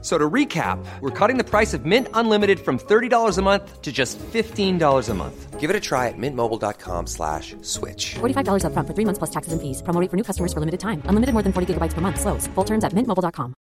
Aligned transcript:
So 0.00 0.16
to 0.16 0.30
recap, 0.30 0.78
we're 1.00 1.10
cutting 1.10 1.38
the 1.38 1.44
price 1.44 1.74
of 1.74 1.84
Mint 1.84 2.06
Unlimited 2.14 2.60
from 2.60 2.78
$30 2.78 3.36
a 3.36 3.42
month 3.42 3.82
to 3.82 3.90
just 3.90 4.16
$15 4.18 5.08
a 5.08 5.14
month. 5.14 5.58
Give 5.58 5.70
it 5.70 5.74
a 5.74 5.80
try 5.80 6.06
at 6.06 6.14
mintmobile.com 6.16 7.08
slash 7.08 7.56
switch. 7.62 8.14
$45 8.20 8.62
upfront 8.62 8.86
for 8.86 8.94
three 8.94 9.04
months 9.04 9.18
plus 9.18 9.30
taxes 9.30 9.52
and 9.52 9.60
fees. 9.60 9.82
Promo 9.82 10.00
rate 10.00 10.08
for 10.08 10.16
new 10.16 10.22
customers 10.22 10.52
for 10.52 10.60
limited 10.60 10.78
time. 10.78 11.02
Unlimited 11.06 11.32
more 11.34 11.42
than 11.42 11.52
40 11.52 11.74
gigabytes 11.74 11.94
per 11.94 12.00
month. 12.00 12.20
Slows. 12.20 12.46
Full 12.54 12.64
terms 12.64 12.84
at 12.84 12.92
mintmobile.com. 12.92 13.54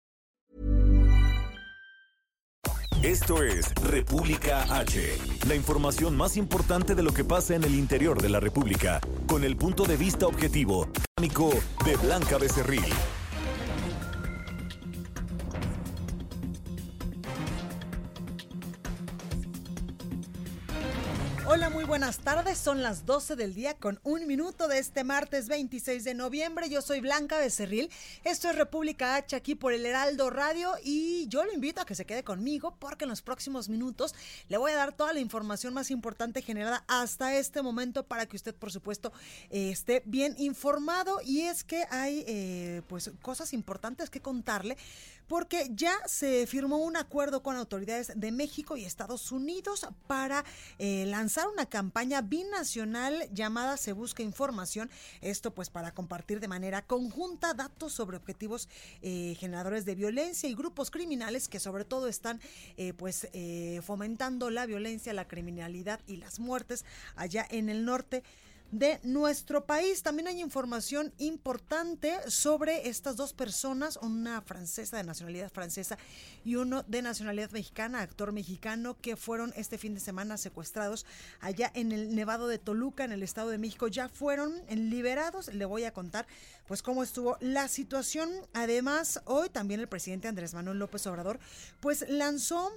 Esto 3.04 3.44
es 3.44 3.74
República 3.76 4.64
H, 4.80 5.18
la 5.48 5.56
información 5.56 6.18
más 6.18 6.36
importante 6.36 6.96
de 6.96 7.04
lo 7.04 7.14
que 7.14 7.24
pasa 7.24 7.56
en 7.56 7.64
el 7.64 7.76
interior 7.76 8.22
de 8.22 8.28
la 8.28 8.40
República, 8.40 9.00
con 9.28 9.44
el 9.44 9.56
punto 9.56 9.86
de 9.86 9.96
vista 9.98 10.26
objetivo, 10.26 10.88
dinámico 11.16 11.52
de 11.86 11.96
Blanca 11.96 12.40
Becerril. 12.40 12.84
Hola, 21.50 21.70
muy 21.70 21.86
buenas 21.86 22.20
tardes. 22.20 22.58
Son 22.58 22.84
las 22.84 23.06
12 23.06 23.38
del 23.38 23.54
día 23.54 23.74
con 23.74 24.02
un 24.04 24.28
minuto 24.28 24.68
de 24.68 24.80
este 24.80 25.06
martes 25.06 25.48
26 25.48 26.04
de 26.04 26.14
noviembre. 26.14 26.68
Yo 26.70 26.82
soy 26.82 27.00
Blanca 27.00 27.40
Becerril. 27.40 27.90
Esto 28.26 28.50
es 28.50 28.58
República 28.58 29.16
H 29.16 29.34
aquí 29.34 29.56
por 29.56 29.72
el 29.72 29.86
Heraldo 29.86 30.30
Radio 30.30 30.74
y 30.84 31.26
yo 31.30 31.46
lo 31.46 31.54
invito 31.54 31.80
a 31.80 31.86
que 31.86 31.96
se 31.96 32.06
quede 32.06 32.26
conmigo 32.26 32.76
porque 32.78 33.06
en 33.06 33.10
los 33.10 33.22
próximos 33.22 33.70
minutos 33.70 34.14
le 34.50 34.58
voy 34.58 34.74
a 34.74 34.76
dar 34.76 34.92
toda 34.92 35.14
la 35.14 35.22
información 35.22 35.74
más 35.74 35.90
importante 35.90 36.42
generada 36.42 36.84
hasta 36.86 37.34
este 37.34 37.62
momento 37.62 38.04
para 38.04 38.26
que 38.26 38.36
usted, 38.36 38.54
por 38.54 38.70
supuesto, 38.70 39.14
eh, 39.50 39.70
esté 39.72 40.04
bien 40.06 40.36
informado. 40.40 41.22
Y 41.24 41.44
es 41.44 41.64
que 41.64 41.86
hay 41.92 42.26
eh, 42.28 42.82
pues 42.90 43.10
cosas 43.22 43.54
importantes 43.54 44.10
que 44.10 44.20
contarle 44.20 44.76
porque 45.28 45.68
ya 45.72 45.94
se 46.08 46.48
firmó 46.48 46.78
un 46.78 46.98
acuerdo 46.98 47.44
con 47.44 47.56
autoridades 47.56 48.12
de 48.16 48.32
México 48.32 48.78
y 48.78 48.86
Estados 48.86 49.32
Unidos 49.32 49.88
para 50.08 50.44
eh, 50.80 51.06
lanzar 51.08 51.48
una 51.48 51.66
campaña 51.66 52.22
binacional 52.22 53.28
llamada 53.34 53.78
Se 53.78 53.92
Busca 53.92 54.24
Información. 54.24 54.90
Esto 55.22 55.52
pues 55.52 55.70
para 55.70 55.94
compartir 55.94 56.40
de 56.40 56.48
manera 56.48 56.82
conjunta 56.82 57.54
datos 57.54 57.94
sobre 57.94 58.18
objetivos 58.18 58.70
eh, 59.02 59.36
generadores 59.40 59.86
de 59.86 59.96
violencia 59.96 60.50
y 60.50 60.56
grupos 60.56 60.92
criminales 60.92 61.48
que 61.48 61.60
sobre 61.60 61.86
todo 61.86 62.08
están 62.08 62.40
eh, 62.78 62.94
pues 62.94 63.28
fomentando 63.82 64.50
la 64.50 64.66
violencia, 64.66 65.14
la 65.14 65.28
criminalidad 65.28 66.00
y 66.08 66.18
las 66.18 66.40
muertes 66.40 66.86
allá 67.16 67.46
en 67.50 67.70
el 67.70 67.86
norte 67.86 68.24
de 68.72 69.00
nuestro 69.04 69.66
país. 69.66 70.04
También 70.04 70.28
hay 70.28 70.42
información 70.42 71.14
importante 71.18 72.18
sobre 72.30 72.88
estas 72.90 73.16
dos 73.16 73.34
personas, 73.34 73.98
una 74.02 74.42
francesa 74.42 74.98
de 74.98 75.04
nacionalidad 75.04 75.52
francesa 75.52 75.98
y 76.44 76.56
uno 76.56 76.84
de 76.84 77.02
nacionalidad 77.02 77.52
mexicana, 77.52 78.02
actor 78.02 78.32
mexicano, 78.32 78.98
que 79.02 79.16
fueron 79.16 79.54
este 79.56 79.78
fin 79.78 79.94
de 79.94 80.00
semana 80.00 80.38
secuestrados 80.38 81.06
allá 81.40 81.72
en 81.74 81.92
el 81.92 82.16
Nevado 82.16 82.48
de 82.48 82.60
Toluca, 82.60 83.04
en 83.04 83.12
el 83.12 83.24
Estado 83.24 83.50
de 83.50 83.58
México. 83.58 83.88
Ya 83.88 84.10
fueron 84.10 84.54
liberados. 84.70 85.54
Le 85.54 85.66
voy 85.66 85.84
a 85.84 85.94
contar 85.94 86.28
pues 86.68 86.82
cómo 86.82 87.04
estuvo 87.04 87.38
la 87.40 87.68
situación. 87.68 88.30
Además, 88.54 89.22
hoy 89.26 89.50
también 89.50 89.80
el 89.80 89.88
presidente 89.88 90.28
Andrés 90.28 90.54
Manuel 90.54 90.80
López 90.80 91.06
Obrador 91.08 91.40
pues 91.80 92.08
lanzó 92.10 92.72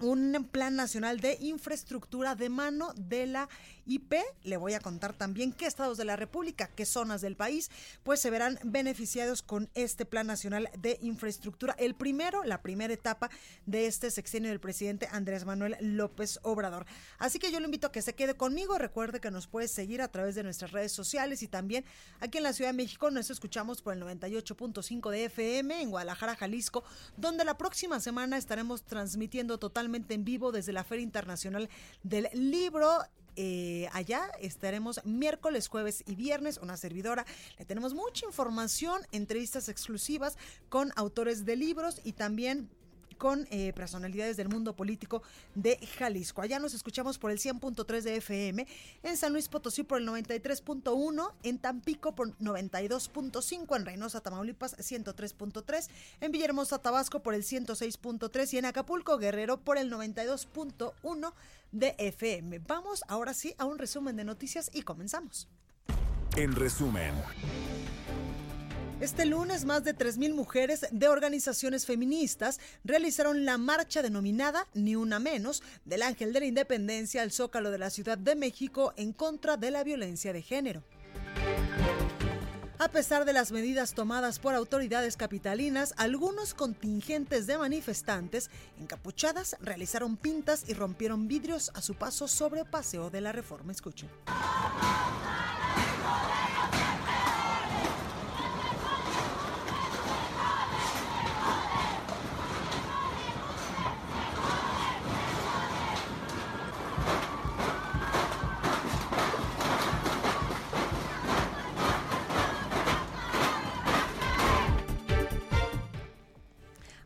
un 0.00 0.48
plan 0.50 0.76
nacional 0.76 1.20
de 1.20 1.38
infraestructura 1.40 2.34
de 2.34 2.48
mano 2.48 2.92
de 2.96 3.26
la 3.26 3.48
IP. 3.86 4.14
Le 4.44 4.56
voy 4.56 4.74
a 4.74 4.80
contar 4.80 5.14
también 5.14 5.52
qué 5.52 5.66
estados 5.66 5.98
de 5.98 6.04
la 6.04 6.16
República, 6.16 6.68
qué 6.68 6.86
zonas 6.86 7.20
del 7.20 7.36
país, 7.36 7.70
pues 8.02 8.20
se 8.20 8.30
verán 8.30 8.58
beneficiados 8.62 9.42
con 9.42 9.68
este 9.74 10.04
plan 10.04 10.26
nacional 10.26 10.70
de 10.78 10.98
infraestructura. 11.02 11.74
El 11.78 11.94
primero, 11.94 12.44
la 12.44 12.62
primera 12.62 12.92
etapa 12.92 13.30
de 13.66 13.86
este 13.86 14.10
sexenio 14.10 14.50
del 14.50 14.60
presidente 14.60 15.08
Andrés 15.10 15.44
Manuel 15.44 15.76
López 15.80 16.38
Obrador. 16.42 16.86
Así 17.18 17.38
que 17.38 17.50
yo 17.50 17.58
lo 17.58 17.66
invito 17.66 17.88
a 17.88 17.92
que 17.92 18.02
se 18.02 18.14
quede 18.14 18.34
conmigo. 18.34 18.78
Recuerde 18.78 19.20
que 19.20 19.30
nos 19.30 19.46
puede 19.46 19.68
seguir 19.68 20.02
a 20.02 20.08
través 20.08 20.34
de 20.34 20.42
nuestras 20.42 20.72
redes 20.72 20.92
sociales 20.92 21.42
y 21.42 21.48
también 21.48 21.84
aquí 22.20 22.38
en 22.38 22.44
la 22.44 22.52
Ciudad 22.52 22.70
de 22.70 22.76
México 22.76 23.10
nos 23.10 23.30
escuchamos 23.30 23.82
por 23.82 23.94
el 23.94 24.02
98.5 24.02 25.10
de 25.10 25.24
FM 25.24 25.82
en 25.82 25.90
Guadalajara, 25.90 26.36
Jalisco, 26.36 26.84
donde 27.16 27.44
la 27.44 27.56
próxima 27.56 28.00
semana 28.00 28.36
estaremos 28.36 28.84
transmitiendo 28.84 29.58
totalmente 29.58 29.87
en 29.94 30.24
vivo 30.24 30.52
desde 30.52 30.72
la 30.72 30.84
Feria 30.84 31.02
Internacional 31.02 31.68
del 32.02 32.28
Libro 32.32 33.00
eh, 33.40 33.88
allá 33.92 34.32
estaremos 34.40 35.00
miércoles, 35.04 35.68
jueves 35.68 36.02
y 36.06 36.16
viernes, 36.16 36.58
una 36.60 36.76
servidora. 36.76 37.24
Le 37.56 37.64
tenemos 37.64 37.94
mucha 37.94 38.26
información, 38.26 39.00
entrevistas 39.12 39.68
exclusivas 39.68 40.36
con 40.68 40.90
autores 40.96 41.44
de 41.44 41.54
libros 41.54 42.00
y 42.02 42.14
también 42.14 42.68
con 43.18 43.46
eh, 43.50 43.72
personalidades 43.74 44.36
del 44.36 44.48
mundo 44.48 44.74
político 44.74 45.22
de 45.54 45.76
Jalisco. 45.98 46.40
Allá 46.40 46.58
nos 46.58 46.72
escuchamos 46.72 47.18
por 47.18 47.30
el 47.30 47.38
100.3 47.38 48.02
de 48.02 48.16
FM, 48.16 48.66
en 49.02 49.16
San 49.16 49.32
Luis 49.32 49.48
Potosí 49.48 49.82
por 49.82 50.00
el 50.00 50.08
93.1, 50.08 51.32
en 51.42 51.58
Tampico 51.58 52.14
por 52.14 52.36
92.5, 52.38 53.76
en 53.76 53.84
Reynosa, 53.84 54.20
Tamaulipas 54.20 54.76
103.3, 54.78 55.88
en 56.20 56.32
Villahermosa, 56.32 56.78
Tabasco 56.78 57.20
por 57.20 57.34
el 57.34 57.42
106.3 57.42 58.54
y 58.54 58.58
en 58.58 58.64
Acapulco, 58.64 59.18
Guerrero 59.18 59.58
por 59.58 59.76
el 59.76 59.90
92.1 59.92 61.32
de 61.72 61.94
FM. 61.98 62.60
Vamos 62.60 63.02
ahora 63.08 63.34
sí 63.34 63.54
a 63.58 63.64
un 63.64 63.78
resumen 63.78 64.16
de 64.16 64.24
noticias 64.24 64.70
y 64.72 64.82
comenzamos. 64.82 65.48
En 66.36 66.54
resumen. 66.54 67.14
Este 69.00 69.26
lunes, 69.26 69.64
más 69.64 69.84
de 69.84 69.94
3.000 69.94 70.34
mujeres 70.34 70.84
de 70.90 71.06
organizaciones 71.06 71.86
feministas 71.86 72.58
realizaron 72.82 73.44
la 73.44 73.56
marcha 73.56 74.02
denominada 74.02 74.66
Ni 74.74 74.96
una 74.96 75.20
menos 75.20 75.62
del 75.84 76.02
Ángel 76.02 76.32
de 76.32 76.40
la 76.40 76.46
Independencia 76.46 77.22
al 77.22 77.30
Zócalo 77.30 77.70
de 77.70 77.78
la 77.78 77.90
Ciudad 77.90 78.18
de 78.18 78.34
México 78.34 78.92
en 78.96 79.12
contra 79.12 79.56
de 79.56 79.70
la 79.70 79.84
violencia 79.84 80.32
de 80.32 80.42
género. 80.42 80.82
A 82.80 82.88
pesar 82.88 83.24
de 83.24 83.32
las 83.32 83.52
medidas 83.52 83.94
tomadas 83.94 84.40
por 84.40 84.56
autoridades 84.56 85.16
capitalinas, 85.16 85.94
algunos 85.96 86.54
contingentes 86.54 87.46
de 87.46 87.56
manifestantes 87.56 88.50
encapuchadas 88.80 89.56
realizaron 89.60 90.16
pintas 90.16 90.64
y 90.68 90.74
rompieron 90.74 91.28
vidrios 91.28 91.70
a 91.74 91.82
su 91.82 91.94
paso 91.94 92.26
sobre 92.26 92.64
Paseo 92.64 93.10
de 93.10 93.20
la 93.20 93.30
Reforma. 93.30 93.70
Escuchen. 93.70 94.08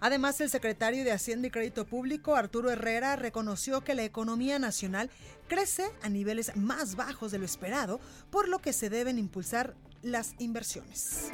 Además, 0.02 0.40
el 0.40 0.50
secretario 0.50 1.04
de 1.04 1.12
Hacienda 1.12 1.46
y 1.46 1.52
Crédito 1.52 1.86
Público, 1.86 2.34
Arturo 2.34 2.72
Herrera, 2.72 3.14
reconoció 3.14 3.82
que 3.82 3.94
la 3.94 4.02
economía 4.02 4.58
nacional 4.58 5.10
crece 5.46 5.84
a 6.02 6.08
niveles 6.08 6.56
más 6.56 6.96
bajos 6.96 7.30
de 7.30 7.38
lo 7.38 7.44
esperado, 7.44 8.00
por 8.28 8.48
lo 8.48 8.58
que 8.58 8.72
se 8.72 8.90
deben 8.90 9.16
impulsar 9.16 9.76
las 10.02 10.34
inversiones. 10.40 11.30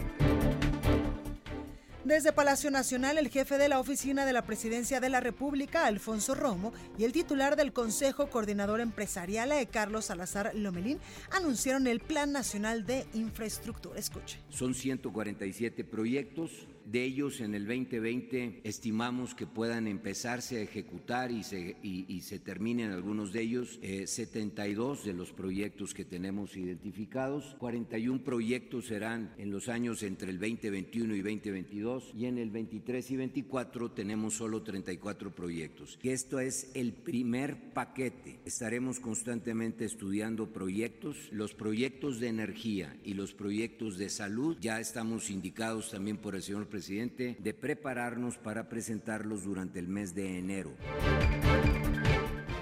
Desde 2.04 2.30
Palacio 2.32 2.70
Nacional, 2.70 3.16
el 3.16 3.30
jefe 3.30 3.56
de 3.56 3.70
la 3.70 3.80
oficina 3.80 4.26
de 4.26 4.34
la 4.34 4.42
Presidencia 4.42 5.00
de 5.00 5.09
la 5.09 5.21
República, 5.21 5.86
Alfonso 5.86 6.34
Romo, 6.34 6.74
y 6.98 7.04
el 7.04 7.12
titular 7.12 7.56
del 7.56 7.72
Consejo 7.72 8.28
Coordinador 8.28 8.80
Empresarial, 8.80 9.50
eh, 9.50 9.66
Carlos 9.71 10.04
Salazar 10.04 10.54
Lomelín, 10.54 11.00
anunciaron 11.30 11.86
el 11.86 12.00
Plan 12.00 12.32
Nacional 12.32 12.84
de 12.84 13.06
Infraestructura. 13.14 13.98
Escuche. 13.98 14.41
Son 14.50 14.74
147 14.74 15.84
proyectos 15.84 16.68
de 16.90 17.04
ellos 17.04 17.40
en 17.40 17.54
el 17.54 17.66
2020 17.66 18.62
estimamos 18.64 19.34
que 19.34 19.46
puedan 19.46 19.86
empezarse 19.86 20.56
a 20.56 20.62
ejecutar 20.62 21.30
y 21.30 21.42
se, 21.42 21.76
y, 21.82 22.20
se 22.22 22.38
terminen 22.38 22.92
algunos 22.92 23.32
de 23.32 23.42
ellos, 23.42 23.78
72 23.82 25.00
eh, 25.00 25.08
de 25.08 25.12
los 25.12 25.32
proyectos 25.32 25.92
que 25.92 26.06
tenemos 26.06 26.56
identificados, 26.56 27.56
41 27.58 28.24
proyectos 28.24 28.86
serán 28.86 29.34
en 29.36 29.50
los 29.50 29.68
años 29.68 30.02
entre 30.02 30.30
el 30.30 30.38
2021 30.38 31.14
y 31.14 31.20
2022 31.20 32.12
y 32.14 32.24
en 32.24 32.38
el 32.38 32.50
23 32.50 33.10
y 33.10 33.16
24 33.16 33.90
tenemos 33.92 34.34
solo 34.34 34.62
34 34.62 35.34
proyectos. 35.34 35.98
Esto 36.02 36.40
es 36.40 36.70
el 36.74 36.94
primer 36.94 37.74
paquete. 37.74 38.40
Estaremos 38.46 38.98
constantemente 38.98 39.84
estudiando 39.84 40.52
proyectos, 40.52 41.28
los 41.32 41.52
proyectos 41.52 42.18
de 42.18 42.28
energía 42.28 42.96
y 43.04 43.12
los 43.12 43.34
proyectos 43.34 43.98
de 43.98 44.08
salud 44.08 44.56
ya 44.58 44.80
estamos 44.80 45.28
indicados 45.28 45.90
también 45.90 46.16
por 46.16 46.34
el 46.34 46.42
señor 46.42 46.62
presidente 46.62 46.78
de 46.86 47.54
prepararnos 47.54 48.39
para 48.39 48.69
presentarlos 48.69 49.42
durante 49.42 49.80
el 49.80 49.89
mes 49.89 50.15
de 50.15 50.39
enero. 50.39 50.71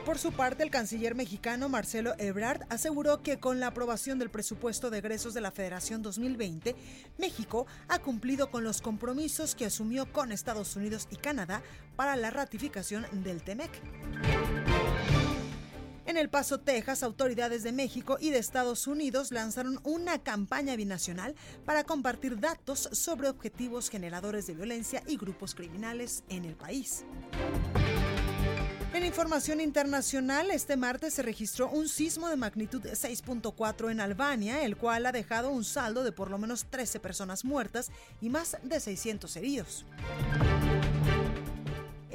Por 0.07 0.19
su 0.19 0.33
parte, 0.33 0.63
el 0.63 0.71
canciller 0.71 1.15
mexicano 1.15 1.69
Marcelo 1.69 2.15
Ebrard 2.19 2.63
aseguró 2.71 3.23
que 3.23 3.39
con 3.39 3.61
la 3.61 3.67
aprobación 3.67 4.19
del 4.19 4.31
presupuesto 4.31 4.89
de 4.89 4.99
egresos 4.99 5.35
de 5.35 5.43
la 5.43 5.51
Federación 5.51 6.01
2020, 6.01 6.75
México 7.19 7.67
ha 7.89 7.99
cumplido 7.99 8.51
con 8.51 8.65
los 8.65 8.81
compromisos 8.81 9.55
que 9.55 9.67
asumió 9.67 10.11
con 10.11 10.33
Estados 10.33 10.77
Unidos 10.77 11.09
y 11.11 11.17
Canadá 11.17 11.62
para 11.97 12.17
la 12.17 12.31
ratificación 12.31 13.05
del 13.12 13.43
TEMEC. 13.43 13.71
En 16.06 16.17
El 16.17 16.31
Paso, 16.31 16.61
Texas, 16.61 17.03
autoridades 17.03 17.64
de 17.64 17.73
México 17.73 18.17
y 18.20 18.31
de 18.31 18.38
Estados 18.38 18.87
Unidos 18.87 19.32
lanzaron 19.32 19.81
una 19.82 20.23
campaña 20.23 20.76
binacional 20.76 21.35
para 21.64 21.82
compartir 21.82 22.38
datos 22.38 22.88
sobre 22.93 23.29
objetivos 23.29 23.91
generadores 23.91 24.47
de 24.47 24.55
violencia 24.55 25.03
y 25.08 25.17
grupos 25.17 25.56
criminales 25.56 26.23
en 26.29 26.44
el 26.44 26.55
país. 26.55 27.05
En 28.94 29.05
información 29.05 29.61
internacional, 29.61 30.53
este 30.53 30.76
martes 30.76 31.14
se 31.14 31.23
registró 31.23 31.69
un 31.69 31.88
sismo 31.88 32.29
de 32.29 32.37
magnitud 32.37 32.82
6.4 32.82 33.91
en 33.91 34.00
Albania, 34.00 34.64
el 34.64 34.76
cual 34.76 35.06
ha 35.06 35.12
dejado 35.12 35.50
un 35.50 35.64
saldo 35.64 36.05
de 36.05 36.12
por 36.12 36.31
lo 36.31 36.38
menos 36.38 36.67
13 36.70 37.00
personas 37.00 37.44
muertas 37.44 37.91
y 38.20 38.31
más 38.31 38.56
de 38.62 38.79
600 38.79 39.37
heridos. 39.37 39.85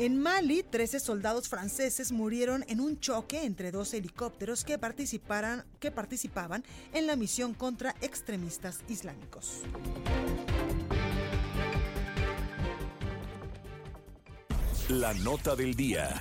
En 0.01 0.19
Mali, 0.19 0.63
13 0.63 0.99
soldados 0.99 1.47
franceses 1.47 2.11
murieron 2.11 2.65
en 2.67 2.81
un 2.81 2.99
choque 2.99 3.45
entre 3.45 3.69
dos 3.69 3.93
helicópteros 3.93 4.63
que, 4.63 4.79
participaban 4.79 6.63
en 6.91 7.05
la 7.05 7.15
misión 7.15 7.53
contra 7.53 7.95
extremistas 8.01 8.79
islámicos. 8.89 9.61
La 14.89 15.13
nota 15.13 15.55
del 15.55 15.75
día. 15.75 16.19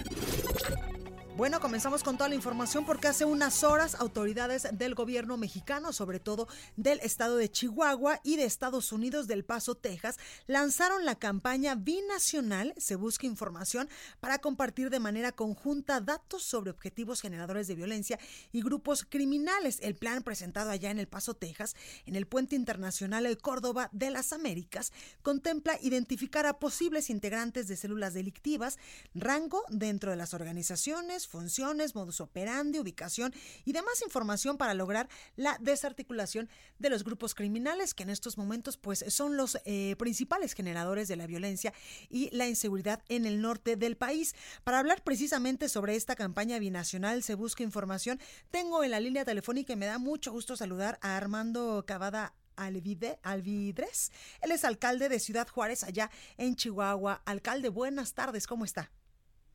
Bueno, 1.40 1.58
comenzamos 1.58 2.02
con 2.02 2.18
toda 2.18 2.28
la 2.28 2.34
información 2.34 2.84
porque 2.84 3.08
hace 3.08 3.24
unas 3.24 3.64
horas 3.64 3.94
autoridades 3.94 4.68
del 4.72 4.94
gobierno 4.94 5.38
mexicano, 5.38 5.90
sobre 5.90 6.20
todo 6.20 6.48
del 6.76 7.00
estado 7.00 7.38
de 7.38 7.50
Chihuahua 7.50 8.20
y 8.22 8.36
de 8.36 8.44
Estados 8.44 8.92
Unidos 8.92 9.26
del 9.26 9.42
Paso, 9.42 9.74
Texas, 9.74 10.18
lanzaron 10.46 11.06
la 11.06 11.14
campaña 11.14 11.76
binacional 11.76 12.74
Se 12.76 12.94
Busca 12.94 13.26
Información 13.26 13.88
para 14.20 14.40
compartir 14.40 14.90
de 14.90 15.00
manera 15.00 15.32
conjunta 15.32 16.02
datos 16.02 16.42
sobre 16.42 16.72
objetivos 16.72 17.22
generadores 17.22 17.68
de 17.68 17.74
violencia 17.74 18.18
y 18.52 18.60
grupos 18.60 19.06
criminales. 19.08 19.78
El 19.80 19.96
plan 19.96 20.22
presentado 20.22 20.68
allá 20.68 20.90
en 20.90 20.98
El 20.98 21.08
Paso, 21.08 21.32
Texas, 21.32 21.74
en 22.04 22.16
el 22.16 22.26
Puente 22.26 22.54
Internacional 22.54 23.24
de 23.24 23.38
Córdoba 23.38 23.88
de 23.92 24.10
las 24.10 24.34
Américas, 24.34 24.92
contempla 25.22 25.78
identificar 25.80 26.44
a 26.44 26.58
posibles 26.58 27.08
integrantes 27.08 27.66
de 27.66 27.78
células 27.78 28.12
delictivas, 28.12 28.78
rango 29.14 29.64
dentro 29.70 30.10
de 30.10 30.18
las 30.18 30.34
organizaciones, 30.34 31.29
funciones, 31.30 31.94
modus 31.94 32.20
operandi, 32.20 32.78
ubicación 32.78 33.32
y 33.64 33.72
demás 33.72 34.02
información 34.02 34.58
para 34.58 34.74
lograr 34.74 35.08
la 35.36 35.56
desarticulación 35.60 36.50
de 36.78 36.90
los 36.90 37.04
grupos 37.04 37.34
criminales 37.34 37.94
que 37.94 38.02
en 38.02 38.10
estos 38.10 38.36
momentos 38.36 38.76
pues 38.76 39.04
son 39.08 39.36
los 39.36 39.58
eh, 39.64 39.96
principales 39.98 40.52
generadores 40.52 41.08
de 41.08 41.16
la 41.16 41.26
violencia 41.26 41.72
y 42.10 42.28
la 42.36 42.48
inseguridad 42.48 43.02
en 43.08 43.24
el 43.24 43.40
norte 43.40 43.76
del 43.76 43.96
país. 43.96 44.34
Para 44.64 44.78
hablar 44.78 45.02
precisamente 45.02 45.68
sobre 45.68 45.96
esta 45.96 46.16
campaña 46.16 46.58
binacional 46.58 47.22
Se 47.22 47.34
Busca 47.34 47.62
Información, 47.62 48.20
tengo 48.50 48.84
en 48.84 48.90
la 48.90 49.00
línea 49.00 49.24
telefónica 49.24 49.72
y 49.72 49.76
me 49.76 49.86
da 49.86 49.98
mucho 49.98 50.32
gusto 50.32 50.56
saludar 50.56 50.98
a 51.00 51.16
Armando 51.16 51.84
Cavada 51.86 52.34
Alvide, 52.56 53.18
Alvidres. 53.22 54.12
Él 54.42 54.52
es 54.52 54.64
alcalde 54.64 55.08
de 55.08 55.18
Ciudad 55.18 55.48
Juárez, 55.48 55.84
allá 55.84 56.10
en 56.36 56.56
Chihuahua. 56.56 57.22
Alcalde, 57.24 57.68
buenas 57.68 58.12
tardes, 58.12 58.46
¿cómo 58.46 58.64
está? 58.64 58.90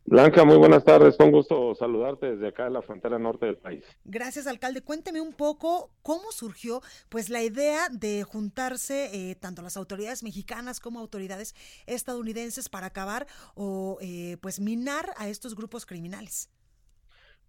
Blanca, 0.07 0.46
muy 0.46 0.57
buenas 0.57 0.84
tardes. 0.84 1.18
Con 1.18 1.31
gusto 1.31 1.74
saludarte 1.74 2.36
desde 2.36 2.50
acá 2.50 2.68
en 2.68 2.74
la 2.74 2.84
frontera 2.84 3.18
norte 3.18 3.48
del 3.48 3.57
país. 3.57 3.84
Gracias, 4.04 4.46
alcalde. 4.46 4.81
Cuénteme 4.81 5.19
un 5.19 5.34
poco 5.34 5.90
cómo 6.04 6.31
surgió 6.31 6.81
pues 7.10 7.31
la 7.31 7.42
idea 7.42 7.90
de 7.92 8.24
juntarse 8.24 9.10
eh, 9.31 9.36
tanto 9.36 9.63
las 9.63 9.78
autoridades 9.78 10.22
mexicanas 10.22 10.80
como 10.80 11.00
autoridades 11.00 11.56
estadounidenses 11.88 12.69
para 12.69 12.86
acabar 12.86 13.25
o 13.56 13.98
eh, 14.00 14.38
pues 14.42 14.60
minar 14.60 15.10
a 15.18 15.28
estos 15.28 15.56
grupos 15.56 15.88
criminales. 15.88 16.52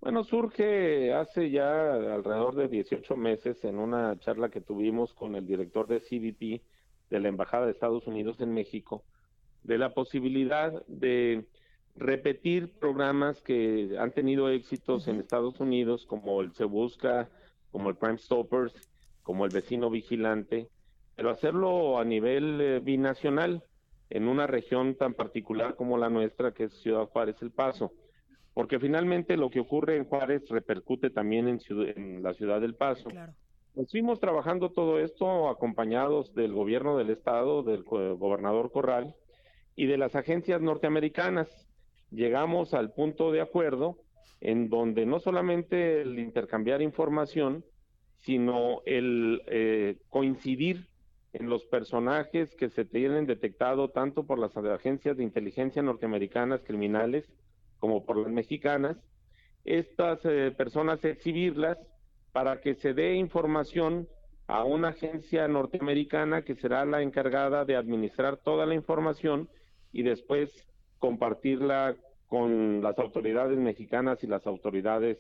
Bueno, 0.01 0.25
surge 0.25 1.13
hace 1.13 1.51
ya 1.51 1.93
alrededor 1.93 2.55
de 2.55 2.69
18 2.69 3.17
meses 3.17 3.63
en 3.65 3.79
una 3.79 4.19
charla 4.21 4.49
que 4.49 4.63
tuvimos 4.63 5.13
con 5.13 5.35
el 5.35 5.47
director 5.47 5.87
de 5.89 6.01
CBP 6.01 6.63
de 7.11 7.21
la 7.21 7.29
Embajada 7.29 7.67
de 7.67 7.73
Estados 7.73 8.07
Unidos 8.07 8.41
en 8.41 8.55
México 8.55 9.05
de 9.63 9.79
la 9.79 9.93
posibilidad 9.93 10.73
de 10.87 11.45
repetir 11.97 12.73
programas 12.79 13.41
que 13.41 13.97
han 13.99 14.13
tenido 14.13 14.49
éxitos 14.49 15.09
en 15.09 15.17
Estados 15.17 15.61
Unidos, 15.61 16.07
como 16.07 16.41
el 16.41 16.53
Se 16.53 16.65
Busca, 16.65 17.29
como 17.71 17.91
el 17.91 17.97
Crime 17.97 18.19
Stoppers, 18.19 18.75
como 19.23 19.45
el 19.45 19.53
Vecino 19.53 19.91
Vigilante, 19.91 20.69
pero 21.15 21.31
hacerlo 21.31 21.99
a 21.99 22.05
nivel 22.05 22.61
eh, 22.61 22.81
binacional, 22.81 23.65
en 24.09 24.29
una 24.29 24.47
región 24.47 24.95
tan 24.95 25.15
particular 25.15 25.75
como 25.75 25.99
la 25.99 26.09
nuestra, 26.09 26.53
que 26.53 26.65
es 26.65 26.75
Ciudad 26.75 27.07
Juárez 27.07 27.43
El 27.43 27.51
Paso. 27.51 27.93
Porque 28.55 28.79
finalmente 28.79 29.37
lo 29.37 29.51
que 29.51 29.61
ocurre 29.61 29.97
en 29.97 30.05
Juárez 30.05 30.49
repercute 30.49 31.11
también 31.11 31.49
en, 31.49 31.59
en 31.97 32.23
la 32.23 32.33
Ciudad 32.35 32.61
del 32.61 32.77
Paso. 32.77 33.09
Claro. 33.09 33.35
Nos 33.75 33.91
fuimos 33.91 34.21
trabajando 34.21 34.71
todo 34.71 35.01
esto 35.01 35.49
acompañados 35.49 36.35
del 36.35 36.53
gobierno 36.53 36.97
del 36.97 37.11
estado, 37.11 37.63
del 37.63 37.83
gobernador 37.83 38.71
Corral 38.71 39.15
y 39.75 39.87
de 39.87 39.99
las 39.99 40.15
agencias 40.15 40.63
norteamericanas 40.63 41.66
llegamos 42.11 42.75
al 42.75 42.93
punto 42.93 43.33
de 43.33 43.41
acuerdo 43.41 43.99
en 44.41 44.69
donde 44.69 45.07
no 45.07 45.19
solamente 45.19 46.03
el 46.03 46.19
intercambiar 46.19 46.83
información, 46.83 47.65
sino 48.19 48.83
el 48.85 49.43
eh, 49.47 49.99
coincidir 50.09 50.89
en 51.33 51.49
los 51.49 51.65
personajes 51.67 52.55
que 52.55 52.71
se 52.71 52.85
tienen 52.85 53.27
detectado 53.27 53.91
tanto 53.91 54.27
por 54.27 54.39
las 54.39 54.57
agencias 54.57 55.17
de 55.17 55.23
inteligencia 55.23 55.83
norteamericanas 55.83 56.63
criminales 56.63 57.31
como 57.79 58.05
por 58.05 58.17
las 58.17 58.31
mexicanas, 58.31 58.97
estas 59.65 60.25
eh, 60.25 60.55
personas 60.57 61.05
exhibirlas 61.05 61.79
para 62.33 62.61
que 62.61 62.75
se 62.75 62.95
dé 62.95 63.15
información 63.17 64.09
a 64.47 64.65
una 64.65 64.89
agencia 64.89 65.49
norteamericana 65.49 66.43
que 66.43 66.55
será 66.55 66.85
la 66.85 67.03
encargada 67.03 67.65
de 67.65 67.77
administrar 67.77 68.37
toda 68.37 68.65
la 68.65 68.75
información 68.75 69.49
y 69.93 70.03
después 70.03 70.67
compartirla 70.99 71.97
con 72.29 72.83
las 72.83 72.99
autoridades 72.99 73.59
mexicanas 73.59 74.23
y 74.23 74.27
las 74.27 74.47
autoridades 74.47 75.19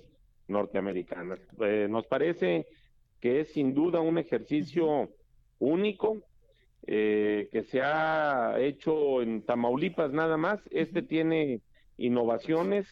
norteamericanas. 0.48 1.40
Eh, 1.60 1.86
nos 1.88 2.06
parece 2.06 2.66
que 3.20 3.40
es 3.40 3.52
sin 3.52 3.74
duda 3.74 4.00
un 4.00 4.18
ejercicio 4.18 5.10
único 5.58 6.18
eh, 6.86 7.48
que 7.50 7.62
se 7.64 7.80
ha 7.82 8.56
hecho 8.60 9.22
en 9.22 9.42
Tamaulipas 9.42 10.12
nada 10.12 10.36
más. 10.36 10.60
Este 10.70 11.02
tiene 11.02 11.60
innovaciones 11.96 12.86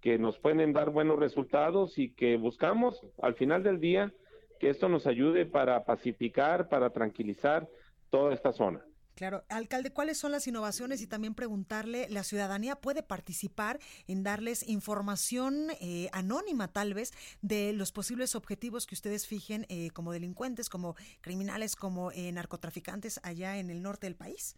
que 0.00 0.18
nos 0.18 0.38
pueden 0.38 0.72
dar 0.72 0.90
buenos 0.90 1.18
resultados 1.18 1.98
y 1.98 2.12
que 2.14 2.36
buscamos 2.36 3.00
al 3.20 3.34
final 3.34 3.62
del 3.62 3.80
día 3.80 4.12
que 4.58 4.70
esto 4.70 4.88
nos 4.88 5.06
ayude 5.06 5.46
para 5.46 5.84
pacificar, 5.84 6.68
para 6.68 6.90
tranquilizar 6.90 7.68
toda 8.10 8.34
esta 8.34 8.52
zona. 8.52 8.84
Claro, 9.20 9.44
alcalde, 9.50 9.92
¿cuáles 9.92 10.16
son 10.16 10.32
las 10.32 10.48
innovaciones? 10.48 11.02
Y 11.02 11.06
también 11.06 11.34
preguntarle, 11.34 12.08
¿la 12.08 12.22
ciudadanía 12.22 12.76
puede 12.76 13.02
participar 13.02 13.78
en 14.08 14.22
darles 14.22 14.66
información 14.66 15.66
eh, 15.78 16.08
anónima 16.14 16.68
tal 16.68 16.94
vez 16.94 17.12
de 17.42 17.74
los 17.74 17.92
posibles 17.92 18.34
objetivos 18.34 18.86
que 18.86 18.94
ustedes 18.94 19.26
fijen 19.26 19.66
eh, 19.68 19.90
como 19.90 20.12
delincuentes, 20.12 20.70
como 20.70 20.94
criminales, 21.20 21.76
como 21.76 22.10
eh, 22.12 22.32
narcotraficantes 22.32 23.20
allá 23.22 23.58
en 23.58 23.68
el 23.68 23.82
norte 23.82 24.06
del 24.06 24.16
país? 24.16 24.56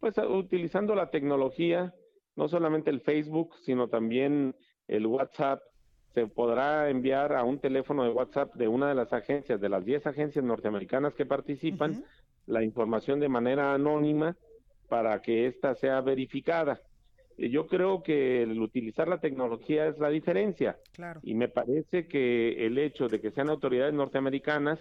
Pues 0.00 0.18
utilizando 0.18 0.96
la 0.96 1.10
tecnología, 1.10 1.94
no 2.34 2.48
solamente 2.48 2.90
el 2.90 3.00
Facebook, 3.00 3.54
sino 3.64 3.86
también 3.86 4.56
el 4.88 5.06
WhatsApp, 5.06 5.62
se 6.14 6.26
podrá 6.26 6.90
enviar 6.90 7.32
a 7.32 7.44
un 7.44 7.60
teléfono 7.60 8.02
de 8.02 8.10
WhatsApp 8.10 8.54
de 8.54 8.66
una 8.66 8.88
de 8.88 8.96
las 8.96 9.12
agencias, 9.12 9.60
de 9.60 9.68
las 9.68 9.84
10 9.84 10.08
agencias 10.08 10.44
norteamericanas 10.44 11.14
que 11.14 11.26
participan, 11.26 12.04
la 12.46 12.62
información 12.62 13.20
de 13.20 13.28
manera 13.28 13.74
anónima 13.74 14.36
para 14.88 15.20
que 15.22 15.46
ésta 15.46 15.74
sea 15.74 16.00
verificada. 16.00 16.80
Yo 17.36 17.66
creo 17.66 18.02
que 18.02 18.42
el 18.42 18.60
utilizar 18.60 19.08
la 19.08 19.18
tecnología 19.18 19.88
es 19.88 19.98
la 19.98 20.08
diferencia. 20.08 20.78
Y 21.22 21.34
me 21.34 21.48
parece 21.48 22.06
que 22.06 22.64
el 22.66 22.78
hecho 22.78 23.08
de 23.08 23.20
que 23.20 23.32
sean 23.32 23.50
autoridades 23.50 23.92
norteamericanas 23.92 24.78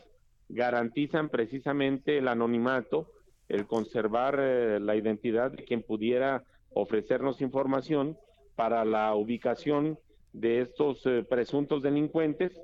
garantizan 0.49 1.29
precisamente 1.29 2.19
el 2.19 2.27
anonimato, 2.27 3.07
el 3.49 3.65
conservar 3.65 4.37
eh, 4.39 4.79
la 4.79 4.95
identidad 4.95 5.51
de 5.51 5.63
quien 5.63 5.81
pudiera 5.81 6.43
ofrecernos 6.73 7.41
información 7.41 8.17
para 8.55 8.85
la 8.85 9.15
ubicación 9.15 9.97
de 10.31 10.61
estos 10.61 11.05
eh, 11.05 11.25
presuntos 11.27 11.81
delincuentes 11.81 12.59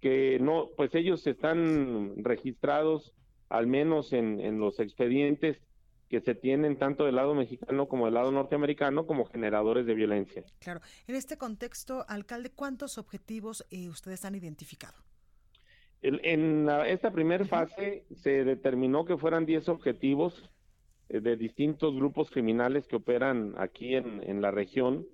que 0.00 0.38
no, 0.40 0.68
pues 0.76 0.94
ellos 0.94 1.26
están 1.26 2.22
registrados 2.22 3.14
al 3.54 3.68
menos 3.68 4.12
en, 4.12 4.58
los 4.58 4.80
expedientes 4.80 5.60
que 6.08 6.20
se 6.20 6.34
tienen 6.34 6.76
tanto 6.76 7.04
del 7.04 7.14
lado 7.14 7.34
mexicano 7.34 7.86
como 7.86 8.06
del 8.06 8.14
lado 8.14 8.32
norteamericano 8.32 9.06
como 9.06 9.24
generadores 9.26 9.86
de 9.86 9.94
violencia. 9.94 10.42
Claro. 10.58 10.80
En 11.06 11.14
este 11.14 11.38
contexto, 11.38 12.04
alcalde, 12.08 12.50
¿cuántos 12.50 12.98
objetivos 12.98 13.64
eh, 13.70 13.88
ustedes 13.88 14.24
han 14.24 14.34
identificado? 14.34 14.94
En 16.02 16.68
esta 16.86 17.12
primera 17.12 17.46
fase 17.46 18.04
se 18.16 18.44
determinó 18.44 19.06
que 19.06 19.16
fueran 19.16 19.46
10 19.46 19.70
objetivos 19.70 20.50
eh, 21.08 21.20
de 21.20 21.36
distintos 21.36 21.94
grupos 21.94 22.30
criminales 22.30 22.86
que 22.86 22.96
operan 22.96 23.54
aquí 23.56 23.94
en, 23.94 24.42
la 24.42 24.50
región. 24.50 25.06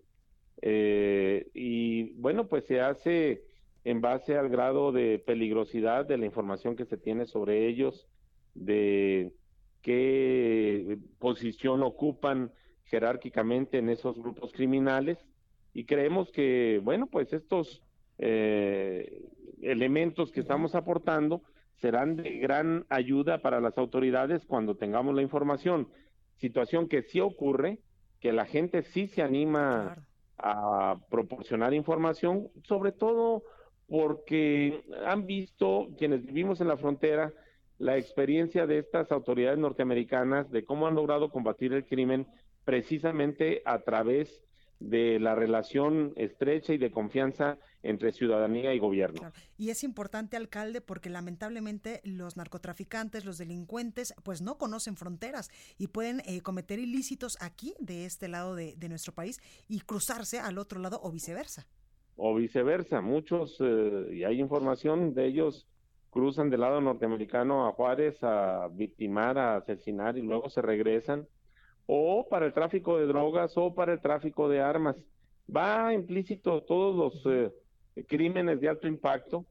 Eh, 0.63 1.49
y 1.55 2.15
bueno, 2.15 2.49
pues 2.49 2.65
se 2.65 2.81
hace 2.81 3.45
en 3.85 4.01
base 4.01 4.37
al 4.37 4.49
grado 4.49 4.93
de 4.93 5.19
peligrosidad 5.19 6.07
de 6.07 6.19
la 6.19 6.27
información 6.27 6.77
que 6.77 6.85
se 6.85 6.97
tiene 6.97 7.27
sobre 7.27 7.67
ellos, 7.69 8.09
de 8.55 9.33
qué 9.83 10.99
posición 11.19 11.83
ocupan 11.83 12.53
jerárquicamente 12.85 13.79
en 13.79 13.89
esos 13.89 14.19
grupos 14.19 14.53
criminales. 14.53 15.19
Y 15.73 15.85
creemos 15.85 16.31
que, 16.33 16.81
bueno, 16.83 17.07
pues 17.07 17.33
estos 17.33 17.83
eh, 18.19 19.23
elementos 19.63 20.33
que 20.33 20.41
estamos 20.41 20.75
aportando 20.75 21.43
serán 21.77 22.17
de 22.17 22.39
gran 22.39 22.85
ayuda 22.91 23.39
para 23.39 23.61
las 23.61 23.79
autoridades 23.79 24.45
cuando 24.45 24.77
tengamos 24.77 25.15
la 25.15 25.23
información. 25.23 25.89
Situación 26.37 26.89
que 26.89 27.03
sí 27.03 27.21
ocurre, 27.21 27.79
que 28.21 28.33
la 28.33 28.45
gente 28.45 28.83
sí 28.83 29.07
se 29.07 29.23
anima 29.23 30.07
a 30.37 30.97
proporcionar 31.11 31.73
información, 31.75 32.49
sobre 32.65 32.93
todo 32.93 33.43
porque 33.89 34.83
han 35.07 35.27
visto 35.27 35.89
quienes 35.99 36.25
vivimos 36.25 36.61
en 36.61 36.69
la 36.69 36.77
frontera 36.77 37.33
la 37.81 37.97
experiencia 37.97 38.67
de 38.67 38.79
estas 38.79 39.11
autoridades 39.11 39.59
norteamericanas 39.59 40.51
de 40.51 40.65
cómo 40.65 40.87
han 40.87 40.95
logrado 40.95 41.31
combatir 41.31 41.73
el 41.73 41.87
crimen 41.87 42.27
precisamente 42.67 43.63
a 43.65 43.79
través 43.79 44.43
de 44.81 45.19
la 45.19 45.35
relación 45.35 46.13
estrecha 46.17 46.75
y 46.75 46.79
de 46.79 46.91
confianza 46.91 47.59
entre 47.83 48.13
ciudadanía 48.13 48.75
y 48.75 48.79
gobierno. 48.79 49.33
Y 49.57 49.71
es 49.71 49.83
importante, 49.83 50.37
alcalde, 50.37 50.83
porque 50.83 51.09
lamentablemente 51.09 52.03
los 52.05 52.37
narcotraficantes, 52.37 53.25
los 53.25 53.39
delincuentes, 53.39 54.15
pues 54.25 54.43
no 54.43 54.59
conocen 54.59 54.97
fronteras 54.97 55.51
y 55.79 55.87
pueden 55.87 56.21
eh, 56.27 56.43
cometer 56.43 56.79
ilícitos 56.79 57.39
aquí, 57.41 57.75
de 57.79 58.05
este 58.05 58.29
lado 58.29 58.55
de, 58.55 58.77
nuestro 58.91 59.15
país, 59.15 59.41
y 59.69 59.81
cruzarse 59.81 60.39
al 60.39 60.59
otro 60.59 60.81
lado 60.81 61.01
o 61.03 61.11
viceversa. 61.11 61.67
O 62.17 62.35
viceversa, 62.35 63.01
muchos, 63.01 63.57
eh, 63.61 64.09
y 64.13 64.25
hay 64.25 64.39
información 64.39 65.15
de 65.15 65.27
ellos, 65.27 65.67
cruzan 66.11 66.51
del 66.51 66.61
lado 66.61 66.81
norteamericano 66.81 67.67
a 67.67 67.73
Juárez 67.73 68.23
a 68.23 68.69
victimar, 68.73 69.39
a 69.39 69.57
asesinar 69.57 70.19
y 70.19 70.23
luego 70.23 70.51
se 70.51 70.61
regresan 70.63 71.27
o 71.87 72.27
para 72.29 72.47
el 72.47 72.53
tráfico 72.53 72.99
de 72.99 73.07
drogas 73.07 73.53
o 73.57 73.75
para 73.75 73.93
el 73.93 74.01
tráfico 74.01 74.49
de 74.49 74.61
armas. 74.61 74.97
Va 75.55 75.93
implícito 75.93 76.63
todos 76.63 76.95
los 76.95 77.27
eh, 77.27 77.53
crímenes 78.07 78.61
de 78.61 78.69
alto 78.69 78.87
impacto 78.87 79.45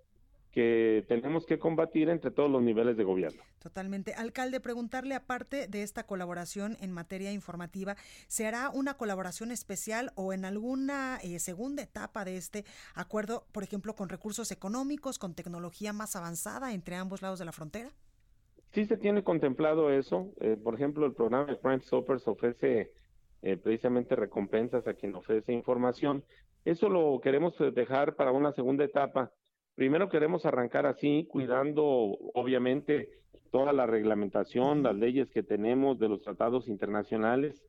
que 0.51 1.05
tenemos 1.07 1.45
que 1.45 1.59
combatir 1.59 2.09
entre 2.09 2.31
todos 2.31 2.49
los 2.49 2.61
niveles 2.61 2.97
de 2.97 3.03
gobierno. 3.03 3.43
Totalmente. 3.59 4.13
Alcalde, 4.13 4.59
preguntarle 4.59 5.15
aparte 5.15 5.67
de 5.67 5.83
esta 5.83 6.05
colaboración 6.05 6.77
en 6.81 6.91
materia 6.91 7.31
informativa, 7.31 7.95
¿se 8.27 8.47
hará 8.47 8.69
una 8.69 8.95
colaboración 8.95 9.51
especial 9.51 10.11
o 10.15 10.33
en 10.33 10.45
alguna 10.45 11.19
eh, 11.23 11.39
segunda 11.39 11.83
etapa 11.83 12.25
de 12.25 12.37
este 12.37 12.65
acuerdo, 12.95 13.45
por 13.51 13.63
ejemplo, 13.63 13.95
con 13.95 14.09
recursos 14.09 14.51
económicos, 14.51 15.19
con 15.19 15.35
tecnología 15.35 15.93
más 15.93 16.15
avanzada 16.15 16.73
entre 16.73 16.95
ambos 16.95 17.21
lados 17.21 17.39
de 17.39 17.45
la 17.45 17.51
frontera? 17.51 17.91
Sí 18.71 18.85
se 18.85 18.97
tiene 18.97 19.23
contemplado 19.23 19.91
eso. 19.91 20.31
Eh, 20.39 20.57
por 20.61 20.75
ejemplo, 20.75 21.05
el 21.05 21.13
programa 21.13 21.45
de 21.45 21.59
Crime 21.59 21.79
Stoppers 21.79 22.27
ofrece 22.27 22.91
eh, 23.41 23.57
precisamente 23.57 24.15
recompensas 24.15 24.87
a 24.87 24.93
quien 24.93 25.15
ofrece 25.15 25.53
información. 25.53 26.23
Eso 26.65 26.89
lo 26.89 27.19
queremos 27.21 27.55
dejar 27.73 28.15
para 28.15 28.31
una 28.31 28.51
segunda 28.51 28.83
etapa. 28.83 29.31
Primero 29.79 30.09
queremos 30.09 30.45
arrancar 30.45 30.85
así, 30.85 31.25
cuidando 31.29 31.85
obviamente 32.33 33.11
toda 33.49 33.71
la 33.71 33.85
reglamentación, 33.85 34.83
las 34.83 34.93
leyes 34.93 35.31
que 35.31 35.41
tenemos 35.41 35.97
de 35.99 36.09
los 36.09 36.21
tratados 36.21 36.67
internacionales 36.67 37.63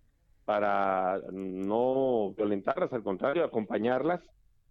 para 0.44 1.20
no 1.30 2.34
violentarlas, 2.36 2.92
al 2.92 3.04
contrario, 3.04 3.44
acompañarlas. 3.44 4.28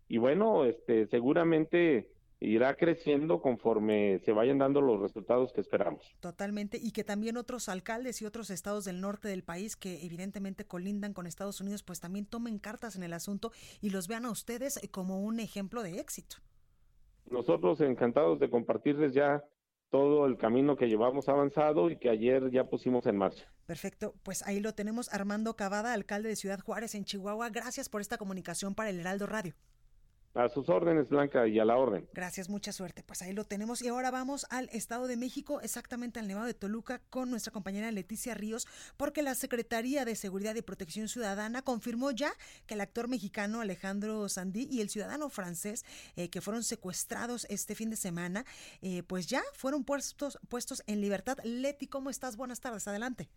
Y 0.09 0.17
bueno, 0.17 0.65
este, 0.65 1.07
seguramente 1.07 2.09
irá 2.41 2.75
creciendo 2.75 3.41
conforme 3.41 4.19
se 4.25 4.33
vayan 4.33 4.57
dando 4.57 4.81
los 4.81 4.99
resultados 4.99 5.53
que 5.53 5.61
esperamos. 5.61 6.13
Totalmente, 6.19 6.77
y 6.77 6.91
que 6.91 7.05
también 7.05 7.37
otros 7.37 7.69
alcaldes 7.69 8.21
y 8.21 8.25
otros 8.25 8.49
estados 8.49 8.83
del 8.83 8.99
norte 8.99 9.29
del 9.29 9.45
país 9.45 9.77
que 9.77 10.05
evidentemente 10.05 10.65
colindan 10.65 11.13
con 11.13 11.25
Estados 11.25 11.61
Unidos, 11.61 11.83
pues 11.83 12.01
también 12.01 12.25
tomen 12.25 12.59
cartas 12.59 12.97
en 12.97 13.03
el 13.03 13.13
asunto 13.13 13.53
y 13.79 13.91
los 13.91 14.09
vean 14.09 14.25
a 14.25 14.29
ustedes 14.29 14.77
como 14.91 15.21
un 15.21 15.39
ejemplo 15.39 15.83
de 15.83 16.01
éxito. 16.01 16.35
Nosotros 17.31 17.81
encantados 17.81 18.39
de 18.39 18.49
compartirles 18.49 19.13
ya 19.13 19.43
todo 19.89 20.25
el 20.25 20.37
camino 20.37 20.75
que 20.75 20.87
llevamos 20.87 21.29
avanzado 21.29 21.89
y 21.89 21.97
que 21.97 22.09
ayer 22.09 22.51
ya 22.51 22.65
pusimos 22.65 23.05
en 23.07 23.17
marcha. 23.17 23.51
Perfecto, 23.65 24.15
pues 24.23 24.45
ahí 24.45 24.59
lo 24.59 24.73
tenemos 24.73 25.13
Armando 25.13 25.55
Cavada, 25.55 25.93
alcalde 25.93 26.29
de 26.29 26.35
Ciudad 26.35 26.59
Juárez 26.59 26.95
en 26.95 27.05
Chihuahua. 27.05 27.49
Gracias 27.49 27.89
por 27.89 28.01
esta 28.01 28.17
comunicación 28.17 28.75
para 28.75 28.89
el 28.89 28.99
Heraldo 28.99 29.25
Radio. 29.25 29.55
A 30.35 30.47
sus 30.47 30.69
órdenes, 30.69 31.09
Blanca, 31.09 31.47
y 31.47 31.57
a 31.57 31.65
la 31.65 31.75
orden. 31.75 32.07
Gracias, 32.13 32.49
mucha 32.49 32.71
suerte. 32.71 33.03
Pues 33.03 33.23
ahí 33.23 33.33
lo 33.33 33.45
tenemos. 33.45 33.81
Y 33.81 33.87
ahora 33.87 34.11
vamos 34.11 34.45
al 34.51 34.69
Estado 34.71 35.07
de 35.07 35.17
México, 35.17 35.59
exactamente 35.61 36.19
al 36.19 36.27
Nevado 36.27 36.45
de 36.45 36.53
Toluca, 36.53 37.01
con 37.09 37.31
nuestra 37.31 37.51
compañera 37.51 37.91
Leticia 37.91 38.35
Ríos, 38.35 38.67
porque 38.95 39.23
la 39.23 39.33
Secretaría 39.33 40.05
de 40.05 40.15
Seguridad 40.15 40.53
y 40.55 40.61
Protección 40.61 41.07
Ciudadana 41.07 41.63
confirmó 41.63 42.11
ya 42.11 42.31
que 42.67 42.75
el 42.75 42.81
actor 42.81 43.07
mexicano 43.07 43.59
Alejandro 43.59 44.29
Sandí 44.29 44.67
y 44.69 44.81
el 44.81 44.89
ciudadano 44.89 45.29
francés 45.29 45.83
eh, 46.15 46.29
que 46.29 46.41
fueron 46.41 46.61
secuestrados 46.63 47.47
este 47.49 47.73
fin 47.73 47.89
de 47.89 47.95
semana, 47.95 48.45
eh, 48.81 49.01
pues 49.01 49.25
ya 49.27 49.41
fueron 49.53 49.83
puestos, 49.83 50.37
puestos 50.47 50.83
en 50.85 51.01
libertad. 51.01 51.39
Leti, 51.43 51.87
¿cómo 51.87 52.11
estás? 52.11 52.37
Buenas 52.37 52.61
tardes, 52.61 52.87
adelante. 52.87 53.29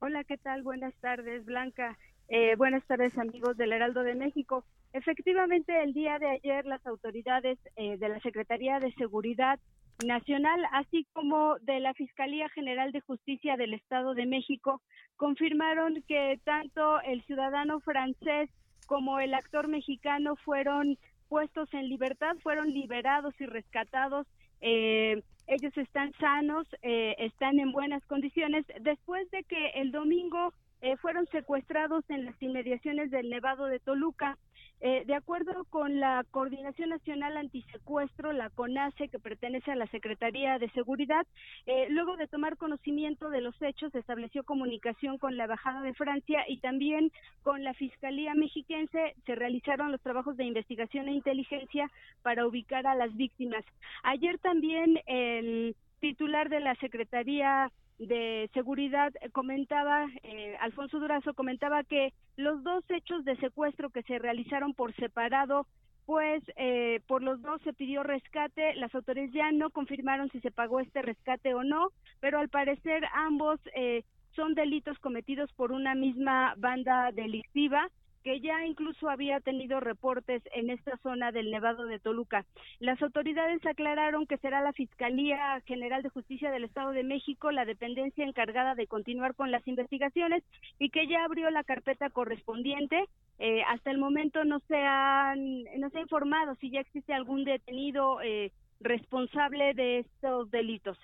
Hola, 0.00 0.24
¿qué 0.24 0.36
tal? 0.36 0.64
Buenas 0.64 0.94
tardes, 0.94 1.44
Blanca. 1.44 1.96
Eh, 2.26 2.56
buenas 2.56 2.84
tardes, 2.86 3.16
amigos 3.18 3.56
del 3.56 3.72
Heraldo 3.72 4.02
de 4.02 4.16
México. 4.16 4.64
Efectivamente, 4.92 5.82
el 5.82 5.94
día 5.94 6.18
de 6.18 6.28
ayer 6.28 6.66
las 6.66 6.86
autoridades 6.86 7.58
eh, 7.76 7.96
de 7.96 8.08
la 8.10 8.20
Secretaría 8.20 8.78
de 8.78 8.92
Seguridad 8.92 9.58
Nacional, 10.04 10.60
así 10.72 11.06
como 11.14 11.56
de 11.60 11.80
la 11.80 11.94
Fiscalía 11.94 12.48
General 12.50 12.92
de 12.92 13.00
Justicia 13.00 13.56
del 13.56 13.72
Estado 13.72 14.12
de 14.12 14.26
México, 14.26 14.82
confirmaron 15.16 16.02
que 16.06 16.38
tanto 16.44 17.00
el 17.02 17.22
ciudadano 17.22 17.80
francés 17.80 18.50
como 18.86 19.18
el 19.18 19.32
actor 19.32 19.66
mexicano 19.68 20.36
fueron 20.36 20.98
puestos 21.28 21.72
en 21.72 21.88
libertad, 21.88 22.36
fueron 22.42 22.70
liberados 22.70 23.34
y 23.40 23.46
rescatados. 23.46 24.26
Eh, 24.60 25.22
ellos 25.46 25.76
están 25.78 26.12
sanos, 26.20 26.66
eh, 26.82 27.14
están 27.18 27.58
en 27.58 27.72
buenas 27.72 28.04
condiciones, 28.04 28.66
después 28.80 29.30
de 29.30 29.42
que 29.44 29.70
el 29.76 29.90
domingo 29.90 30.52
fueron 31.00 31.28
secuestrados 31.28 32.04
en 32.10 32.24
las 32.24 32.34
inmediaciones 32.42 33.12
del 33.12 33.30
Nevado 33.30 33.66
de 33.66 33.78
Toluca. 33.78 34.36
Eh, 34.84 35.04
de 35.06 35.14
acuerdo 35.14 35.64
con 35.70 36.00
la 36.00 36.24
Coordinación 36.32 36.90
Nacional 36.90 37.36
Antisecuestro, 37.36 38.32
la 38.32 38.50
CONACE, 38.50 39.08
que 39.08 39.20
pertenece 39.20 39.70
a 39.70 39.76
la 39.76 39.86
Secretaría 39.86 40.58
de 40.58 40.68
Seguridad, 40.70 41.24
eh, 41.66 41.86
luego 41.88 42.16
de 42.16 42.26
tomar 42.26 42.56
conocimiento 42.56 43.30
de 43.30 43.42
los 43.42 43.54
hechos, 43.62 43.94
estableció 43.94 44.42
comunicación 44.42 45.18
con 45.18 45.36
la 45.36 45.44
Embajada 45.44 45.82
de 45.82 45.94
Francia 45.94 46.44
y 46.48 46.58
también 46.58 47.12
con 47.44 47.62
la 47.62 47.74
Fiscalía 47.74 48.34
Mexiquense. 48.34 49.14
Se 49.24 49.36
realizaron 49.36 49.92
los 49.92 50.00
trabajos 50.00 50.36
de 50.36 50.46
investigación 50.46 51.06
e 51.06 51.12
inteligencia 51.12 51.88
para 52.22 52.44
ubicar 52.44 52.84
a 52.88 52.96
las 52.96 53.16
víctimas. 53.16 53.64
Ayer 54.02 54.40
también 54.40 54.98
el 55.06 55.76
titular 56.00 56.48
de 56.48 56.58
la 56.58 56.74
Secretaría 56.76 57.70
de 58.06 58.50
Seguridad 58.52 59.12
comentaba, 59.32 60.06
eh, 60.22 60.56
Alfonso 60.60 60.98
Durazo 60.98 61.34
comentaba 61.34 61.84
que 61.84 62.12
los 62.36 62.62
dos 62.62 62.84
hechos 62.88 63.24
de 63.24 63.36
secuestro 63.36 63.90
que 63.90 64.02
se 64.02 64.18
realizaron 64.18 64.74
por 64.74 64.94
separado, 64.96 65.66
pues 66.06 66.42
eh, 66.56 67.00
por 67.06 67.22
los 67.22 67.40
dos 67.42 67.60
se 67.62 67.72
pidió 67.72 68.02
rescate, 68.02 68.74
las 68.74 68.94
autoridades 68.94 69.32
ya 69.32 69.52
no 69.52 69.70
confirmaron 69.70 70.30
si 70.30 70.40
se 70.40 70.50
pagó 70.50 70.80
este 70.80 71.02
rescate 71.02 71.54
o 71.54 71.62
no, 71.62 71.88
pero 72.20 72.38
al 72.38 72.48
parecer 72.48 73.04
ambos 73.14 73.60
eh, 73.74 74.04
son 74.34 74.54
delitos 74.54 74.98
cometidos 74.98 75.52
por 75.52 75.72
una 75.72 75.94
misma 75.94 76.54
banda 76.56 77.12
delictiva 77.12 77.88
que 78.22 78.40
ya 78.40 78.64
incluso 78.64 79.08
había 79.08 79.40
tenido 79.40 79.80
reportes 79.80 80.42
en 80.54 80.70
esta 80.70 80.96
zona 80.98 81.32
del 81.32 81.50
Nevado 81.50 81.86
de 81.86 81.98
Toluca. 81.98 82.44
Las 82.78 83.00
autoridades 83.02 83.64
aclararon 83.66 84.26
que 84.26 84.38
será 84.38 84.60
la 84.62 84.72
Fiscalía 84.72 85.60
General 85.66 86.02
de 86.02 86.08
Justicia 86.08 86.50
del 86.50 86.64
Estado 86.64 86.92
de 86.92 87.02
México 87.02 87.50
la 87.50 87.64
dependencia 87.64 88.24
encargada 88.24 88.74
de 88.74 88.86
continuar 88.86 89.34
con 89.34 89.50
las 89.50 89.66
investigaciones 89.66 90.42
y 90.78 90.90
que 90.90 91.06
ya 91.06 91.24
abrió 91.24 91.50
la 91.50 91.64
carpeta 91.64 92.10
correspondiente. 92.10 93.04
Eh, 93.38 93.62
hasta 93.68 93.90
el 93.90 93.98
momento 93.98 94.44
no 94.44 94.60
se, 94.68 94.76
han, 94.76 95.64
no 95.78 95.90
se 95.90 95.98
ha 95.98 96.02
informado 96.02 96.54
si 96.56 96.70
ya 96.70 96.80
existe 96.80 97.12
algún 97.12 97.44
detenido 97.44 98.20
eh, 98.22 98.52
responsable 98.80 99.74
de 99.74 100.00
estos 100.00 100.50
delitos. 100.50 100.98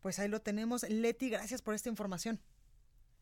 Pues 0.00 0.18
ahí 0.18 0.28
lo 0.28 0.40
tenemos. 0.40 0.88
Leti, 0.88 1.30
gracias 1.30 1.62
por 1.62 1.74
esta 1.74 1.88
información. 1.88 2.38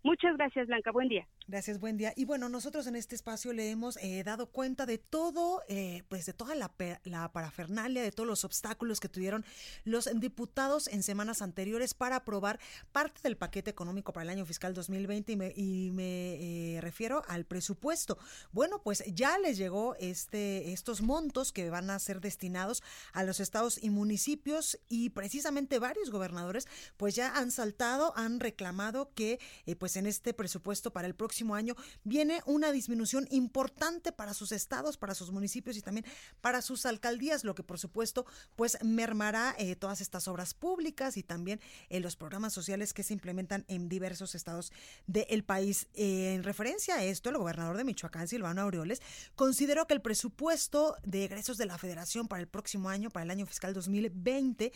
Muchas 0.05 0.37
gracias, 0.37 0.67
Blanca. 0.67 0.93
Buen 0.93 1.09
día. 1.09 1.27
Gracias, 1.47 1.81
buen 1.81 1.97
día. 1.97 2.13
Y 2.15 2.27
bueno, 2.27 2.51
nosotros 2.51 2.87
en 2.87 2.95
este 2.95 3.15
espacio 3.15 3.55
le 3.55 3.71
hemos 3.71 3.97
eh, 4.03 4.23
dado 4.23 4.51
cuenta 4.51 4.85
de 4.85 4.99
todo, 4.99 5.63
eh, 5.67 6.03
pues 6.11 6.27
de 6.27 6.35
toda 6.35 6.55
la, 6.55 6.71
la, 7.05 7.33
parafernalia, 7.33 8.03
de 8.03 8.13
todos 8.13 8.27
los 8.27 8.45
obstáculos 8.45 9.01
que 9.01 9.09
tuvieron 9.09 9.47
los 9.85 10.11
diputados 10.21 10.89
en 10.89 11.03
semanas 11.03 11.41
anteriores 11.41 11.95
para 11.95 12.17
aprobar 12.17 12.61
parte 12.93 13.21
del 13.23 13.39
paquete 13.39 13.71
económico 13.71 14.13
para 14.13 14.25
el 14.25 14.29
año 14.29 14.45
fiscal 14.45 14.75
2020 14.75 15.33
y 15.33 15.37
me, 15.37 15.53
y 15.57 15.91
me 15.91 16.77
eh, 16.77 16.81
refiero 16.83 17.23
al 17.27 17.47
presupuesto. 17.47 18.19
Bueno, 18.53 18.83
pues 18.83 19.05
ya 19.07 19.39
les 19.39 19.57
llegó 19.57 19.97
este, 19.97 20.73
estos 20.73 21.01
montos 21.01 21.51
que 21.51 21.71
van 21.71 21.89
a 21.89 21.99
ser 21.99 22.21
destinados 22.21 22.83
a 23.15 23.23
los 23.23 23.41
estados 23.41 23.83
y 23.83 23.89
municipios 23.89 24.79
y 24.87 25.11
precisamente 25.11 25.79
varios 25.79 26.11
gobernadores 26.11 26.69
pues 26.99 27.15
ya 27.15 27.35
han 27.37 27.51
saltado, 27.51 28.13
han 28.17 28.41
reclamado 28.41 29.11
que 29.15 29.39
pues 29.79 29.94
en 29.97 30.07
este 30.07 30.35
presupuesto 30.35 30.93
para 30.93 31.07
el 31.07 31.15
próximo 31.15 31.55
año 31.55 31.77
viene 32.03 32.43
una 32.47 32.73
disminución 32.73 33.27
importante 33.31 34.13
para 34.13 34.35
sus 34.35 34.53
estados, 34.53 34.97
para 34.97 35.15
sus 35.15 35.31
municipios 35.31 35.77
y 35.77 35.83
también 35.83 36.05
para 36.41 36.63
sus 36.63 36.87
alcaldías, 36.87 37.45
lo 37.45 37.55
que 37.55 37.63
por 37.63 37.79
supuesto 37.79 38.27
pues 38.57 38.77
mermará 38.83 39.55
eh, 39.59 39.77
todas 39.77 40.01
estas 40.01 40.29
obras 40.29 40.55
públicas 40.55 41.17
y 41.17 41.23
también 41.23 41.61
eh, 41.89 42.01
los 42.01 42.17
programas 42.17 42.53
sociales 42.53 42.93
que 42.93 43.03
se 43.03 43.13
implementan 43.13 43.65
en 43.69 43.89
diversos 43.89 44.35
estados 44.35 44.73
del 45.07 45.45
país. 45.45 45.87
Eh, 45.95 46.35
en 46.35 46.43
referencia 46.43 46.97
a 46.97 47.05
esto, 47.05 47.31
el 47.31 47.39
gobernador 47.39 47.77
de 47.77 47.85
Michoacán, 47.85 48.29
Silvano 48.29 48.63
Aureoles, 48.63 49.01
consideró 49.35 49.87
que 49.87 49.95
el 49.95 50.03
presupuesto 50.03 50.97
de 51.05 51.25
egresos 51.25 51.57
de 51.57 51.67
la 51.67 51.79
federación 51.79 52.29
para 52.29 52.41
el 52.41 52.49
próximo 52.49 52.89
año, 52.89 53.11
para 53.11 53.25
el 53.25 53.31
año 53.31 53.47
fiscal 53.47 53.75
2020, 53.75 54.73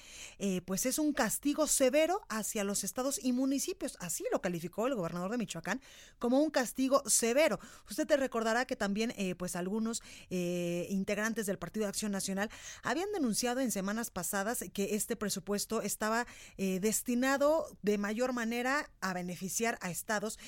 pues 0.65 0.87
es 0.87 0.99
un 0.99 1.13
castigo 1.13 1.67
severo 1.67 2.23
hacia 2.29 2.65
los 2.65 2.85
estados 2.85 3.23
y 3.23 3.33
municipios. 3.33 3.97
Así 4.01 4.25
lo 4.33 4.41
calificó 4.41 4.87
el 4.87 4.95
gobernador 4.95 5.08
de 5.09 5.38
Michoacán 5.38 5.81
como 6.19 6.41
un 6.41 6.50
castigo 6.50 7.03
severo. 7.07 7.59
Usted 7.88 8.07
te 8.07 8.17
recordará 8.17 8.67
que 8.67 8.77
también 8.77 9.12
eh, 9.17 9.35
pues 9.35 9.57
algunos 9.57 10.03
eh, 10.31 10.87
integrantes 10.91 11.47
del 11.47 11.59
Partido 11.59 11.85
de 11.85 11.91
Acción 11.91 12.12
Nacional 12.12 12.50
habían 12.83 13.11
denunciado 13.12 13.61
en 13.61 13.71
semanas 13.71 14.11
pasadas 14.11 14.65
que 14.73 14.95
este 14.95 15.17
presupuesto 15.17 15.83
estaba 15.83 16.27
eh, 16.57 16.79
destinado 16.81 17.67
de 17.83 17.99
mayor 17.99 18.33
manera 18.33 18.91
a 19.00 19.15
beneficiar 19.15 19.79
a 19.81 19.91
estados 19.91 20.38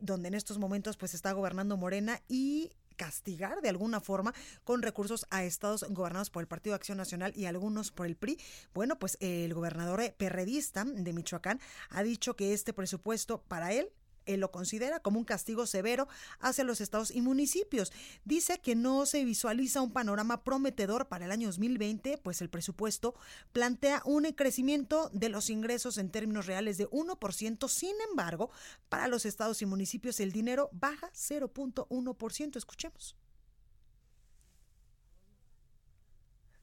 donde 0.00 0.28
en 0.28 0.34
estos 0.34 0.58
momentos 0.58 0.96
pues 0.96 1.14
está 1.14 1.32
gobernando 1.32 1.76
Morena 1.76 2.20
y 2.28 2.70
castigar 3.00 3.62
de 3.62 3.70
alguna 3.70 3.98
forma 4.00 4.34
con 4.62 4.82
recursos 4.82 5.24
a 5.30 5.42
estados 5.42 5.86
gobernados 5.88 6.28
por 6.28 6.42
el 6.42 6.48
Partido 6.48 6.74
de 6.74 6.76
Acción 6.76 6.98
Nacional 6.98 7.32
y 7.34 7.46
algunos 7.46 7.90
por 7.92 8.04
el 8.04 8.14
PRI. 8.14 8.38
Bueno, 8.74 8.98
pues 8.98 9.16
el 9.20 9.54
gobernador 9.54 10.02
perredista 10.18 10.84
de 10.84 11.12
Michoacán 11.14 11.60
ha 11.88 12.02
dicho 12.02 12.36
que 12.36 12.52
este 12.52 12.74
presupuesto 12.74 13.40
para 13.40 13.72
él 13.72 13.90
él 14.34 14.40
lo 14.40 14.50
considera 14.50 15.00
como 15.00 15.18
un 15.18 15.24
castigo 15.24 15.66
severo 15.66 16.08
hacia 16.38 16.64
los 16.64 16.80
estados 16.80 17.10
y 17.10 17.20
municipios. 17.20 17.92
Dice 18.24 18.60
que 18.60 18.74
no 18.74 19.06
se 19.06 19.24
visualiza 19.24 19.80
un 19.80 19.92
panorama 19.92 20.44
prometedor 20.44 21.08
para 21.08 21.24
el 21.24 21.32
año 21.32 21.48
2020, 21.48 22.18
pues 22.18 22.40
el 22.40 22.50
presupuesto 22.50 23.14
plantea 23.52 24.02
un 24.04 24.24
crecimiento 24.32 25.10
de 25.12 25.28
los 25.28 25.50
ingresos 25.50 25.98
en 25.98 26.10
términos 26.10 26.46
reales 26.46 26.78
de 26.78 26.88
1%. 26.88 27.68
Sin 27.68 27.94
embargo, 28.08 28.50
para 28.88 29.08
los 29.08 29.26
estados 29.26 29.62
y 29.62 29.66
municipios 29.66 30.20
el 30.20 30.32
dinero 30.32 30.70
baja 30.72 31.10
0.1%. 31.12 32.56
Escuchemos. 32.56 33.19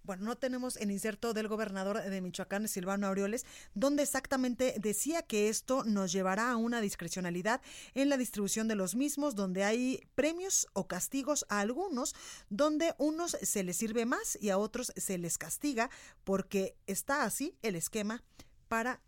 Bueno, 0.07 0.23
no 0.23 0.37
tenemos 0.37 0.77
el 0.77 0.89
inserto 0.89 1.33
del 1.33 1.49
gobernador 1.49 2.01
de 2.01 2.21
Michoacán, 2.21 2.67
Silvano 2.69 3.07
Aureoles, 3.07 3.45
donde 3.75 4.03
exactamente 4.03 4.75
decía 4.79 5.21
que 5.21 5.49
esto 5.49 5.83
nos 5.83 6.13
llevará 6.13 6.49
a 6.49 6.55
una 6.55 6.79
discrecionalidad 6.79 7.61
en 7.93 8.07
la 8.07 8.15
distribución 8.15 8.69
de 8.69 8.75
los 8.75 8.95
mismos, 8.95 9.35
donde 9.35 9.65
hay 9.65 10.01
premios 10.15 10.67
o 10.71 10.87
castigos 10.87 11.45
a 11.49 11.59
algunos, 11.59 12.15
donde 12.49 12.95
unos 12.97 13.37
se 13.41 13.63
les 13.63 13.75
sirve 13.75 14.05
más 14.05 14.37
y 14.41 14.49
a 14.49 14.57
otros 14.57 14.93
se 14.95 15.17
les 15.17 15.37
castiga, 15.37 15.89
porque 16.23 16.77
está 16.87 17.23
así 17.23 17.57
el 17.61 17.75
esquema 17.75 18.23
para 18.69 19.01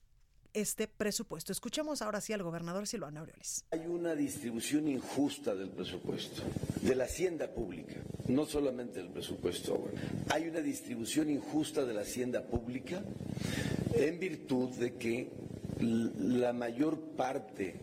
este 0.54 0.88
presupuesto. 0.88 1.52
Escuchemos 1.52 2.02
ahora 2.02 2.22
sí 2.22 2.34
al 2.34 2.44
gobernador 2.44 2.88
Silvano 2.88 3.22
Aureoles. 3.22 3.66
Hay 3.72 3.86
una 3.88 4.16
distribución 4.16 4.88
injusta 4.88 5.56
del 5.56 5.70
presupuesto, 5.70 6.42
de 6.82 6.96
la 6.96 7.06
hacienda 7.06 7.48
pública, 7.54 7.96
no 8.28 8.46
solamente 8.46 9.00
del 9.00 9.10
presupuesto. 9.10 9.90
Hay 10.30 10.48
una 10.48 10.62
distribución 10.62 11.30
injusta 11.30 11.86
de 11.86 11.94
la 11.94 12.02
hacienda 12.02 12.44
pública 12.44 13.04
en 13.94 14.20
virtud 14.20 14.70
de 14.76 14.96
que 14.96 15.30
la 15.80 16.54
mayor 16.54 17.00
parte 17.16 17.76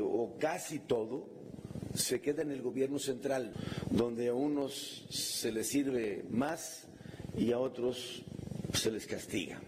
o 0.00 0.36
casi 0.38 0.80
todo 0.80 1.28
se 1.94 2.20
queda 2.20 2.42
en 2.42 2.50
el 2.50 2.62
gobierno 2.62 2.98
central, 2.98 3.52
donde 3.90 4.28
a 4.28 4.34
unos 4.34 5.06
se 5.10 5.52
les 5.52 5.68
sirve 5.68 6.24
más 6.30 6.88
y 7.36 7.52
a 7.52 7.58
otros 7.58 8.24
se 8.72 8.90
les 8.90 9.06
castiga. 9.06 9.60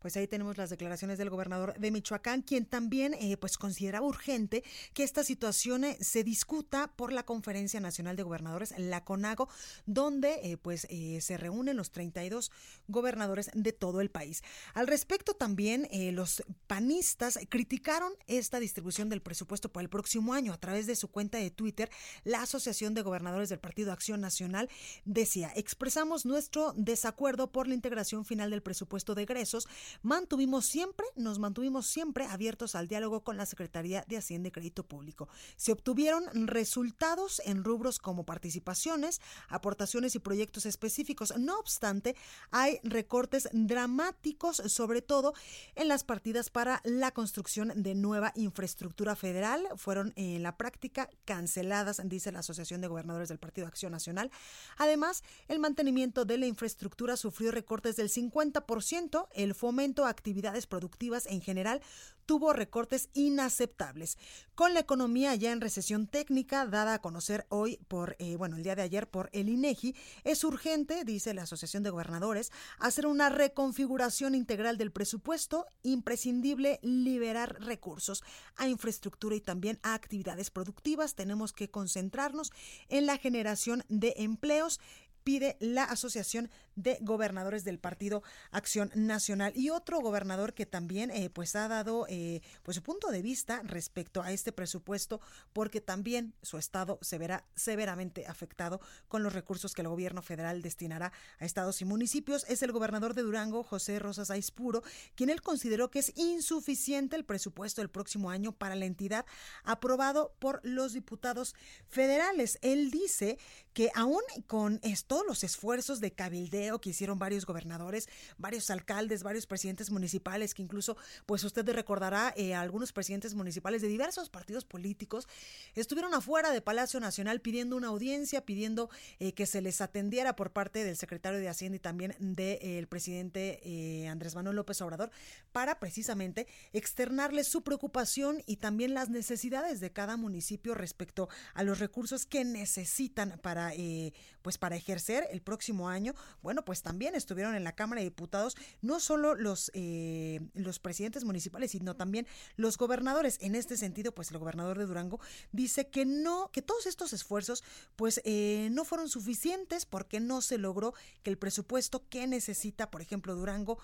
Pues 0.00 0.16
ahí 0.16 0.26
tenemos 0.26 0.56
las 0.56 0.70
declaraciones 0.70 1.18
del 1.18 1.28
gobernador 1.28 1.78
de 1.78 1.90
Michoacán, 1.90 2.40
quien 2.40 2.64
también 2.64 3.12
eh, 3.12 3.36
pues 3.36 3.58
considera 3.58 4.00
urgente 4.00 4.64
que 4.94 5.02
esta 5.02 5.22
situación 5.22 5.84
eh, 5.84 5.98
se 6.00 6.24
discuta 6.24 6.90
por 6.96 7.12
la 7.12 7.24
Conferencia 7.24 7.80
Nacional 7.80 8.16
de 8.16 8.22
Gobernadores, 8.22 8.72
la 8.78 9.04
CONAGO, 9.04 9.50
donde 9.84 10.40
eh, 10.42 10.56
pues 10.56 10.88
se 10.90 11.36
reúnen 11.36 11.76
los 11.76 11.90
32 11.90 12.50
gobernadores 12.88 13.50
de 13.52 13.72
todo 13.72 14.00
el 14.00 14.10
país. 14.10 14.42
Al 14.72 14.86
respecto 14.86 15.34
también 15.34 15.86
los 16.14 16.42
panistas 16.66 17.38
criticaron 17.48 18.12
esta 18.26 18.58
distribución 18.58 19.10
del 19.10 19.20
presupuesto 19.20 19.70
para 19.70 19.82
el 19.82 19.90
próximo 19.90 20.32
año 20.32 20.52
a 20.54 20.58
través 20.58 20.86
de 20.86 20.96
su 20.96 21.08
cuenta 21.08 21.36
de 21.36 21.50
Twitter. 21.50 21.90
La 22.24 22.42
Asociación 22.42 22.94
de 22.94 23.02
Gobernadores 23.02 23.50
del 23.50 23.58
Partido 23.58 23.92
Acción 23.92 24.20
Nacional 24.20 24.70
decía, 25.04 25.52
expresamos 25.54 26.24
nuestro 26.24 26.72
desacuerdo 26.76 27.52
por 27.52 27.68
la 27.68 27.74
integración 27.74 28.24
final 28.24 28.50
del 28.50 28.62
presupuesto 28.62 29.14
de 29.14 29.22
egresos 29.24 29.68
mantuvimos 30.02 30.66
siempre, 30.66 31.06
nos 31.16 31.38
mantuvimos 31.38 31.86
siempre 31.86 32.26
abiertos 32.26 32.74
al 32.74 32.88
diálogo 32.88 33.22
con 33.22 33.36
la 33.36 33.46
Secretaría 33.46 34.04
de 34.06 34.16
Hacienda 34.16 34.48
y 34.48 34.52
Crédito 34.52 34.84
Público. 34.84 35.28
Se 35.56 35.72
obtuvieron 35.72 36.24
resultados 36.46 37.40
en 37.44 37.64
rubros 37.64 37.98
como 37.98 38.24
participaciones, 38.24 39.20
aportaciones 39.48 40.14
y 40.14 40.18
proyectos 40.18 40.66
específicos. 40.66 41.34
No 41.38 41.58
obstante, 41.58 42.16
hay 42.50 42.78
recortes 42.82 43.48
dramáticos, 43.52 44.56
sobre 44.66 45.02
todo 45.02 45.34
en 45.74 45.88
las 45.88 46.04
partidas 46.04 46.50
para 46.50 46.80
la 46.84 47.10
construcción 47.12 47.72
de 47.74 47.94
nueva 47.94 48.32
infraestructura 48.34 49.16
federal. 49.16 49.66
Fueron 49.76 50.12
en 50.16 50.42
la 50.42 50.56
práctica 50.56 51.08
canceladas, 51.24 52.00
dice 52.04 52.32
la 52.32 52.40
Asociación 52.40 52.80
de 52.80 52.88
Gobernadores 52.88 53.28
del 53.28 53.38
Partido 53.38 53.66
Acción 53.66 53.92
Nacional. 53.92 54.30
Además, 54.76 55.22
el 55.48 55.58
mantenimiento 55.58 56.24
de 56.24 56.38
la 56.38 56.46
infraestructura 56.46 57.16
sufrió 57.16 57.50
recortes 57.50 57.96
del 57.96 58.08
50%, 58.08 59.28
el 59.32 59.54
FOME 59.54 59.79
actividades 60.06 60.66
productivas 60.66 61.26
en 61.26 61.40
general 61.40 61.80
tuvo 62.26 62.52
recortes 62.52 63.08
inaceptables. 63.12 64.16
Con 64.54 64.72
la 64.72 64.80
economía 64.80 65.34
ya 65.34 65.50
en 65.50 65.60
recesión 65.60 66.06
técnica, 66.06 66.64
dada 66.64 66.94
a 66.94 67.00
conocer 67.00 67.44
hoy 67.48 67.78
por, 67.88 68.14
eh, 68.20 68.36
bueno, 68.36 68.56
el 68.56 68.62
día 68.62 68.76
de 68.76 68.82
ayer 68.82 69.08
por 69.08 69.30
el 69.32 69.48
INEGI, 69.48 69.96
es 70.22 70.44
urgente, 70.44 71.04
dice 71.04 71.34
la 71.34 71.42
Asociación 71.42 71.82
de 71.82 71.90
Gobernadores, 71.90 72.52
hacer 72.78 73.06
una 73.06 73.30
reconfiguración 73.30 74.36
integral 74.36 74.78
del 74.78 74.92
presupuesto, 74.92 75.66
imprescindible 75.82 76.78
liberar 76.82 77.60
recursos 77.60 78.22
a 78.54 78.68
infraestructura 78.68 79.34
y 79.34 79.40
también 79.40 79.80
a 79.82 79.94
actividades 79.94 80.50
productivas. 80.50 81.16
Tenemos 81.16 81.52
que 81.52 81.68
concentrarnos 81.68 82.52
en 82.88 83.06
la 83.06 83.16
generación 83.16 83.82
de 83.88 84.14
empleos 84.18 84.78
pide 85.24 85.56
la 85.60 85.84
Asociación 85.84 86.50
de 86.82 86.98
Gobernadores 87.00 87.64
del 87.64 87.78
Partido 87.78 88.22
Acción 88.50 88.90
Nacional. 88.94 89.52
Y 89.54 89.70
otro 89.70 90.00
gobernador 90.00 90.54
que 90.54 90.66
también 90.66 91.10
eh, 91.10 91.30
pues 91.30 91.56
ha 91.56 91.68
dado 91.68 92.06
eh, 92.08 92.40
pues 92.62 92.76
su 92.76 92.82
punto 92.82 93.10
de 93.10 93.22
vista 93.22 93.62
respecto 93.64 94.22
a 94.22 94.32
este 94.32 94.52
presupuesto, 94.52 95.20
porque 95.52 95.80
también 95.80 96.34
su 96.42 96.58
estado 96.58 96.98
se 97.02 97.18
verá 97.18 97.44
severamente 97.54 98.26
afectado 98.26 98.80
con 99.08 99.22
los 99.22 99.32
recursos 99.32 99.74
que 99.74 99.82
el 99.82 99.88
gobierno 99.88 100.22
federal 100.22 100.62
destinará 100.62 101.12
a 101.38 101.44
estados 101.44 101.80
y 101.80 101.84
municipios, 101.84 102.44
es 102.48 102.62
el 102.62 102.72
gobernador 102.72 103.14
de 103.14 103.22
Durango, 103.22 103.62
José 103.62 103.98
Rosas 103.98 104.30
Aispuro, 104.30 104.82
quien 105.14 105.30
él 105.30 105.42
consideró 105.42 105.90
que 105.90 105.98
es 106.00 106.12
insuficiente 106.16 107.16
el 107.16 107.24
presupuesto 107.24 107.80
del 107.80 107.90
próximo 107.90 108.30
año 108.30 108.52
para 108.52 108.74
la 108.74 108.86
entidad 108.86 109.26
aprobado 109.64 110.32
por 110.38 110.60
los 110.62 110.92
diputados 110.92 111.54
federales. 111.88 112.58
Él 112.62 112.90
dice 112.90 113.38
que 113.72 113.90
aún 113.94 114.22
con 114.46 114.80
todos 115.06 115.26
los 115.26 115.44
esfuerzos 115.44 116.00
de 116.00 116.12
cabildeo 116.12 116.69
que 116.78 116.90
hicieron 116.90 117.18
varios 117.18 117.46
gobernadores, 117.46 118.08
varios 118.36 118.68
alcaldes, 118.68 119.22
varios 119.22 119.46
presidentes 119.46 119.90
municipales, 119.90 120.52
que 120.52 120.62
incluso, 120.62 120.98
pues 121.24 121.42
usted 121.44 121.66
recordará, 121.70 122.34
eh, 122.36 122.54
algunos 122.54 122.92
presidentes 122.92 123.34
municipales 123.34 123.80
de 123.80 123.88
diversos 123.88 124.28
partidos 124.28 124.64
políticos 124.64 125.26
estuvieron 125.74 126.12
afuera 126.12 126.50
de 126.50 126.60
Palacio 126.60 127.00
Nacional 127.00 127.40
pidiendo 127.40 127.76
una 127.76 127.88
audiencia, 127.88 128.44
pidiendo 128.44 128.90
eh, 129.18 129.32
que 129.32 129.46
se 129.46 129.60
les 129.60 129.80
atendiera 129.80 130.36
por 130.36 130.52
parte 130.52 130.84
del 130.84 130.96
secretario 130.96 131.38
de 131.38 131.48
Hacienda 131.48 131.76
y 131.76 131.80
también 131.80 132.14
del 132.18 132.86
presidente 132.88 133.60
eh, 133.62 134.08
Andrés 134.08 134.34
Manuel 134.34 134.56
López 134.56 134.80
Obrador 134.82 135.10
para 135.52 135.78
precisamente 135.78 136.46
externarles 136.72 137.48
su 137.48 137.62
preocupación 137.62 138.42
y 138.46 138.56
también 138.56 138.94
las 138.94 139.08
necesidades 139.08 139.80
de 139.80 139.92
cada 139.92 140.16
municipio 140.16 140.74
respecto 140.74 141.28
a 141.54 141.62
los 141.62 141.78
recursos 141.78 142.26
que 142.26 142.44
necesitan 142.44 143.38
para, 143.42 143.74
eh, 143.74 144.12
pues 144.42 144.58
para 144.58 144.76
ejercer 144.76 145.26
el 145.30 145.42
próximo 145.42 145.88
año. 145.88 146.14
Bueno, 146.42 146.59
pues 146.64 146.82
también 146.82 147.14
estuvieron 147.14 147.54
en 147.54 147.64
la 147.64 147.74
Cámara 147.74 148.00
de 148.00 148.06
Diputados 148.06 148.56
no 148.82 149.00
solo 149.00 149.34
los, 149.34 149.70
eh, 149.74 150.40
los 150.54 150.78
presidentes 150.78 151.24
municipales, 151.24 151.72
sino 151.72 151.96
también 151.96 152.26
los 152.56 152.76
gobernadores. 152.76 153.38
En 153.40 153.54
este 153.54 153.76
sentido, 153.76 154.12
pues 154.12 154.30
el 154.30 154.38
gobernador 154.38 154.78
de 154.78 154.86
Durango 154.86 155.20
dice 155.52 155.88
que 155.88 156.04
no, 156.04 156.50
que 156.52 156.62
todos 156.62 156.86
estos 156.86 157.12
esfuerzos, 157.12 157.64
pues 157.96 158.20
eh, 158.24 158.68
no 158.72 158.84
fueron 158.84 159.08
suficientes 159.08 159.86
porque 159.86 160.20
no 160.20 160.40
se 160.42 160.58
logró 160.58 160.94
que 161.22 161.30
el 161.30 161.38
presupuesto 161.38 162.08
que 162.08 162.26
necesita, 162.26 162.90
por 162.90 163.02
ejemplo, 163.02 163.34
Durango, 163.34 163.78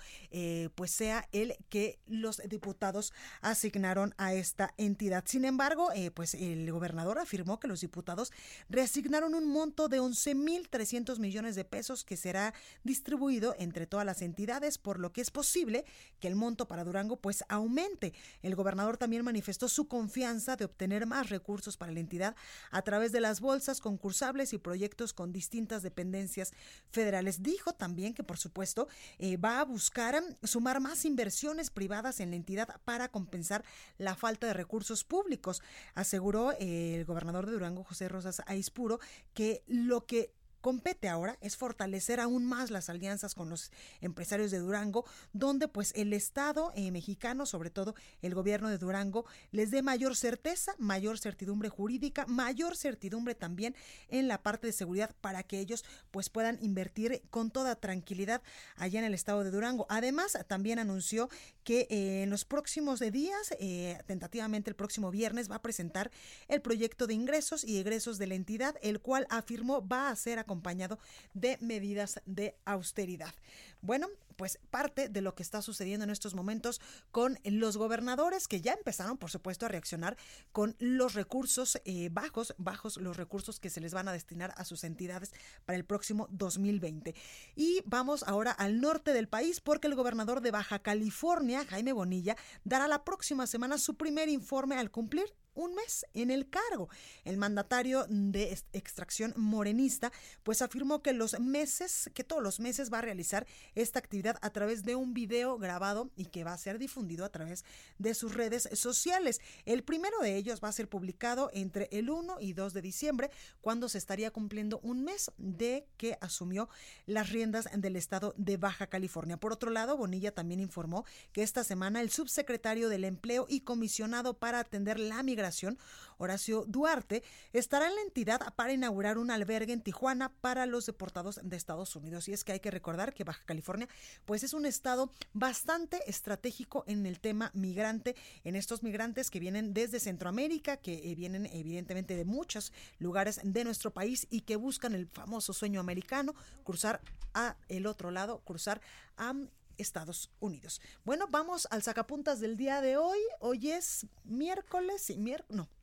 pues 0.75 0.91
sea 0.91 1.29
el 1.33 1.57
que 1.69 1.99
los 2.07 2.39
diputados 2.49 3.13
asignaron 3.41 4.15
a 4.19 4.35
esta 4.35 4.75
entidad. 4.77 5.25
Sin 5.27 5.45
embargo, 5.45 5.91
pues 6.15 6.35
el 6.35 6.71
gobernador 6.71 7.19
afirmó 7.19 7.59
que 7.59 7.69
los 7.69 7.81
diputados 7.81 8.33
reasignaron 8.69 9.35
un 9.35 9.47
monto 9.47 9.89
de 9.89 10.01
11.300 10.01 11.19
millones 11.19 11.55
de 11.55 11.65
pesos 11.65 12.05
que 12.05 12.17
será 12.17 12.55
distribuido 12.85 13.55
entre 13.59 13.87
todas 13.87 14.07
las 14.07 14.23
entidades, 14.23 14.79
por 14.79 14.99
lo 14.99 15.13
que 15.13 15.21
es 15.21 15.31
posible 15.31 15.85
que 16.21 16.29
el 16.29 16.35
monto 16.35 16.69
para 16.69 16.85
Durango 16.85 17.17
pues 17.17 17.45
aumente. 17.49 18.13
El 18.43 18.55
gobernador 18.55 18.97
también 18.97 19.25
manifestó 19.25 19.69
su 19.69 19.89
confianza 19.89 20.57
de 20.57 20.65
obtener 20.65 21.07
más 21.07 21.31
recursos 21.31 21.77
para 21.77 21.93
la 21.93 22.01
entidad 22.01 22.37
a 22.71 22.83
través 22.83 23.13
de 23.13 23.21
las 23.21 23.41
bolsas 23.41 23.81
concursables 23.81 24.53
y 24.53 24.59
proyectos 24.59 25.13
con 25.13 25.33
distintas 25.33 25.83
dependencias 25.83 26.53
federales. 26.91 27.43
Dijo 27.43 27.73
también 27.75 28.15
que 28.15 28.23
por 28.23 28.39
supuesto 28.39 28.89
eh, 29.19 29.37
va 29.37 29.61
a 29.61 29.65
buscar 29.65 30.23
sumar 30.43 30.81
más 30.81 31.05
inversiones 31.05 31.71
privadas 31.71 32.21
en 32.21 32.31
la 32.31 32.37
entidad 32.37 32.81
para 32.85 33.09
compensar 33.09 33.65
la 33.99 34.15
falta 34.15 34.47
de 34.47 34.53
recursos 34.53 35.05
públicos. 35.05 35.63
Aseguró 35.95 36.53
eh, 36.53 36.97
el 36.97 37.05
gobernador 37.05 37.47
de 37.47 37.53
Durango, 37.53 37.85
José 37.85 38.09
Rosas 38.09 38.43
Aispuro, 38.47 39.01
que 39.35 39.63
lo 39.67 40.07
que 40.07 40.33
compete 40.67 41.09
ahora 41.09 41.39
es 41.43 41.57
fortalecer 41.57 42.19
aún 42.19 42.45
más 42.45 42.73
las 42.73 42.89
alianzas 42.89 43.37
con 43.37 43.49
los 43.49 43.71
empresarios 44.01 44.51
de 44.51 44.59
Durango, 44.59 45.05
donde 45.33 45.69
pues 45.69 45.93
el 45.95 46.13
Estado 46.13 46.73
eh, 46.75 46.91
mexicano, 46.91 47.47
sobre 47.47 47.71
todo 47.71 47.95
el 48.21 48.35
gobierno 48.35 48.69
de 48.69 48.77
Durango, 48.77 49.27
les 49.53 49.71
dé 49.71 49.83
mayor 49.83 50.17
certeza, 50.17 50.75
mayor 50.79 51.21
certidumbre 51.21 51.69
jurídica, 51.69 52.27
mayor 52.27 52.77
certidumbre 52.77 53.37
también 53.37 53.77
en 54.09 54.27
la 54.27 54.43
parte 54.43 54.67
de 54.67 54.73
seguridad 54.73 55.15
para 55.21 55.45
que 55.45 55.61
ellos 55.61 55.85
pues 56.11 56.31
puedan 56.31 56.59
invertir 56.61 57.23
con 57.31 57.53
toda 57.53 57.77
tranquilidad 57.77 58.43
allá 58.75 58.99
en 58.99 59.05
el 59.05 59.15
estado 59.15 59.45
de 59.45 59.53
Durango. 59.53 59.87
Además, 59.89 60.37
también 60.49 60.81
anunció 60.81 61.29
que 61.63 61.87
eh, 61.91 62.25
en 62.25 62.31
los 62.31 62.45
próximos 62.45 62.99
días, 62.99 63.55
eh, 63.61 64.01
tentativamente 64.07 64.69
el 64.69 64.75
próximo 64.75 65.13
viernes, 65.13 65.49
va 65.49 65.57
a 65.57 65.63
presentar 65.63 66.11
el 66.49 66.61
proyecto 66.61 67.07
de 67.07 67.15
ingresos 67.15 67.63
y 67.63 67.79
egresos 67.79 68.19
de 68.19 68.27
la 68.27 68.35
entidad, 68.35 68.75
el 68.83 68.99
cual 68.99 69.29
afirmó 69.31 69.87
va 69.87 70.09
a 70.09 70.17
ser 70.17 70.41
acompañado 70.41 70.56
acompañado 70.57 70.99
de 71.35 71.59
medidas 71.61 72.21
de 72.25 72.57
austeridad. 72.65 73.35
Bueno, 73.83 74.09
pues 74.37 74.59
parte 74.71 75.09
de 75.09 75.21
lo 75.21 75.35
que 75.35 75.43
está 75.43 75.63
sucediendo 75.63 76.05
en 76.05 76.11
estos 76.11 76.35
momentos 76.35 76.81
con 77.11 77.39
los 77.45 77.77
gobernadores 77.77 78.49
que 78.49 78.61
ya 78.61 78.73
empezaron, 78.73 79.19
por 79.19 79.31
supuesto, 79.31 79.67
a 79.67 79.69
reaccionar 79.69 80.17
con 80.53 80.77
los 80.79 81.15
recursos 81.15 81.81
eh, 81.85 82.09
bajos, 82.13 82.55
bajos 82.59 82.97
los 82.99 83.17
recursos 83.17 83.59
que 83.61 83.71
se 83.71 83.81
les 83.81 83.95
van 83.95 84.09
a 84.09 84.13
destinar 84.13 84.55
a 84.57 84.65
sus 84.65 84.85
entidades 84.85 85.33
para 85.65 85.77
el 85.77 85.85
próximo 85.85 86.29
2020. 86.31 87.15
Y 87.55 87.83
vamos 87.87 88.23
ahora 88.25 88.53
al 88.53 88.81
norte 88.81 89.13
del 89.13 89.29
país 89.29 89.61
porque 89.61 89.89
el 89.89 89.95
gobernador 89.95 90.41
de 90.41 90.51
Baja 90.51 90.79
California, 90.81 91.65
Jaime 91.67 91.93
Bonilla, 91.93 92.37
dará 92.65 92.89
la 92.89 93.05
próxima 93.05 93.47
semana 93.47 93.79
su 93.79 93.97
primer 93.97 94.29
informe 94.29 94.77
al 94.77 94.91
cumplir 94.91 95.33
un 95.57 95.75
mes 95.75 96.07
en 96.15 96.31
el 96.31 96.49
cargo. 96.49 96.89
El 97.25 97.39
mandatario 97.39 98.07
de 98.09 98.57
extracción 98.73 99.33
morenista 99.37 100.13
pues 100.43 100.63
afirmó 100.63 101.03
que 101.03 101.13
los 101.13 101.41
meses, 101.41 102.11
que 102.15 102.25
todos 102.25 102.43
los 102.43 102.61
meses 102.61 102.93
va 102.93 102.99
a 102.99 103.03
realizar 103.03 103.47
esta 103.75 103.99
actividad 103.99 104.26
a 104.29 104.51
través 104.51 104.85
de 104.85 104.97
un 104.97 105.15
video 105.15 105.59
grabado 105.59 106.11
y 106.17 106.27
que 106.27 106.45
va 106.45 106.53
a 106.53 106.59
ser 106.59 106.79
difundido 106.79 107.25
a 107.25 107.31
través 107.31 107.65
de 107.99 108.15
sus 108.15 108.35
redes 108.35 108.69
sociales. 108.73 109.41
El 109.65 109.85
primero 109.85 110.19
de 110.21 110.37
ellos 110.37 110.61
va 110.63 110.69
a 110.69 110.73
ser 110.73 110.89
publicado 110.89 111.51
entre 111.53 111.89
el 111.93 112.11
1 112.11 112.39
y 112.41 112.53
2 112.53 112.73
de 112.73 112.83
diciembre, 112.83 113.31
cuando 113.61 113.89
se 113.89 113.99
estaría 113.99 114.31
cumpliendo 114.31 114.81
un 114.83 115.05
mes 115.05 115.31
de 115.39 115.87
que 115.97 116.19
asumió 116.21 116.69
las 117.07 117.31
riendas 117.31 117.69
del 117.73 117.97
estado 117.97 118.35
de 118.37 118.57
Baja 118.57 118.89
California. 118.89 119.37
Por 119.37 119.53
otro 119.53 119.71
lado, 119.71 119.97
Bonilla 119.97 120.33
también 120.33 120.61
informó 120.61 121.05
que 121.33 121.43
esta 121.43 121.65
semana 121.65 122.01
el 122.01 122.11
subsecretario 122.11 122.89
del 122.89 123.05
Empleo 123.05 123.47
y 123.49 123.61
comisionado 123.61 124.35
para 124.35 124.59
atender 124.61 124.99
la 124.99 125.23
migración 125.23 125.79
Horacio 126.19 126.65
Duarte, 126.67 127.23
estará 127.53 127.87
en 127.89 127.95
la 127.95 128.03
entidad 128.03 128.55
para 128.55 128.73
inaugurar 128.73 129.19
un 129.19 129.31
albergue 129.31 129.73
en 129.73 129.83
Tijuana 129.83 130.33
para 130.41 130.67
los 130.67 130.87
deportados 130.87 131.41
de 131.43 131.57
Estados 131.57 131.95
Unidos. 131.97 132.29
Y 132.29 132.33
es 132.33 132.45
que 132.45 132.53
hay 132.53 132.61
que 132.61 132.71
recordar 132.71 133.15
que 133.15 133.25
Baja 133.25 133.43
California, 133.45 133.89
pues 134.25 134.43
es 134.43 134.53
un 134.53 134.67
estado 134.67 135.11
bastante 135.33 136.09
estratégico 136.09 136.85
en 136.87 137.07
el 137.07 137.21
tema 137.21 137.51
migrante, 137.55 138.17
en 138.45 138.57
estos 138.57 138.83
migrantes 138.83 139.31
que 139.31 139.41
vienen 139.41 139.75
desde 139.75 140.01
Centroamérica, 140.01 140.77
que 140.77 141.11
eh, 141.11 141.15
vienen 141.15 141.47
evidentemente 141.47 142.17
de 142.17 142.25
muchos 142.25 142.73
lugares 142.99 143.41
de 143.43 143.65
nuestro 143.65 143.93
país 143.93 144.27
y 144.31 144.43
que 144.43 144.57
buscan 144.57 144.95
el 144.95 145.07
famoso 145.07 145.53
sueño 145.53 145.81
americano, 145.81 146.35
cruzar 146.65 147.01
a 147.35 147.57
el 147.69 147.87
otro 147.87 148.11
lado, 148.11 148.41
cruzar 148.45 148.81
a 149.17 149.35
Estados 149.79 150.31
Unidos. 150.41 150.81
Bueno, 151.05 151.27
vamos 151.31 151.69
al 151.71 151.83
sacapuntas 151.83 152.41
del 152.41 152.57
día 152.57 152.81
de 152.81 152.97
hoy. 152.97 153.19
Hoy 153.41 153.71
es 153.71 154.07
miércoles 154.25 155.11
y 155.11 155.19
miércoles, 155.19 155.57
no. 155.57 155.76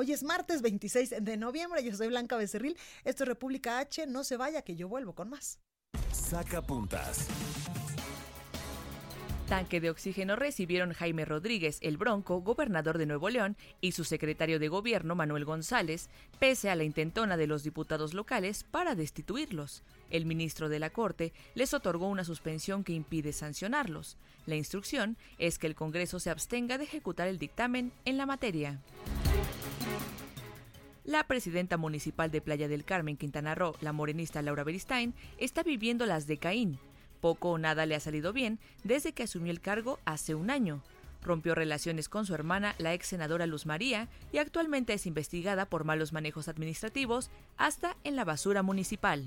Hoy 0.00 0.12
es 0.12 0.22
martes 0.22 0.62
26 0.62 1.14
de 1.22 1.36
noviembre. 1.36 1.82
Yo 1.82 1.92
soy 1.92 2.06
Blanca 2.06 2.36
Becerril. 2.36 2.76
Esto 3.02 3.24
es 3.24 3.28
República 3.28 3.80
H. 3.80 4.06
No 4.06 4.22
se 4.22 4.36
vaya 4.36 4.62
que 4.62 4.76
yo 4.76 4.86
vuelvo 4.86 5.12
con 5.12 5.28
más. 5.28 5.58
Sacapuntas. 6.12 7.26
Tanque 9.48 9.80
de 9.80 9.90
oxígeno 9.90 10.36
recibieron 10.36 10.92
Jaime 10.92 11.24
Rodríguez, 11.24 11.78
el 11.80 11.96
Bronco, 11.96 12.42
gobernador 12.42 12.96
de 12.96 13.06
Nuevo 13.06 13.28
León, 13.28 13.56
y 13.80 13.90
su 13.90 14.04
secretario 14.04 14.60
de 14.60 14.68
gobierno, 14.68 15.16
Manuel 15.16 15.44
González, 15.44 16.10
pese 16.38 16.70
a 16.70 16.76
la 16.76 16.84
intentona 16.84 17.36
de 17.36 17.48
los 17.48 17.64
diputados 17.64 18.14
locales 18.14 18.62
para 18.62 18.94
destituirlos. 18.94 19.82
El 20.10 20.26
ministro 20.26 20.68
de 20.68 20.78
la 20.78 20.90
Corte 20.90 21.32
les 21.56 21.74
otorgó 21.74 22.06
una 22.06 22.22
suspensión 22.22 22.84
que 22.84 22.92
impide 22.92 23.32
sancionarlos. 23.32 24.16
La 24.46 24.54
instrucción 24.54 25.16
es 25.38 25.58
que 25.58 25.66
el 25.66 25.74
Congreso 25.74 26.20
se 26.20 26.30
abstenga 26.30 26.78
de 26.78 26.84
ejecutar 26.84 27.26
el 27.26 27.38
dictamen 27.38 27.90
en 28.04 28.16
la 28.16 28.26
materia. 28.26 28.80
La 31.04 31.26
presidenta 31.26 31.78
municipal 31.78 32.30
de 32.30 32.42
Playa 32.42 32.68
del 32.68 32.84
Carmen, 32.84 33.16
Quintana 33.16 33.54
Roo, 33.54 33.74
la 33.80 33.92
morenista 33.92 34.42
Laura 34.42 34.62
Beristain, 34.62 35.14
está 35.38 35.62
viviendo 35.62 36.04
las 36.04 36.26
de 36.26 36.36
Caín, 36.36 36.78
poco 37.22 37.50
o 37.50 37.58
nada 37.58 37.86
le 37.86 37.94
ha 37.94 38.00
salido 38.00 38.32
bien 38.32 38.58
desde 38.84 39.12
que 39.12 39.22
asumió 39.22 39.50
el 39.50 39.60
cargo 39.60 39.98
hace 40.04 40.34
un 40.34 40.50
año. 40.50 40.82
Rompió 41.22 41.54
relaciones 41.54 42.08
con 42.08 42.26
su 42.26 42.34
hermana, 42.34 42.74
la 42.78 42.94
ex 42.94 43.06
senadora 43.06 43.46
Luz 43.46 43.66
María, 43.66 44.08
y 44.32 44.38
actualmente 44.38 44.92
es 44.92 45.06
investigada 45.06 45.64
por 45.66 45.84
malos 45.84 46.12
manejos 46.12 46.46
administrativos 46.46 47.30
hasta 47.56 47.96
en 48.04 48.14
la 48.14 48.24
basura 48.24 48.62
municipal. 48.62 49.24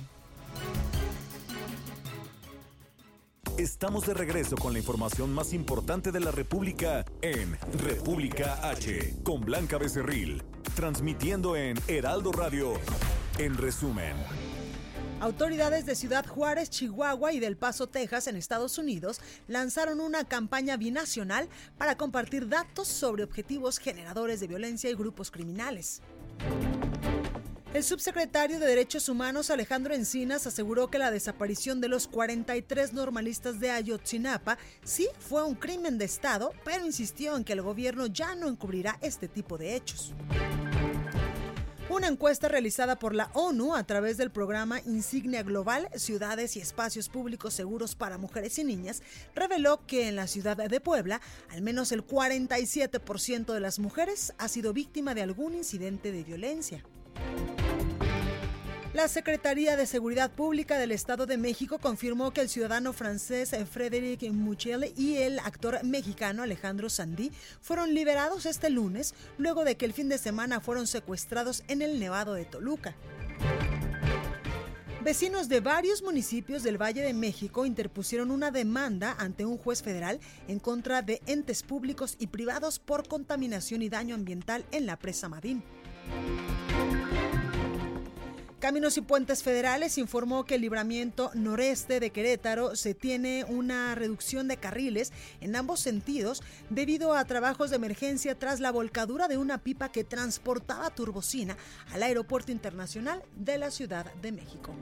Estamos 3.62 4.08
de 4.08 4.16
regreso 4.16 4.56
con 4.56 4.74
la 4.74 4.80
información 4.80 5.32
más 5.32 5.54
importante 5.54 6.12
de 6.12 6.20
la 6.20 6.32
República 6.32 7.06
en 7.22 7.56
República 7.78 8.68
H, 8.68 9.18
con 9.22 9.42
Blanca 9.42 9.78
Becerril, 9.78 10.42
transmitiendo 10.76 11.56
en 11.56 11.78
Heraldo 11.88 12.32
Radio, 12.32 12.74
en 13.38 13.56
resumen. 13.56 14.16
Autoridades 15.20 15.86
de 15.86 15.94
Ciudad 15.94 16.26
Juárez, 16.26 16.72
Chihuahua 16.72 17.34
y 17.34 17.40
del 17.40 17.56
Paso, 17.56 17.86
Texas, 17.86 18.26
en 18.26 18.36
Estados 18.36 18.80
Unidos, 18.80 19.22
lanzaron 19.48 20.00
una 20.00 20.24
campaña 20.24 20.76
binacional 20.76 21.48
para 21.78 21.96
compartir 21.98 22.50
datos 22.50 22.88
sobre 22.88 23.24
objetivos 23.24 23.78
generadores 23.78 24.40
de 24.40 24.48
violencia 24.48 24.90
y 24.90 24.96
grupos 24.96 25.30
criminales. 25.30 26.02
El 27.74 27.86
subsecretario 27.86 28.60
de 28.60 28.68
Derechos 28.68 29.08
Humanos 29.08 29.50
Alejandro 29.50 29.94
Encinas 29.94 30.46
aseguró 30.46 30.90
que 30.90 30.98
la 30.98 31.10
desaparición 31.10 31.80
de 31.80 31.88
los 31.88 32.06
43 32.10 32.92
normalistas 32.92 33.62
de 33.62 33.72
Ayotzinapa 33.72 34.58
sí 34.84 35.08
fue 35.20 35.46
un 35.46 35.56
crimen 35.56 35.98
de 35.98 36.04
Estado, 36.04 36.52
pero 36.66 36.86
insistió 36.86 37.38
en 37.38 37.46
que 37.46 37.54
el 37.54 37.62
gobierno 37.62 38.08
ya 38.08 38.36
no 38.36 38.50
encubrirá 38.50 38.98
este 39.02 39.30
tipo 39.30 39.58
de 39.58 39.78
hechos. 39.78 40.14
Una 41.90 42.10
encuesta 42.10 42.50
realizada 42.50 43.00
por 43.00 43.16
la 43.16 43.32
ONU 43.34 43.74
a 43.74 43.86
través 43.86 44.18
del 44.18 44.32
programa 44.32 44.82
Insignia 44.82 45.42
Global 45.42 45.88
Ciudades 45.96 46.58
y 46.58 46.60
Espacios 46.60 47.08
Públicos 47.08 47.54
Seguros 47.54 47.96
para 47.96 48.18
Mujeres 48.18 48.60
y 48.60 48.66
Niñas 48.66 49.02
reveló 49.34 49.86
que 49.88 50.10
en 50.10 50.18
la 50.18 50.28
ciudad 50.28 50.58
de 50.58 50.82
Puebla 50.82 51.22
al 51.50 51.62
menos 51.62 51.94
el 51.94 52.06
47% 52.06 53.54
de 53.54 53.60
las 53.62 53.80
mujeres 53.80 54.34
ha 54.38 54.50
sido 54.50 54.74
víctima 54.74 55.16
de 55.16 55.22
algún 55.22 55.56
incidente 55.56 56.12
de 56.12 56.26
violencia. 56.26 56.84
La 58.94 59.08
Secretaría 59.08 59.78
de 59.78 59.86
Seguridad 59.86 60.32
Pública 60.32 60.78
del 60.78 60.92
Estado 60.92 61.26
de 61.26 61.38
México 61.38 61.80
confirmó 61.80 62.34
que 62.34 62.42
el 62.42 62.50
ciudadano 62.50 62.92
francés 62.92 63.56
Frédéric 63.72 64.30
Muchel 64.34 64.92
y 64.98 65.16
el 65.16 65.40
actor 65.40 65.82
mexicano 65.86 66.44
Alejandro 66.44 66.90
Sandí 66.90 67.32
fueron 67.62 67.94
liberados 67.94 68.46
este 68.46 68.70
lunes 68.70 69.16
luego 69.38 69.64
de 69.64 69.78
que 69.78 69.86
el 69.86 69.94
fin 69.94 70.10
de 70.10 70.18
semana 70.18 70.60
fueron 70.60 70.88
secuestrados 70.88 71.64
en 71.70 71.82
el 71.82 72.02
Nevado 72.02 72.34
de 72.34 72.44
Toluca. 72.44 72.94
Vecinos 75.04 75.50
de 75.50 75.62
varios 75.62 76.04
municipios 76.04 76.62
del 76.62 76.80
Valle 76.80 77.02
de 77.02 77.14
México 77.14 77.66
interpusieron 77.66 78.30
una 78.30 78.52
demanda 78.52 79.16
ante 79.18 79.46
un 79.46 79.58
juez 79.58 79.82
federal 79.82 80.20
en 80.50 80.60
contra 80.60 81.02
de 81.02 81.22
entes 81.28 81.64
públicos 81.64 82.18
y 82.20 82.28
privados 82.28 82.78
por 82.78 83.08
contaminación 83.08 83.82
y 83.82 83.90
daño 83.90 84.16
ambiental 84.16 84.66
en 84.72 84.86
la 84.86 85.00
presa 85.00 85.30
Madín. 85.30 85.64
Caminos 88.62 88.96
y 88.98 89.02
Puentes 89.02 89.42
Federales 89.42 89.98
informó 89.98 90.46
que 90.46 90.54
el 90.54 90.62
libramiento 90.62 91.32
noreste 91.34 92.00
de 92.00 92.12
Querétaro 92.12 92.76
se 92.76 92.94
tiene 92.94 93.44
una 93.46 93.96
reducción 93.96 94.48
de 94.48 94.58
carriles 94.58 95.12
en 95.40 95.56
ambos 95.56 95.80
sentidos 95.80 96.44
debido 96.70 97.16
a 97.16 97.26
trabajos 97.26 97.72
de 97.72 97.78
emergencia 97.78 98.38
tras 98.38 98.60
la 98.60 98.72
volcadura 98.72 99.28
de 99.28 99.40
una 99.40 99.58
pipa 99.58 99.92
que 99.92 100.04
transportaba 100.04 100.92
turbocina 100.92 101.58
al 101.92 102.04
Aeropuerto 102.04 102.52
Internacional 102.52 103.24
de 103.36 103.58
la 103.58 103.72
Ciudad 103.72 104.14
de 104.22 104.32
México. 104.32 104.76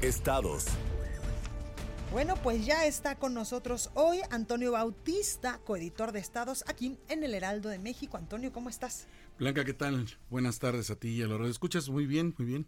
Estados. 0.00 0.64
Bueno, 2.10 2.36
pues 2.36 2.64
ya 2.64 2.86
está 2.86 3.16
con 3.16 3.34
nosotros 3.34 3.90
hoy 3.92 4.22
Antonio 4.30 4.72
Bautista, 4.72 5.60
coeditor 5.66 6.12
de 6.12 6.20
Estados, 6.20 6.64
aquí 6.66 6.96
en 7.08 7.22
el 7.22 7.34
Heraldo 7.34 7.68
de 7.68 7.78
México. 7.78 8.16
Antonio, 8.16 8.50
¿cómo 8.50 8.70
estás? 8.70 9.06
Blanca, 9.38 9.64
¿qué 9.64 9.72
tal? 9.72 10.04
Buenas 10.30 10.58
tardes 10.58 10.90
a 10.90 10.96
ti 10.96 11.10
y 11.10 11.22
a 11.22 11.26
los 11.26 11.48
escuchas 11.48 11.88
muy 11.88 12.06
bien, 12.06 12.34
muy 12.38 12.44
bien. 12.44 12.66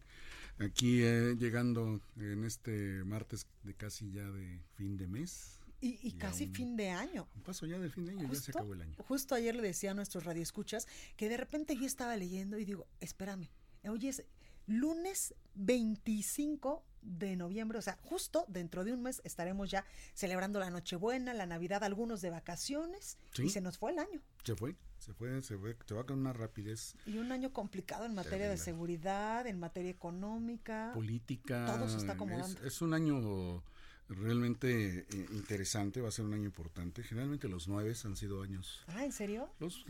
Aquí 0.61 1.02
eh, 1.02 1.35
llegando 1.37 2.00
en 2.16 2.44
este 2.44 3.02
martes 3.04 3.48
de 3.64 3.74
casi 3.74 4.12
ya 4.12 4.30
de 4.30 4.61
fin 4.76 4.96
de 4.96 5.09
mes. 5.09 5.59
Y, 5.80 6.12
casi 6.12 6.46
fin 6.46 6.76
de 6.76 6.90
año. 6.90 7.26
Un 7.35 7.42
paso 7.42 7.66
ya 7.66 7.76
del 7.76 7.90
fin 7.90 8.04
de 8.04 8.12
año, 8.12 8.28
ya 8.33 8.38
se 8.38 8.52
acabó 8.52 8.74
el 8.74 8.83
año. 8.83 8.94
Justo 8.98 9.35
ayer 9.35 9.56
le 9.56 9.62
decía 9.62 9.90
a 9.90 9.94
nuestros 9.94 10.24
radioescuchas 10.24 10.87
que 11.16 11.28
de 11.28 11.38
repente 11.38 11.74
yo 11.74 11.87
estaba 11.87 12.16
leyendo 12.16 12.56
y 12.56 12.64
digo, 12.64 12.87
espérame, 13.00 13.48
hoy 13.88 14.06
es 14.06 14.22
lunes 14.68 15.35
25 15.56 16.85
de 17.02 17.35
noviembre, 17.35 17.78
o 17.78 17.83
sea, 17.83 17.98
justo 18.02 18.44
dentro 18.46 18.85
de 18.85 18.92
un 18.92 19.02
mes 19.02 19.22
estaremos 19.24 19.70
ya 19.70 19.85
celebrando 20.14 20.61
la 20.61 20.70
Nochebuena, 20.70 21.35
la 21.35 21.46
Navidad, 21.46 21.83
algunos 21.83 22.20
de 22.20 22.30
vacaciones 22.30 23.16
y 23.42 23.48
se 23.48 23.61
nos 23.61 23.78
fue 23.78 23.90
el 23.90 23.98
año. 23.98 24.22
Se 24.44 24.54
fue, 24.54 24.76
se 25.00 25.14
fue, 25.14 25.40
se 25.42 25.56
fue, 25.56 25.76
se 25.86 25.94
va 25.94 26.04
con 26.04 26.18
una 26.18 26.32
rapidez. 26.32 26.94
Y 27.06 27.18
un 27.18 27.32
año 27.32 27.52
complicado 27.52 28.04
en 28.04 28.14
materia 28.14 28.48
de 28.48 28.56
seguridad, 28.56 29.46
en 29.46 29.58
materia 29.58 29.90
económica, 29.90 30.92
política. 30.94 31.66
Todo 31.66 31.88
se 31.88 31.96
está 31.96 32.12
acomodando. 32.12 32.62
Es, 32.64 32.82
un 32.82 32.94
año 32.94 33.62
realmente 34.08 35.06
eh, 35.10 35.26
interesante, 35.32 36.00
va 36.00 36.08
a 36.08 36.12
ser 36.12 36.26
un 36.26 36.34
año 36.34 36.44
importante. 36.44 37.02
Generalmente 37.02 37.48
los 37.48 37.66
nueve 37.66 37.94
han 38.04 38.16
sido 38.16 38.42
años. 38.42 38.84
Ah, 38.88 39.04
¿en 39.04 39.12
serio? 39.12 39.50
Los, 39.58 39.84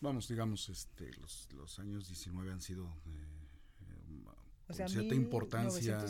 vamos, 0.00 0.28
digamos, 0.28 0.68
este, 0.70 1.12
los, 1.18 1.48
los 1.52 1.78
años 1.78 2.08
19 2.08 2.52
han 2.52 2.62
sido 2.62 2.86
eh, 3.06 4.86
cierta 4.88 5.14
importancia 5.14 6.04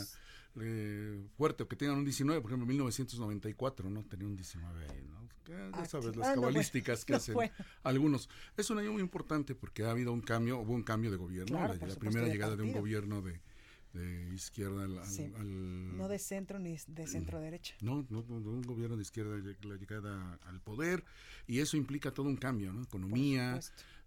eh, 0.61 1.27
fuerte, 1.35 1.67
que 1.67 1.75
tengan 1.75 1.97
un 1.97 2.05
19, 2.05 2.41
por 2.41 2.51
ejemplo, 2.51 2.67
1994, 2.67 3.89
¿no? 3.89 4.03
Tenía 4.03 4.27
un 4.27 4.35
19 4.35 4.89
ahí, 4.89 5.03
¿no? 5.09 5.22
Ya 5.47 5.69
ah, 5.73 5.85
sabes, 5.85 6.15
las 6.15 6.35
cabalísticas 6.35 7.05
que 7.05 7.15
hacen 7.15 7.35
algunos. 7.83 8.29
Es 8.57 8.69
un 8.69 8.79
año 8.79 8.93
muy 8.93 9.01
importante 9.01 9.55
porque 9.55 9.83
ha 9.83 9.91
habido 9.91 10.11
un 10.11 10.21
cambio, 10.21 10.59
hubo 10.59 10.73
un 10.73 10.83
cambio 10.83 11.11
de 11.11 11.17
gobierno, 11.17 11.59
la, 11.59 11.95
primera 11.95 12.27
llegada 12.27 12.55
de 12.55 12.63
un 12.63 12.71
gobierno 12.71 13.21
de, 13.21 13.39
izquierda 14.33 14.83
al, 14.83 15.97
No 15.97 16.07
de 16.07 16.19
centro 16.19 16.59
ni 16.59 16.77
de 16.87 17.07
centro 17.07 17.39
derecha. 17.39 17.75
No, 17.81 18.05
no, 18.09 18.19
un 18.19 18.61
gobierno 18.61 18.95
de 18.95 19.03
izquierda, 19.03 19.37
la 19.63 19.75
llegada 19.75 20.39
al 20.45 20.59
poder, 20.61 21.03
y 21.47 21.59
eso 21.59 21.77
implica 21.77 22.11
todo 22.11 22.27
un 22.27 22.37
cambio, 22.37 22.73
¿no? 22.73 22.83
Economía, 22.83 23.59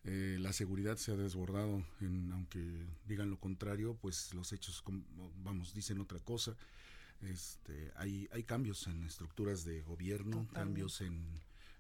eh, 0.05 0.38
la 0.40 0.53
seguridad 0.53 0.96
se 0.96 1.12
ha 1.12 1.16
desbordado, 1.16 1.85
en, 2.01 2.31
aunque 2.33 2.61
digan 3.07 3.29
lo 3.29 3.38
contrario, 3.38 3.96
pues 4.01 4.33
los 4.35 4.53
hechos, 4.53 4.83
vamos, 5.42 5.75
dicen 5.75 6.01
otra 6.01 6.20
cosa. 6.20 6.57
Este, 7.22 7.92
hay, 7.96 8.29
hay 8.33 8.44
cambios 8.44 8.87
en 8.87 9.05
estructuras 9.05 9.64
de 9.64 9.83
gobierno, 9.83 10.46
cambios 10.52 11.00
en 11.00 11.24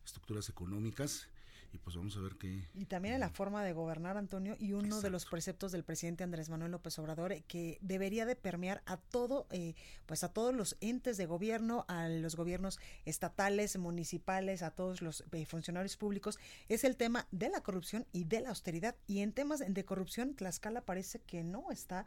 estructuras 0.04 0.48
económicas 0.48 1.28
y 1.72 1.78
pues 1.78 1.96
vamos 1.96 2.16
a 2.16 2.20
ver 2.20 2.36
qué. 2.36 2.68
Y 2.74 2.86
también 2.86 3.14
en 3.14 3.20
la 3.20 3.30
forma 3.30 3.64
de 3.64 3.72
gobernar, 3.72 4.16
Antonio, 4.16 4.56
y 4.58 4.72
uno 4.72 5.00
de 5.00 5.10
los 5.10 5.26
preceptos 5.26 5.72
del 5.72 5.84
presidente 5.84 6.24
Andrés 6.24 6.48
Manuel 6.48 6.72
López 6.72 6.98
Obrador 6.98 7.32
eh, 7.32 7.44
que 7.46 7.78
debería 7.80 8.26
de 8.26 8.36
permear 8.36 8.82
a 8.86 8.96
todo, 8.96 9.46
eh, 9.50 9.74
pues 10.06 10.24
a 10.24 10.32
todos 10.32 10.54
los 10.54 10.76
entes 10.80 11.16
de 11.16 11.26
gobierno, 11.26 11.84
a 11.88 12.08
los 12.08 12.36
gobiernos 12.36 12.78
estatales, 13.04 13.76
municipales, 13.78 14.62
a 14.62 14.70
todos 14.70 15.02
los 15.02 15.24
eh, 15.32 15.46
funcionarios 15.46 15.96
públicos, 15.96 16.38
es 16.68 16.84
el 16.84 16.96
tema 16.96 17.26
de 17.30 17.48
la 17.48 17.62
corrupción 17.62 18.06
y 18.12 18.24
de 18.24 18.40
la 18.40 18.50
austeridad. 18.50 18.96
Y 19.06 19.20
en 19.20 19.32
temas 19.32 19.62
de 19.66 19.84
corrupción, 19.84 20.34
Tlaxcala 20.34 20.82
parece 20.82 21.20
que 21.20 21.42
no 21.42 21.70
está, 21.70 22.06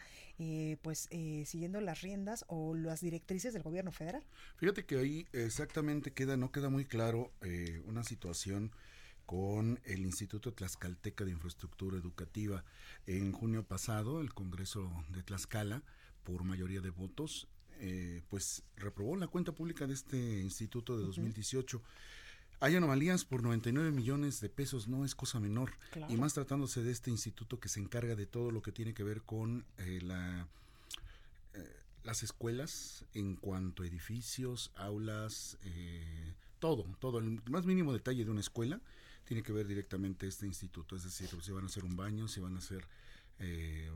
pues, 0.81 1.09
siguiendo 1.45 1.81
las 1.81 2.01
riendas 2.01 2.45
o 2.47 2.75
las 2.75 3.01
directrices 3.01 3.53
del 3.53 3.63
gobierno 3.63 3.91
federal. 3.91 4.23
Fíjate 4.57 4.85
que 4.85 4.97
ahí 4.97 5.27
exactamente 5.33 6.11
queda, 6.11 6.37
no 6.37 6.51
queda 6.51 6.69
muy 6.69 6.85
claro 6.85 7.31
una 7.85 8.03
situación 8.03 8.71
con 9.29 9.79
el 9.83 10.07
Instituto 10.07 10.51
Tlaxcalteca 10.53 11.23
de 11.23 11.29
Infraestructura 11.29 11.95
Educativa. 11.99 12.63
En 13.05 13.31
junio 13.31 13.61
pasado, 13.61 14.21
el 14.21 14.33
Congreso 14.33 14.91
de 15.09 15.21
Tlaxcala, 15.21 15.83
por 16.23 16.43
mayoría 16.43 16.81
de 16.81 16.89
votos, 16.89 17.47
eh, 17.79 18.23
pues 18.27 18.63
reprobó 18.75 19.15
la 19.17 19.27
cuenta 19.27 19.51
pública 19.51 19.85
de 19.85 19.93
este 19.93 20.41
instituto 20.41 20.97
de 20.97 21.03
2018. 21.03 21.79
Hay 22.59 22.75
anomalías 22.75 23.23
por 23.23 23.43
99 23.43 23.91
millones 23.91 24.41
de 24.41 24.49
pesos, 24.49 24.87
no 24.87 25.05
es 25.05 25.13
cosa 25.13 25.39
menor. 25.39 25.73
Y 26.09 26.17
más 26.17 26.33
tratándose 26.33 26.81
de 26.81 26.89
este 26.89 27.11
instituto 27.11 27.59
que 27.59 27.69
se 27.69 27.79
encarga 27.79 28.15
de 28.15 28.25
todo 28.25 28.49
lo 28.49 28.63
que 28.63 28.71
tiene 28.71 28.95
que 28.95 29.03
ver 29.03 29.21
con 29.21 29.63
eh, 29.77 29.99
la, 30.01 30.47
eh, 31.53 31.75
las 32.03 32.23
escuelas 32.23 33.05
en 33.13 33.35
cuanto 33.35 33.83
a 33.83 33.85
edificios, 33.85 34.71
aulas, 34.75 35.59
todo, 36.57 36.85
todo, 36.99 37.19
el 37.19 37.43
más 37.47 37.67
mínimo 37.67 37.93
detalle 37.93 38.25
de 38.25 38.31
una 38.31 38.41
escuela 38.41 38.81
tiene 39.29 39.43
que 39.43 39.53
ver 39.53 39.67
directamente 39.67 40.25
este 40.25 40.47
instituto, 40.47 40.95
es 40.95 41.03
decir, 41.03 41.29
si 41.43 41.51
van 41.51 41.63
a 41.63 41.67
hacer 41.67 41.85
un 41.85 41.95
baño, 41.95 42.27
si 42.27 42.39
van 42.39 42.55
a 42.55 42.57
hacer 42.57 42.83
eh, 43.37 43.87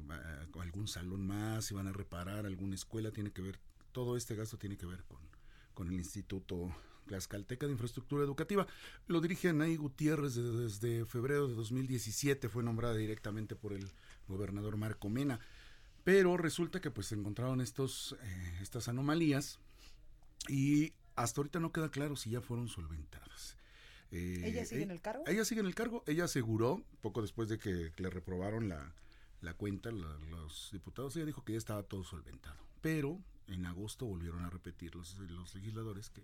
algún 0.59 0.87
salón 0.87 1.25
más, 1.25 1.65
si 1.65 1.73
van 1.73 1.87
a 1.87 1.91
reparar 1.91 2.45
alguna 2.45 2.75
escuela, 2.75 3.09
tiene 3.09 3.31
que 3.31 3.41
ver, 3.41 3.59
todo 3.93 4.15
este 4.15 4.35
gasto 4.35 4.59
tiene 4.59 4.77
que 4.77 4.85
ver 4.85 5.03
con, 5.05 5.17
con 5.73 5.87
el 5.87 5.95
Instituto 5.95 6.71
Tlaxcalteca 7.07 7.65
de 7.65 7.71
Infraestructura 7.71 8.23
Educativa. 8.23 8.67
Lo 9.07 9.21
dirige 9.21 9.49
Anaí 9.49 9.75
Gutiérrez 9.75 10.35
desde, 10.35 11.03
febrero 11.07 11.47
de 11.47 11.55
2017, 11.55 12.47
fue 12.47 12.61
nombrada 12.61 12.93
directamente 12.93 13.55
por 13.55 13.73
el 13.73 13.89
gobernador 14.27 14.77
Marco 14.77 15.09
Mena. 15.09 15.39
Pero 16.03 16.37
resulta 16.37 16.79
que 16.79 16.91
pues 16.91 17.07
se 17.07 17.15
encontraron 17.15 17.59
estos, 17.59 18.15
eh, 18.21 18.59
estas 18.61 18.87
anomalías 18.87 19.57
y 20.47 20.93
hasta 21.15 21.41
ahorita 21.41 21.59
no 21.59 21.71
queda 21.71 21.89
claro 21.89 22.15
si 22.15 22.29
ya 22.29 22.41
fueron 22.41 22.67
solventadas. 22.67 23.57
Eh, 24.13 24.41
¿Ella 24.45 24.63
sigue 24.63 24.83
en 24.83 24.91
el 24.91 25.01
cargo? 25.01 25.23
Ella 25.25 25.43
sigue 25.43 25.61
en 25.61 25.67
el 25.67 25.73
cargo. 25.73 26.03
Ella 26.05 26.25
aseguró, 26.25 26.83
poco 27.01 27.23
después 27.23 27.49
de 27.49 27.57
que 27.57 27.91
le 27.97 28.09
reprobaron 28.11 28.69
la, 28.69 28.93
la 29.41 29.55
cuenta 29.55 29.89
los 29.91 30.69
diputados, 30.71 31.15
ella 31.15 31.25
dijo 31.25 31.43
que 31.43 31.53
ya 31.53 31.57
estaba 31.57 31.81
todo 31.81 32.03
solventado. 32.03 32.57
Pero 32.81 33.19
en 33.47 33.65
agosto 33.65 34.05
volvieron 34.05 34.45
a 34.45 34.51
repetir 34.51 34.93
los, 34.95 35.17
los 35.17 35.55
legisladores 35.55 36.11
que 36.11 36.23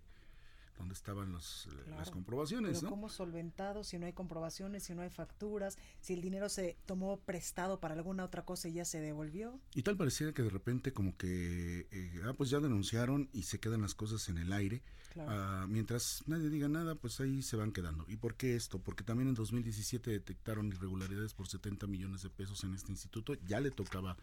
dónde 0.80 0.94
estaban 0.94 1.32
los, 1.32 1.68
eh, 1.68 1.90
las 1.90 2.10
comprobaciones. 2.10 2.80
Pero 2.80 2.90
¿cómo 2.90 3.10
solventado 3.10 3.84
si 3.84 4.00
no 4.00 4.06
hay 4.06 4.14
comprobaciones, 4.14 4.84
si 4.84 4.96
no 4.96 5.02
hay 5.02 5.10
facturas, 5.10 5.78
si 6.00 6.14
el 6.14 6.22
dinero 6.22 6.50
se 6.50 6.78
tomó 6.86 7.20
prestado 7.20 7.80
para 7.80 7.94
alguna 7.94 8.24
otra 8.24 8.46
cosa 8.46 8.70
y 8.70 8.74
ya 8.74 8.86
se 8.86 9.02
devolvió? 9.02 9.60
Y 9.76 9.84
tal 9.84 9.98
pareciera 9.98 10.34
que 10.34 10.42
de 10.42 10.50
repente 10.50 10.94
como 10.94 11.16
que, 11.18 11.88
eh, 11.92 12.22
ah, 12.26 12.34
pues 12.34 12.50
ya 12.50 12.60
denunciaron 12.60 13.30
y 13.34 13.44
se 13.44 13.60
quedan 13.60 13.82
las 13.82 13.94
cosas 13.94 14.28
en 14.30 14.38
el 14.38 14.52
aire. 14.54 14.82
Ah, 15.18 15.66
mientras 15.68 16.24
nadie 16.28 16.50
diga 16.50 16.70
nada, 16.70 16.96
pues 16.96 17.20
ahí 17.20 17.42
se 17.42 17.58
van 17.58 17.74
quedando. 17.74 18.06
¿Y 18.08 18.16
por 18.16 18.36
qué 18.36 18.56
esto? 18.56 18.80
Porque 18.80 19.04
también 19.04 19.28
en 19.28 19.36
2017 19.36 20.12
detectaron 20.12 20.68
irregularidades 20.68 21.34
por 21.34 21.48
70 21.48 21.88
millones 21.88 22.22
de 22.22 22.30
pesos 22.30 22.64
en 22.64 22.74
este 22.74 22.92
instituto. 22.92 23.34
Ya 23.46 23.60
le 23.60 23.72
tocaba 23.72 24.16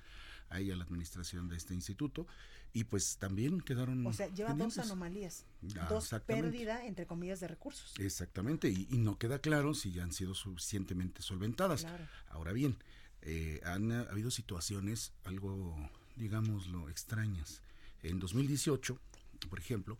a 0.50 0.60
ella 0.60 0.76
la 0.76 0.84
administración 0.84 1.48
de 1.48 1.56
este 1.56 1.74
instituto 1.74 2.26
y 2.72 2.84
pues 2.84 3.16
también 3.16 3.60
quedaron... 3.60 4.06
O 4.06 4.12
sea, 4.12 4.28
lleva 4.28 4.52
dos 4.52 4.78
anomalías, 4.78 5.44
dos 5.88 6.10
pérdidas 6.10 6.22
pérdida, 6.26 6.86
entre 6.86 7.06
comillas, 7.06 7.40
de 7.40 7.48
recursos. 7.48 7.94
Exactamente, 7.98 8.68
y, 8.68 8.86
y 8.90 8.98
no 8.98 9.18
queda 9.18 9.38
claro 9.38 9.72
si 9.72 9.92
ya 9.92 10.02
han 10.02 10.12
sido 10.12 10.34
suficientemente 10.34 11.22
solventadas. 11.22 11.82
Claro. 11.82 12.06
Ahora 12.28 12.52
bien, 12.52 12.76
eh, 13.22 13.60
han 13.64 13.90
ha 13.90 14.02
habido 14.02 14.30
situaciones 14.30 15.12
algo, 15.24 15.74
digámoslo, 16.16 16.88
extrañas. 16.88 17.60
En 18.02 18.20
2018, 18.20 18.98
por 19.48 19.58
ejemplo, 19.58 19.98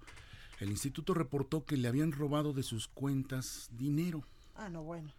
el 0.61 0.70
instituto 0.70 1.12
reportó 1.12 1.64
que 1.64 1.76
le 1.76 1.88
habían 1.88 2.12
robado 2.12 2.52
de 2.52 2.62
sus 2.62 2.88
cuentas 2.88 3.68
dinero. 3.72 4.22
Ah, 4.54 4.68
no, 4.68 4.82
bueno. 4.82 5.12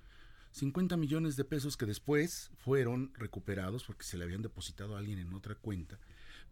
50 0.58 0.98
millones 0.98 1.36
de 1.36 1.46
pesos 1.46 1.78
que 1.78 1.86
después 1.86 2.52
fueron 2.58 3.12
recuperados 3.13 3.84
porque 3.84 4.04
se 4.04 4.17
le 4.17 4.24
habían 4.24 4.41
depositado 4.41 4.96
a 4.96 5.00
alguien 5.00 5.20
en 5.20 5.34
otra 5.34 5.56
cuenta, 5.56 6.00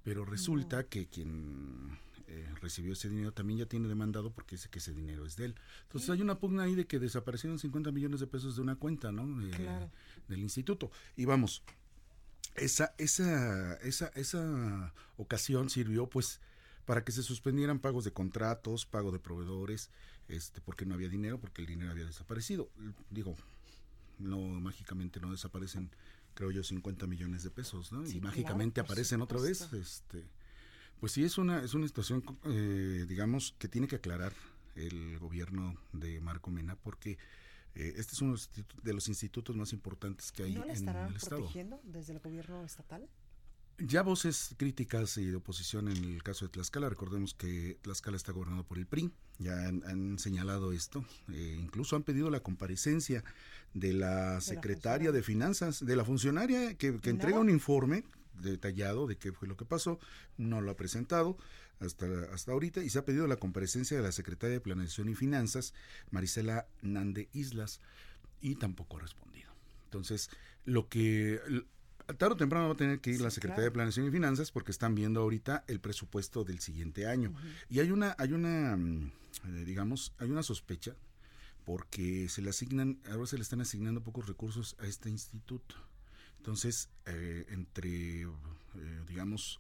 pero 0.03 0.25
resulta 0.25 0.83
que 0.83 1.07
quien 1.07 1.97
eh, 2.27 2.47
recibió 2.61 2.93
ese 2.93 3.09
dinero 3.09 3.31
también 3.31 3.59
ya 3.59 3.65
tiene 3.65 3.87
demandado 3.87 4.31
porque 4.31 4.55
dice 4.55 4.69
que 4.69 4.79
ese 4.79 4.93
dinero 4.93 5.25
es 5.25 5.35
de 5.35 5.45
él. 5.45 5.55
Entonces 5.83 6.09
hay 6.09 6.21
una 6.21 6.39
pugna 6.39 6.63
ahí 6.63 6.75
de 6.75 6.85
que 6.85 6.99
desaparecieron 6.99 7.59
50 7.59 7.91
millones 7.91 8.19
de 8.19 8.27
pesos 8.27 8.55
de 8.55 8.61
una 8.61 8.75
cuenta, 8.75 9.11
¿no? 9.11 9.41
Eh, 9.47 9.51
Claro. 9.51 9.89
Del 10.27 10.39
instituto. 10.39 10.91
Y 11.15 11.25
vamos, 11.25 11.63
esa, 12.55 12.93
esa, 12.97 13.75
esa, 13.77 14.07
esa 14.09 14.93
ocasión 15.17 15.69
sirvió 15.69 16.07
pues 16.07 16.39
para 16.85 17.03
que 17.03 17.11
se 17.11 17.23
suspendieran 17.23 17.79
pagos 17.79 18.05
de 18.05 18.13
contratos, 18.13 18.85
pago 18.85 19.11
de 19.11 19.19
proveedores, 19.19 19.89
este, 20.27 20.61
porque 20.61 20.85
no 20.85 20.93
había 20.93 21.09
dinero, 21.09 21.39
porque 21.39 21.61
el 21.61 21.67
dinero 21.67 21.91
había 21.91 22.05
desaparecido. 22.05 22.69
Digo, 23.09 23.35
no 24.19 24.39
mágicamente 24.39 25.19
no 25.19 25.31
desaparecen, 25.31 25.91
creo 26.33 26.51
yo, 26.51 26.63
50 26.63 27.07
millones 27.07 27.43
de 27.43 27.51
pesos, 27.51 27.91
¿no? 27.91 28.05
Sí, 28.05 28.17
y 28.17 28.21
mágicamente 28.21 28.81
aparecen 28.81 29.21
otra 29.21 29.39
vez, 29.39 29.71
este, 29.73 30.25
pues 30.99 31.11
sí 31.11 31.23
es 31.23 31.37
una 31.37 31.63
es 31.63 31.73
una 31.73 31.87
situación, 31.87 32.23
eh, 32.45 33.05
digamos, 33.07 33.55
que 33.57 33.67
tiene 33.67 33.87
que 33.87 33.97
aclarar 33.97 34.33
el 34.75 35.17
gobierno 35.19 35.75
de 35.93 36.19
Marco 36.21 36.51
Mena, 36.51 36.75
porque 36.75 37.17
eh, 37.75 37.93
este 37.97 38.13
es 38.13 38.21
uno 38.21 38.35
de 38.83 38.93
los 38.93 39.07
institutos 39.07 39.55
más 39.55 39.73
importantes 39.73 40.31
que 40.31 40.43
hay 40.43 40.53
¿No 40.53 40.65
le 40.65 40.73
en 40.73 40.87
el 40.87 41.15
estado. 41.15 41.41
protegiendo 41.41 41.81
desde 41.83 42.13
el 42.13 42.19
gobierno 42.19 42.63
estatal? 42.63 43.09
Ya 43.77 44.03
voces 44.03 44.55
críticas 44.57 45.17
y 45.17 45.25
de 45.25 45.35
oposición 45.35 45.89
en 45.89 46.03
el 46.03 46.23
caso 46.23 46.45
de 46.45 46.51
Tlaxcala. 46.51 46.89
Recordemos 46.89 47.33
que 47.33 47.77
Tlaxcala 47.81 48.15
está 48.15 48.31
gobernado 48.31 48.63
por 48.63 48.77
el 48.77 48.85
PRI. 48.85 49.11
Ya 49.37 49.67
han, 49.67 49.83
han 49.85 50.17
señalado 50.17 50.71
esto. 50.71 51.05
Eh, 51.33 51.57
incluso 51.59 51.97
han 51.97 52.03
pedido 52.03 52.29
la 52.29 52.39
comparecencia 52.39 53.23
de 53.73 53.91
la 53.91 54.39
secretaria 54.39 55.11
de 55.11 55.21
Finanzas, 55.21 55.85
de 55.85 55.95
la 55.97 56.05
funcionaria 56.05 56.75
que, 56.75 56.99
que 57.01 57.09
¿Y 57.09 57.11
entrega 57.11 57.39
un 57.39 57.49
informe 57.49 58.05
detallado 58.41 59.07
de 59.07 59.17
qué 59.17 59.31
fue 59.31 59.47
lo 59.47 59.57
que 59.57 59.65
pasó. 59.65 59.99
No 60.37 60.61
lo 60.61 60.71
ha 60.71 60.77
presentado 60.77 61.37
hasta, 61.79 62.05
hasta 62.33 62.51
ahorita 62.51 62.83
y 62.83 62.89
se 62.89 62.99
ha 62.99 63.05
pedido 63.05 63.27
la 63.27 63.37
comparecencia 63.37 63.97
de 63.97 64.03
la 64.03 64.11
secretaria 64.11 64.55
de 64.55 64.61
Planeación 64.61 65.09
y 65.09 65.15
Finanzas, 65.15 65.73
Marisela 66.11 66.67
Nande 66.81 67.29
Islas, 67.33 67.81
y 68.41 68.55
tampoco 68.55 68.97
ha 68.97 69.01
respondido. 69.01 69.51
Entonces, 69.85 70.29
lo 70.65 70.87
que 70.87 71.39
tarde 72.05 72.33
o 72.33 72.37
temprano 72.37 72.67
va 72.67 72.73
a 72.73 72.77
tener 72.77 72.99
que 72.99 73.11
ir 73.11 73.21
la 73.21 73.31
Secretaría 73.31 73.65
de 73.65 73.71
Planeación 73.71 74.07
y 74.07 74.11
Finanzas 74.11 74.51
porque 74.51 74.71
están 74.71 74.95
viendo 74.95 75.21
ahorita 75.21 75.63
el 75.67 75.79
presupuesto 75.79 76.43
del 76.43 76.59
siguiente 76.59 77.07
año. 77.07 77.33
Y 77.69 77.79
hay 77.79 77.91
una, 77.91 78.15
hay 78.17 78.33
una, 78.33 78.75
mm, 78.77 79.11
eh, 79.47 79.65
digamos, 79.65 80.13
hay 80.19 80.29
una 80.29 80.43
sospecha 80.43 80.95
porque 81.65 82.29
se 82.29 82.41
le 82.41 82.51
asignan, 82.51 82.99
ahora 83.09 83.25
se 83.25 83.37
le 83.37 83.41
están 83.41 83.61
asignando 83.61 84.01
pocos 84.01 84.27
recursos 84.27 84.75
a 84.79 84.85
este 84.85 85.09
instituto. 85.09 85.75
Entonces, 86.37 86.89
eh, 87.07 87.45
entre, 87.49 88.21
eh, 88.21 88.27
digamos, 89.07 89.59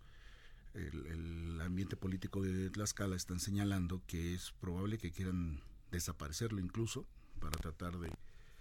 el, 0.75 1.07
el 1.07 1.61
ambiente 1.61 1.95
político 1.95 2.41
de 2.41 2.69
Tlaxcala 2.69 3.15
están 3.15 3.39
señalando 3.39 4.01
que 4.05 4.35
es 4.35 4.51
probable 4.59 4.97
que 4.99 5.11
quieran 5.11 5.61
desaparecerlo 5.91 6.59
incluso 6.59 7.07
para 7.39 7.57
tratar 7.57 7.97
de, 7.97 8.11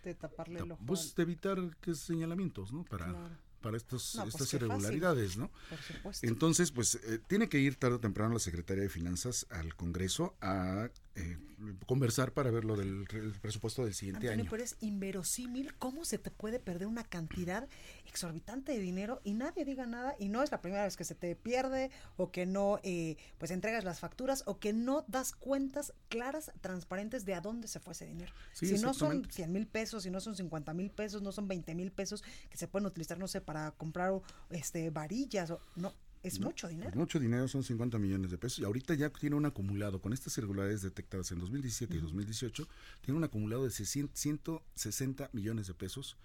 De 0.04 0.14
taparle 0.14 0.60
el 0.60 0.72
ojo. 0.72 0.82
pues, 0.86 1.14
de 1.14 1.22
evitar 1.22 1.58
que 1.80 1.94
señalamientos, 1.94 2.72
¿no? 2.72 2.84
Para, 2.84 3.06
Claro. 3.06 3.36
Para 3.64 3.76
estos, 3.78 4.14
No, 4.14 4.22
pues, 4.24 4.34
estas 4.34 4.46
fácil. 4.48 4.56
irregularidades, 4.66 5.36
¿no? 5.36 5.50
Por 5.70 5.78
supuesto. 5.80 6.26
Entonces, 6.26 6.70
pues 6.70 6.96
eh, 6.96 7.18
tiene 7.26 7.48
que 7.48 7.58
ir 7.58 7.76
tarde 7.76 7.96
o 7.96 8.00
temprano 8.00 8.34
la 8.34 8.38
Secretaría 8.40 8.82
de 8.84 8.88
Finanzas 8.90 9.46
al 9.50 9.74
Congreso 9.74 10.36
a 10.40 10.90
eh, 11.16 11.38
conversar 11.86 12.32
para 12.32 12.50
ver 12.50 12.64
lo 12.64 12.76
del 12.76 13.06
el 13.12 13.32
presupuesto 13.40 13.84
del 13.84 13.94
siguiente 13.94 14.26
Antonio, 14.28 14.42
año. 14.42 14.50
pero 14.50 14.62
es 14.64 14.76
inverosímil 14.80 15.74
cómo 15.76 16.04
se 16.04 16.18
te 16.18 16.30
puede 16.30 16.58
perder 16.58 16.88
una 16.88 17.04
cantidad 17.04 17.68
exorbitante 18.06 18.72
de 18.72 18.78
dinero 18.80 19.20
y 19.24 19.34
nadie 19.34 19.64
diga 19.64 19.86
nada 19.86 20.14
y 20.18 20.28
no 20.28 20.42
es 20.42 20.50
la 20.50 20.60
primera 20.60 20.84
vez 20.84 20.96
que 20.96 21.04
se 21.04 21.14
te 21.14 21.36
pierde 21.36 21.90
o 22.16 22.30
que 22.32 22.46
no 22.46 22.80
eh, 22.82 23.16
pues 23.38 23.50
entregas 23.52 23.84
las 23.84 24.00
facturas 24.00 24.42
o 24.46 24.58
que 24.58 24.72
no 24.72 25.04
das 25.08 25.32
cuentas 25.32 25.92
claras, 26.08 26.50
transparentes 26.60 27.24
de 27.24 27.34
a 27.34 27.40
dónde 27.40 27.68
se 27.68 27.78
fue 27.80 27.92
ese 27.92 28.06
dinero. 28.06 28.32
Sí, 28.52 28.66
si 28.66 28.74
no 28.74 28.92
son 28.92 29.18
exactamente. 29.18 29.34
100 29.34 29.52
mil 29.52 29.66
pesos, 29.68 30.02
si 30.02 30.10
no 30.10 30.20
son 30.20 30.34
50 30.34 30.74
mil 30.74 30.90
pesos, 30.90 31.22
no 31.22 31.30
son 31.32 31.46
20 31.46 31.74
mil 31.76 31.92
pesos 31.92 32.24
que 32.50 32.56
se 32.58 32.66
pueden 32.66 32.86
utilizar, 32.86 33.18
no 33.18 33.28
sé, 33.28 33.40
para 33.40 33.53
comprar 33.76 34.12
este 34.50 34.90
varillas 34.90 35.50
o 35.50 35.60
no, 35.76 35.92
es 36.22 36.40
mucho 36.40 36.68
dinero. 36.68 36.90
Mucho 36.94 37.20
dinero, 37.20 37.46
son 37.48 37.62
50 37.62 37.98
millones 37.98 38.30
de 38.30 38.38
pesos. 38.38 38.58
Y 38.60 38.64
ahorita 38.64 38.94
ya 38.94 39.10
tiene 39.10 39.36
un 39.36 39.44
acumulado, 39.44 40.00
con 40.00 40.12
estas 40.12 40.36
irregularidades 40.38 40.80
detectadas 40.82 41.30
en 41.32 41.38
2017 41.38 41.96
y 41.96 42.00
2018, 42.00 42.66
tiene 43.02 43.18
un 43.18 43.24
acumulado 43.24 43.64
de 43.64 43.70
600 43.70 44.18
160 44.18 45.28
millones 45.32 45.66
de 45.66 45.74
pesos 45.74 46.16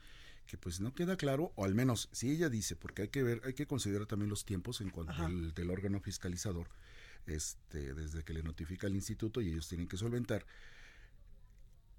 que 0.47 0.57
pues 0.57 0.79
no 0.79 0.95
queda 0.95 1.15
claro, 1.15 1.51
o 1.55 1.63
al 1.63 1.75
menos 1.75 2.09
si 2.11 2.31
ella 2.31 2.49
dice, 2.49 2.75
porque 2.75 3.03
hay 3.03 3.07
que 3.09 3.21
ver, 3.21 3.41
hay 3.45 3.53
que 3.53 3.67
considerar 3.67 4.07
también 4.07 4.29
los 4.29 4.45
tiempos 4.45 4.81
en 4.81 4.89
cuanto 4.89 5.13
al 5.13 5.53
del 5.53 5.69
órgano 5.69 5.99
fiscalizador, 5.99 6.67
este, 7.27 7.93
desde 7.93 8.23
que 8.23 8.33
le 8.33 8.41
notifica 8.41 8.87
al 8.87 8.95
instituto 8.95 9.41
y 9.41 9.49
ellos 9.49 9.67
tienen 9.67 9.87
que 9.87 9.97
solventar. 9.97 10.45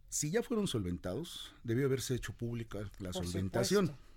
Si 0.09 0.33
ya 0.33 0.43
fueron 0.43 0.67
solventados, 0.67 1.55
debió 1.63 1.87
haberse 1.87 2.17
hecho 2.17 2.33
pública 2.33 2.91
la 2.99 3.13
Por 3.13 3.25
solventación. 3.25 3.87
supuesto. 3.87 4.10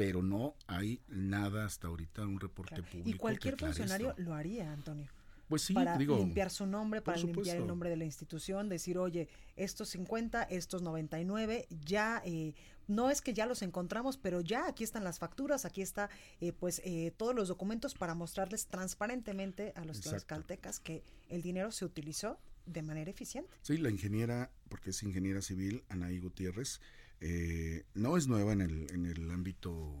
Pero 0.00 0.22
no 0.22 0.54
hay 0.66 1.02
nada 1.08 1.66
hasta 1.66 1.88
ahorita, 1.88 2.22
un 2.22 2.40
reporte 2.40 2.82
público. 2.82 3.08
Y 3.08 3.12
cualquier 3.12 3.58
funcionario 3.58 4.10
esto. 4.10 4.22
lo 4.22 4.32
haría, 4.32 4.72
Antonio. 4.72 5.06
Pues 5.46 5.60
sí, 5.60 5.74
para 5.74 5.98
digo, 5.98 6.16
limpiar 6.16 6.48
su 6.50 6.64
nombre, 6.64 7.02
para 7.02 7.18
limpiar 7.18 7.58
el 7.58 7.66
nombre 7.66 7.90
de 7.90 7.96
la 7.96 8.06
institución, 8.06 8.70
decir, 8.70 8.96
oye, 8.96 9.28
estos 9.56 9.90
50, 9.90 10.44
estos 10.44 10.80
99, 10.80 11.66
ya, 11.84 12.22
eh, 12.24 12.54
no 12.88 13.10
es 13.10 13.20
que 13.20 13.34
ya 13.34 13.44
los 13.44 13.60
encontramos, 13.60 14.16
pero 14.16 14.40
ya 14.40 14.68
aquí 14.68 14.84
están 14.84 15.04
las 15.04 15.18
facturas, 15.18 15.66
aquí 15.66 15.82
está, 15.82 16.08
eh, 16.40 16.52
pues, 16.52 16.80
eh, 16.84 17.12
todos 17.16 17.34
los 17.34 17.48
documentos 17.48 17.92
para 17.92 18.14
mostrarles 18.14 18.68
transparentemente 18.68 19.74
a 19.76 19.84
los 19.84 20.00
tlaxcaltecas 20.00 20.80
que 20.80 21.02
el 21.28 21.42
dinero 21.42 21.72
se 21.72 21.84
utilizó 21.84 22.38
de 22.64 22.82
manera 22.82 23.10
eficiente. 23.10 23.50
Sí, 23.60 23.76
la 23.76 23.90
ingeniera, 23.90 24.50
porque 24.70 24.90
es 24.90 25.02
ingeniera 25.02 25.42
civil, 25.42 25.84
Anaí 25.88 26.20
Gutiérrez, 26.20 26.80
eh, 27.20 27.84
no 27.94 28.16
es 28.16 28.26
nueva 28.28 28.52
en 28.52 28.60
el, 28.62 28.90
en 28.90 29.06
el 29.06 29.30
ámbito, 29.30 29.92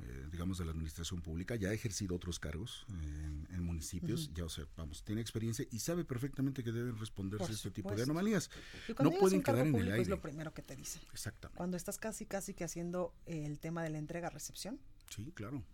eh, 0.00 0.26
digamos, 0.30 0.58
de 0.58 0.64
la 0.64 0.70
administración 0.72 1.20
pública, 1.22 1.56
ya 1.56 1.68
ha 1.70 1.72
ejercido 1.72 2.14
otros 2.14 2.38
cargos 2.38 2.86
eh, 2.90 2.92
en, 3.24 3.48
en 3.50 3.62
municipios, 3.62 4.30
ya, 4.34 4.44
o 4.44 4.48
sea, 4.48 4.66
vamos, 4.76 5.02
tiene 5.02 5.20
experiencia 5.20 5.66
y 5.70 5.78
sabe 5.80 6.04
perfectamente 6.04 6.62
que 6.62 6.70
deben 6.72 6.96
responderse 6.98 7.52
este 7.52 7.70
tipo 7.70 7.94
de 7.94 8.02
anomalías. 8.02 8.50
Y 8.88 8.92
cuando 8.94 9.14
No 9.14 9.20
pueden 9.20 9.38
un 9.38 9.42
cargo 9.42 9.62
quedar 9.62 9.74
en 9.74 9.80
el 9.80 9.90
aire. 9.92 10.02
es 10.02 10.08
lo 10.08 10.20
primero 10.20 10.52
que 10.54 10.62
te. 10.62 10.74
Exactamente. 10.74 11.56
Cuando 11.56 11.76
estás 11.76 11.98
casi, 11.98 12.26
casi 12.26 12.54
que 12.54 12.64
haciendo 12.64 13.14
eh, 13.26 13.44
el 13.46 13.58
tema 13.58 13.82
de 13.82 13.90
la 13.90 13.98
entrega-recepción 13.98 14.78
Sí, 15.08 15.32
claro. 15.34 15.64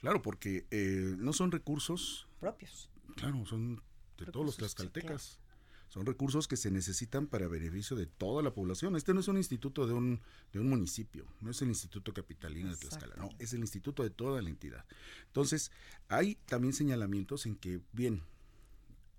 Claro, 0.00 0.22
porque 0.22 0.66
eh, 0.70 1.14
no 1.18 1.32
son 1.32 1.50
recursos 1.52 2.26
propios. 2.40 2.88
Claro, 3.16 3.44
son 3.46 3.82
de 4.16 4.26
todos 4.26 4.46
los 4.46 4.54
sí, 4.54 4.60
tlaxcaltecas. 4.60 5.38
Son 5.88 6.04
recursos 6.04 6.48
que 6.48 6.56
se 6.56 6.70
necesitan 6.70 7.26
para 7.26 7.48
beneficio 7.48 7.96
de 7.96 8.06
toda 8.06 8.42
la 8.42 8.52
población. 8.52 8.96
Este 8.96 9.14
no 9.14 9.20
es 9.20 9.28
un 9.28 9.38
instituto 9.38 9.86
de 9.86 9.94
un, 9.94 10.20
de 10.52 10.60
un 10.60 10.68
municipio, 10.68 11.26
no 11.40 11.50
es 11.50 11.62
el 11.62 11.68
Instituto 11.68 12.12
Capitalino 12.12 12.70
de 12.70 12.76
Tlaxcala, 12.76 13.16
no, 13.16 13.30
es 13.38 13.52
el 13.54 13.60
instituto 13.60 14.02
de 14.02 14.10
toda 14.10 14.42
la 14.42 14.50
entidad. 14.50 14.84
Entonces, 15.26 15.72
hay 16.08 16.36
también 16.46 16.74
señalamientos 16.74 17.46
en 17.46 17.56
que, 17.56 17.80
bien, 17.92 18.22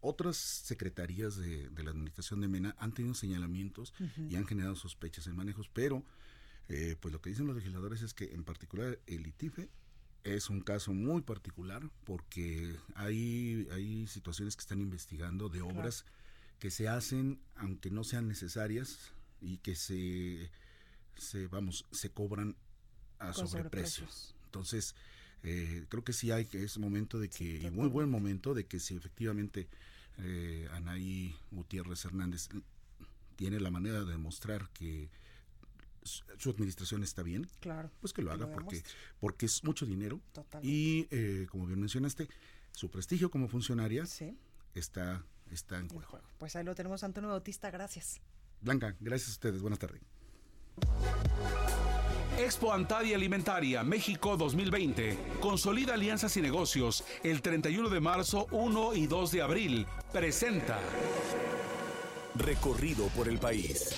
otras 0.01 0.37
secretarías 0.37 1.37
de, 1.37 1.69
de 1.69 1.83
la 1.83 1.91
administración 1.91 2.41
de 2.41 2.47
Mena 2.47 2.75
han 2.79 2.93
tenido 2.93 3.13
señalamientos 3.13 3.93
y 4.29 4.35
han 4.35 4.45
generado 4.45 4.75
sospechas 4.75 5.27
en 5.27 5.35
manejos, 5.35 5.69
pero 5.73 6.05
eh, 6.69 6.95
pues 6.99 7.11
lo 7.11 7.19
que 7.19 7.31
dicen 7.31 7.47
los 7.47 7.55
legisladores 7.55 8.01
es 8.03 8.13
que 8.13 8.25
en 8.25 8.43
particular 8.43 8.99
el 9.07 9.25
ITIFE 9.25 9.69
es 10.23 10.49
un 10.49 10.61
caso 10.61 10.93
muy 10.93 11.21
particular 11.21 11.89
porque 12.03 12.75
hay, 12.93 13.67
hay 13.71 14.05
situaciones 14.07 14.55
que 14.55 14.61
están 14.61 14.79
investigando 14.79 15.49
de 15.49 15.61
obras 15.61 16.05
que 16.59 16.71
se 16.71 16.87
hacen 16.87 17.39
aunque 17.55 17.89
no 17.89 18.03
sean 18.03 18.27
necesarias 18.27 19.11
y 19.41 19.57
que 19.57 19.75
se, 19.75 20.51
se 21.15 21.47
vamos, 21.47 21.85
se 21.91 22.11
cobran 22.11 22.55
a 23.19 23.33
sobreprecio. 23.33 24.05
sobreprecios. 24.07 24.35
Entonces, 24.45 24.95
eh, 25.43 25.85
creo 25.89 26.03
que 26.03 26.13
sí 26.13 26.31
hay 26.31 26.45
que 26.45 26.63
es 26.63 26.77
momento 26.77 27.19
de 27.19 27.29
que, 27.29 27.59
y 27.61 27.71
muy 27.71 27.87
buen 27.87 28.09
momento 28.09 28.53
de 28.53 28.65
que 28.65 28.79
si 28.79 28.95
efectivamente 28.95 29.67
eh, 30.17 30.67
Anaí 30.71 31.35
Gutiérrez 31.51 32.03
Hernández 32.05 32.49
tiene 33.35 33.59
la 33.59 33.71
manera 33.71 34.01
de 34.01 34.11
demostrar 34.11 34.69
que 34.73 35.09
su 36.03 36.49
administración 36.49 37.03
está 37.03 37.23
bien, 37.23 37.47
Claro, 37.59 37.91
pues 38.01 38.13
que 38.13 38.21
lo 38.21 38.31
haga 38.31 38.47
lo 38.47 38.51
porque, 38.53 38.83
porque 39.19 39.45
es 39.45 39.63
mucho 39.63 39.85
dinero 39.85 40.19
Totalmente. 40.33 40.67
y 40.67 41.07
eh, 41.11 41.47
como 41.49 41.67
bien 41.67 41.79
mencionaste, 41.79 42.27
su 42.71 42.89
prestigio 42.89 43.29
como 43.29 43.47
funcionaria 43.47 44.05
está 44.73 45.23
está 45.51 45.77
en 45.77 45.89
juego. 45.89 46.27
Pues 46.37 46.55
ahí 46.55 46.63
lo 46.63 46.75
tenemos, 46.75 47.03
Antonio 47.03 47.29
Bautista, 47.29 47.71
gracias. 47.71 48.21
Blanca, 48.61 48.95
gracias 48.99 49.29
a 49.29 49.31
ustedes, 49.33 49.61
buenas 49.61 49.79
tardes. 49.79 50.01
Expo 52.37 52.71
Antadia 52.71 53.17
Alimentaria 53.17 53.83
México 53.83 54.37
2020. 54.37 55.17
Consolida 55.41 55.95
alianzas 55.95 56.37
y 56.37 56.41
negocios 56.41 57.03
el 57.21 57.41
31 57.41 57.89
de 57.89 57.99
marzo, 57.99 58.47
1 58.51 58.95
y 58.95 59.07
2 59.07 59.31
de 59.31 59.41
abril. 59.41 59.85
Presenta. 60.13 60.79
Recorrido 62.35 63.07
por 63.09 63.27
el 63.27 63.39
país. 63.39 63.93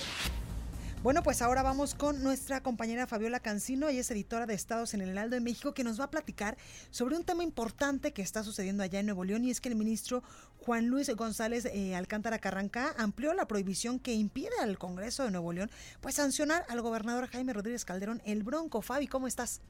Bueno, 1.02 1.24
pues 1.24 1.42
ahora 1.42 1.64
vamos 1.64 1.96
con 1.96 2.22
nuestra 2.22 2.62
compañera 2.62 3.08
Fabiola 3.08 3.40
Cancino, 3.40 3.88
ella 3.88 4.02
es 4.02 4.10
editora 4.12 4.46
de 4.46 4.54
Estados 4.54 4.94
en 4.94 5.00
el 5.00 5.08
Heraldo 5.08 5.34
de 5.34 5.40
México, 5.40 5.74
que 5.74 5.82
nos 5.82 5.98
va 5.98 6.04
a 6.04 6.10
platicar 6.12 6.56
sobre 6.92 7.16
un 7.16 7.24
tema 7.24 7.42
importante 7.42 8.12
que 8.12 8.22
está 8.22 8.44
sucediendo 8.44 8.84
allá 8.84 9.00
en 9.00 9.06
Nuevo 9.06 9.24
León 9.24 9.42
y 9.44 9.50
es 9.50 9.60
que 9.60 9.68
el 9.68 9.74
ministro 9.74 10.22
Juan 10.58 10.86
Luis 10.86 11.10
González 11.16 11.64
eh, 11.64 11.96
Alcántara 11.96 12.38
Carranca 12.38 12.94
amplió 12.98 13.34
la 13.34 13.48
prohibición 13.48 13.98
que 13.98 14.14
impide 14.14 14.52
al 14.60 14.78
Congreso 14.78 15.24
de 15.24 15.32
Nuevo 15.32 15.52
León 15.52 15.72
pues 16.00 16.14
sancionar 16.14 16.64
al 16.68 16.80
gobernador 16.82 17.26
Jaime 17.26 17.52
Rodríguez 17.52 17.84
Calderón 17.84 18.22
el 18.24 18.44
Bronco. 18.44 18.80
Fabi, 18.80 19.08
¿cómo 19.08 19.26
estás? 19.26 19.60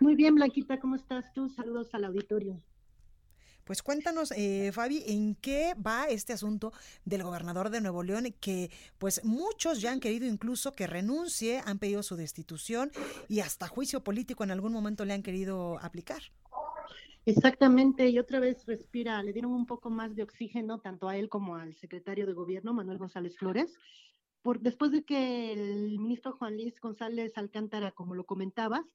Muy 0.00 0.16
bien, 0.16 0.34
Blanquita, 0.34 0.80
¿cómo 0.80 0.96
estás 0.96 1.32
tú? 1.34 1.48
Saludos 1.50 1.94
al 1.94 2.04
auditorio. 2.04 2.60
Pues 3.68 3.82
cuéntanos, 3.82 4.32
eh, 4.34 4.72
Fabi, 4.72 5.02
¿en 5.08 5.34
qué 5.34 5.74
va 5.74 6.06
este 6.06 6.32
asunto 6.32 6.72
del 7.04 7.22
gobernador 7.22 7.68
de 7.68 7.82
Nuevo 7.82 8.02
León? 8.02 8.34
Que 8.40 8.70
pues 8.96 9.22
muchos 9.26 9.82
ya 9.82 9.92
han 9.92 10.00
querido 10.00 10.24
incluso 10.26 10.72
que 10.72 10.86
renuncie, 10.86 11.60
han 11.66 11.78
pedido 11.78 12.02
su 12.02 12.16
destitución 12.16 12.90
y 13.28 13.40
hasta 13.40 13.68
juicio 13.68 14.02
político 14.02 14.42
en 14.42 14.52
algún 14.52 14.72
momento 14.72 15.04
le 15.04 15.12
han 15.12 15.22
querido 15.22 15.78
aplicar. 15.82 16.22
Exactamente, 17.26 18.08
y 18.08 18.18
otra 18.18 18.40
vez 18.40 18.64
respira, 18.64 19.22
le 19.22 19.34
dieron 19.34 19.52
un 19.52 19.66
poco 19.66 19.90
más 19.90 20.16
de 20.16 20.22
oxígeno 20.22 20.78
tanto 20.78 21.06
a 21.06 21.18
él 21.18 21.28
como 21.28 21.56
al 21.56 21.74
secretario 21.74 22.26
de 22.26 22.32
gobierno, 22.32 22.72
Manuel 22.72 22.96
González 22.96 23.36
Flores, 23.36 23.76
por, 24.40 24.60
después 24.60 24.92
de 24.92 25.04
que 25.04 25.52
el 25.52 25.98
ministro 25.98 26.32
Juan 26.32 26.54
Luis 26.54 26.80
González 26.80 27.36
Alcántara, 27.36 27.92
como 27.92 28.14
lo 28.14 28.24
comentabas, 28.24 28.86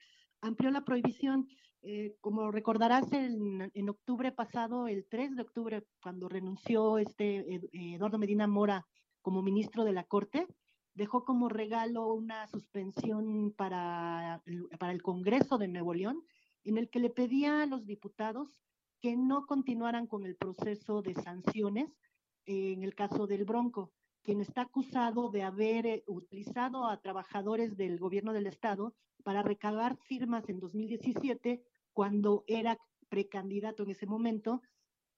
amplió 0.42 0.72
la 0.72 0.84
prohibición 0.84 1.48
eh, 1.84 2.16
como 2.22 2.50
recordarás, 2.52 3.12
en, 3.12 3.70
en, 3.74 3.90
octubre 3.90 4.32
pasado, 4.32 4.88
el 4.88 5.06
3 5.10 5.36
de 5.36 5.42
octubre, 5.42 5.84
cuando 6.02 6.30
renunció 6.30 6.98
este 6.98 7.62
Eduardo 7.74 8.18
Medina 8.18 8.48
Mora 8.48 8.88
como 9.22 9.42
ministro 9.42 9.84
de 9.84 9.92
la 9.92 10.06
Corte, 10.06 10.48
dejó 10.94 11.26
como 11.26 11.50
regalo 11.50 12.14
una 12.14 12.48
suspensión 12.48 13.52
para, 13.52 14.42
para 14.80 14.94
el 14.94 15.02
Congreso 15.02 15.58
de 15.58 15.68
Nuevo 15.68 15.94
León, 15.94 16.24
en 16.64 16.78
el 16.78 16.90
que 16.90 17.00
le 17.00 17.10
pedía 17.10 17.64
a 17.64 17.66
los 17.66 17.86
diputados 17.86 18.62
que 19.02 19.18
no 19.18 19.46
continuaran 19.46 20.08
con 20.08 20.26
el 20.26 20.38
proceso 20.38 21.02
de 21.02 21.14
sanciones 21.16 21.92
en 22.46 22.84
el 22.84 22.96
caso 22.96 23.28
del 23.28 23.46
Bronco, 23.46 23.92
quien 24.22 24.42
está 24.42 24.62
acusado 24.62 25.30
de 25.30 25.44
haber 25.44 25.86
eh, 25.86 26.04
utilizado 26.08 26.88
a 26.88 27.02
trabajadores 27.02 27.76
del 27.76 28.00
gobierno 28.00 28.34
del 28.34 28.48
Estado 28.48 28.94
para 29.24 29.44
recabar 29.44 29.98
firmas 29.98 30.48
en 30.50 30.60
2017 30.60 31.64
cuando 31.94 32.44
era 32.48 32.78
precandidato 33.10 33.84
en 33.84 33.92
ese 33.92 34.06
momento 34.06 34.62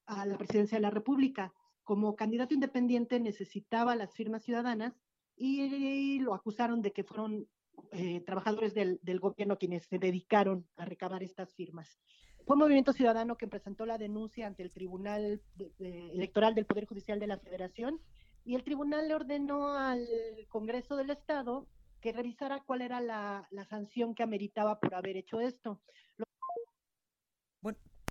a 0.05 0.25
la 0.25 0.37
presidencia 0.37 0.77
de 0.77 0.81
la 0.81 0.89
República. 0.89 1.53
Como 1.83 2.15
candidato 2.15 2.53
independiente 2.53 3.19
necesitaba 3.19 3.95
las 3.95 4.13
firmas 4.13 4.43
ciudadanas 4.43 4.93
y, 5.37 6.19
lo 6.19 6.33
acusaron 6.33 6.81
de 6.81 6.91
que 6.91 7.03
fueron 7.03 7.47
eh, 7.91 8.21
trabajadores 8.21 8.73
del, 8.73 9.19
gobierno 9.19 9.57
quienes 9.57 9.83
se 9.83 9.99
dedicaron 9.99 10.67
a 10.77 10.85
recabar 10.85 11.23
estas 11.23 11.53
firmas. 11.53 11.99
Fue 12.45 12.55
movimiento 12.55 12.93
ciudadano 12.93 13.37
que 13.37 13.47
presentó 13.47 13.85
la 13.85 13.97
denuncia 13.97 14.47
ante 14.47 14.63
el 14.63 14.71
Tribunal 14.71 15.41
Electoral 15.79 16.53
del 16.53 16.65
Poder 16.65 16.85
Judicial 16.85 17.19
de 17.19 17.27
la 17.27 17.39
Federación 17.39 17.99
y 18.43 18.55
el 18.55 18.63
tribunal 18.63 19.07
le 19.07 19.15
ordenó 19.15 19.69
al 19.69 20.07
Congreso 20.49 20.95
del 20.95 21.09
Estado 21.09 21.67
que 22.01 22.13
revisara 22.13 22.61
cuál 22.63 22.81
era 22.81 23.01
la, 23.01 23.47
la 23.49 23.65
sanción 23.65 24.13
que 24.13 24.21
ameritaba 24.21 24.79
por 24.79 24.93
haber 24.93 25.17
hecho 25.17 25.39
esto. 25.39 25.81
Bueno, 26.17 26.25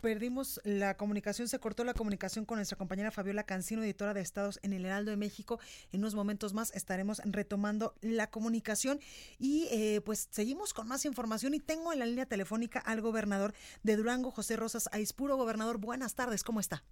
perdimos 0.04 0.60
la 0.64 0.98
comunicación, 0.98 1.48
se 1.48 1.58
cortó 1.58 1.82
la 1.82 1.94
comunicación 1.94 2.44
con 2.44 2.58
nuestra 2.58 2.76
compañera 2.76 3.10
Fabiola 3.10 3.44
Cancino, 3.44 3.82
editora 3.82 4.12
de 4.12 4.20
Estados 4.20 4.60
en 4.62 4.74
el 4.74 4.84
Heraldo 4.84 5.10
de 5.10 5.16
México. 5.16 5.58
En 5.92 6.00
unos 6.00 6.14
momentos 6.14 6.52
más 6.52 6.74
estaremos 6.74 7.22
retomando 7.24 7.94
la 8.02 8.28
comunicación 8.28 9.00
y 9.38 9.66
eh, 9.70 10.02
pues 10.04 10.28
seguimos 10.30 10.74
con 10.74 10.88
más 10.88 11.06
información 11.06 11.54
y 11.54 11.58
tengo 11.58 11.90
en 11.90 12.00
la 12.00 12.04
línea 12.04 12.26
telefónica 12.26 12.80
al 12.80 13.00
gobernador 13.00 13.54
de 13.82 13.96
Durango, 13.96 14.30
José 14.30 14.56
Rosas 14.56 14.90
Aispuro. 14.92 15.38
Gobernador, 15.38 15.78
buenas 15.78 16.14
tardes, 16.14 16.44
¿cómo 16.44 16.60
está? 16.60 16.84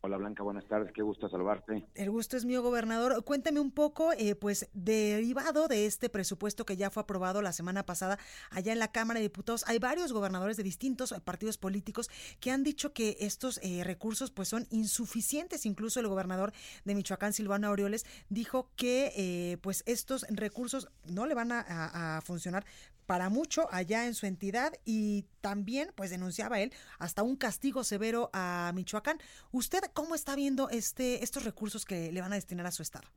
Hola 0.00 0.16
Blanca, 0.16 0.44
buenas 0.44 0.64
tardes, 0.68 0.92
qué 0.92 1.02
gusto 1.02 1.28
saludarte. 1.28 1.84
El 1.96 2.10
gusto 2.10 2.36
es 2.36 2.44
mío, 2.44 2.62
gobernador. 2.62 3.24
Cuénteme 3.24 3.58
un 3.58 3.72
poco, 3.72 4.12
eh, 4.12 4.36
pues, 4.36 4.68
derivado 4.72 5.66
de 5.66 5.86
este 5.86 6.08
presupuesto 6.08 6.64
que 6.64 6.76
ya 6.76 6.88
fue 6.88 7.02
aprobado 7.02 7.42
la 7.42 7.52
semana 7.52 7.84
pasada 7.84 8.16
allá 8.50 8.72
en 8.72 8.78
la 8.78 8.92
Cámara 8.92 9.18
de 9.18 9.24
Diputados, 9.24 9.64
hay 9.66 9.80
varios 9.80 10.12
gobernadores 10.12 10.56
de 10.56 10.62
distintos 10.62 11.12
partidos 11.24 11.58
políticos 11.58 12.08
que 12.38 12.52
han 12.52 12.62
dicho 12.62 12.92
que 12.92 13.16
estos 13.18 13.58
eh, 13.64 13.82
recursos, 13.82 14.30
pues, 14.30 14.48
son 14.48 14.68
insuficientes. 14.70 15.66
Incluso 15.66 15.98
el 15.98 16.06
gobernador 16.06 16.52
de 16.84 16.94
Michoacán, 16.94 17.32
Silvano 17.32 17.66
Aureoles, 17.66 18.06
dijo 18.28 18.70
que, 18.76 19.12
eh, 19.16 19.58
pues, 19.62 19.82
estos 19.84 20.24
recursos 20.30 20.88
no 21.06 21.26
le 21.26 21.34
van 21.34 21.50
a 21.50 22.20
funcionar 22.24 22.64
para 23.08 23.30
mucho 23.30 23.68
allá 23.70 24.06
en 24.06 24.12
su 24.12 24.26
entidad 24.26 24.74
y 24.84 25.24
también, 25.40 25.92
pues 25.96 26.10
denunciaba 26.10 26.60
él, 26.60 26.74
hasta 26.98 27.22
un 27.22 27.36
castigo 27.36 27.82
severo 27.82 28.28
a 28.34 28.70
Michoacán. 28.74 29.16
¿Usted 29.50 29.80
cómo 29.94 30.14
está 30.14 30.36
viendo 30.36 30.68
este 30.68 31.24
estos 31.24 31.46
recursos 31.46 31.86
que 31.86 32.12
le 32.12 32.20
van 32.20 32.32
a 32.32 32.34
destinar 32.34 32.66
a 32.66 32.70
su 32.70 32.82
estado? 32.82 33.08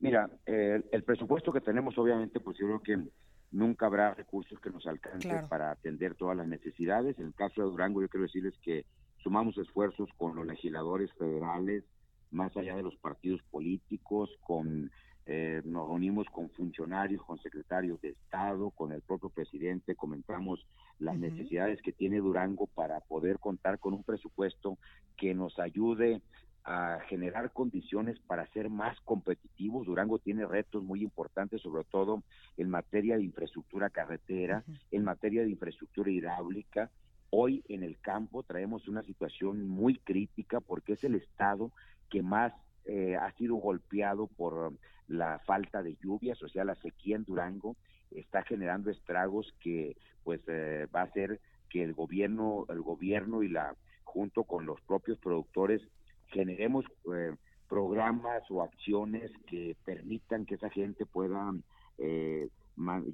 Mira, 0.00 0.28
el 0.44 1.02
presupuesto 1.02 1.50
que 1.50 1.62
tenemos, 1.62 1.96
obviamente, 1.96 2.40
pues 2.40 2.58
yo 2.58 2.66
creo 2.66 2.82
que 2.82 3.10
nunca 3.52 3.86
habrá 3.86 4.12
recursos 4.12 4.60
que 4.60 4.68
nos 4.68 4.86
alcancen 4.86 5.48
para 5.48 5.70
atender 5.70 6.14
todas 6.14 6.36
las 6.36 6.46
necesidades. 6.46 7.18
En 7.18 7.28
el 7.28 7.34
caso 7.34 7.62
de 7.62 7.68
Durango, 7.68 8.02
yo 8.02 8.10
quiero 8.10 8.26
decirles 8.26 8.52
que 8.62 8.84
sumamos 9.22 9.56
esfuerzos 9.56 10.10
con 10.18 10.36
los 10.36 10.46
legisladores 10.46 11.10
federales, 11.14 11.84
más 12.30 12.54
allá 12.54 12.76
de 12.76 12.82
los 12.82 12.96
partidos 12.96 13.40
políticos, 13.50 14.28
con 14.42 14.90
eh, 15.26 15.62
nos 15.64 15.88
reunimos 15.88 16.26
con 16.28 16.50
funcionarios, 16.50 17.22
con 17.22 17.38
secretarios 17.38 18.00
de 18.02 18.10
Estado, 18.10 18.70
con 18.70 18.92
el 18.92 19.00
propio 19.00 19.30
presidente, 19.30 19.94
comentamos 19.94 20.66
las 20.98 21.16
necesidades 21.16 21.80
que 21.80 21.92
tiene 21.92 22.18
Durango 22.18 22.66
para 22.66 23.00
poder 23.00 23.38
contar 23.38 23.78
con 23.78 23.94
un 23.94 24.02
presupuesto 24.02 24.76
que 25.16 25.34
nos 25.34 25.58
ayude 25.58 26.20
a 26.64 27.00
generar 27.08 27.52
condiciones 27.52 28.18
para 28.20 28.46
ser 28.48 28.68
más 28.68 28.98
competitivos. 29.00 29.86
Durango 29.86 30.18
tiene 30.18 30.46
retos 30.46 30.82
muy 30.82 31.02
importantes, 31.02 31.62
sobre 31.62 31.84
todo 31.84 32.22
en 32.56 32.68
materia 32.68 33.16
de 33.16 33.24
infraestructura 33.24 33.90
carretera, 33.90 34.64
en 34.90 35.04
materia 35.04 35.42
de 35.42 35.50
infraestructura 35.50 36.10
hidráulica. 36.10 36.90
Hoy 37.30 37.64
en 37.68 37.82
el 37.82 37.98
campo 37.98 38.42
traemos 38.42 38.88
una 38.88 39.02
situación 39.02 39.68
muy 39.68 39.96
crítica 39.98 40.60
porque 40.60 40.94
es 40.94 41.04
el 41.04 41.14
estado 41.16 41.70
que 42.10 42.22
más 42.22 42.52
eh, 42.86 43.16
ha 43.16 43.32
sido 43.32 43.56
golpeado 43.56 44.26
por 44.26 44.72
la 45.08 45.38
falta 45.40 45.82
de 45.82 45.96
lluvias, 46.02 46.42
o 46.42 46.48
sea, 46.48 46.64
la 46.64 46.74
sequía 46.76 47.16
en 47.16 47.24
Durango 47.24 47.76
está 48.10 48.42
generando 48.42 48.90
estragos 48.90 49.52
que 49.60 49.96
pues 50.22 50.40
eh, 50.46 50.86
va 50.94 51.00
a 51.00 51.04
hacer 51.04 51.40
que 51.68 51.82
el 51.82 51.92
gobierno, 51.92 52.66
el 52.68 52.80
gobierno 52.80 53.42
y 53.42 53.48
la 53.48 53.74
junto 54.04 54.44
con 54.44 54.64
los 54.64 54.80
propios 54.82 55.18
productores 55.18 55.82
generemos 56.28 56.84
eh, 57.12 57.34
programas 57.68 58.42
o 58.50 58.62
acciones 58.62 59.30
que 59.46 59.76
permitan 59.84 60.46
que 60.46 60.54
esa 60.54 60.70
gente 60.70 61.06
pueda 61.06 61.52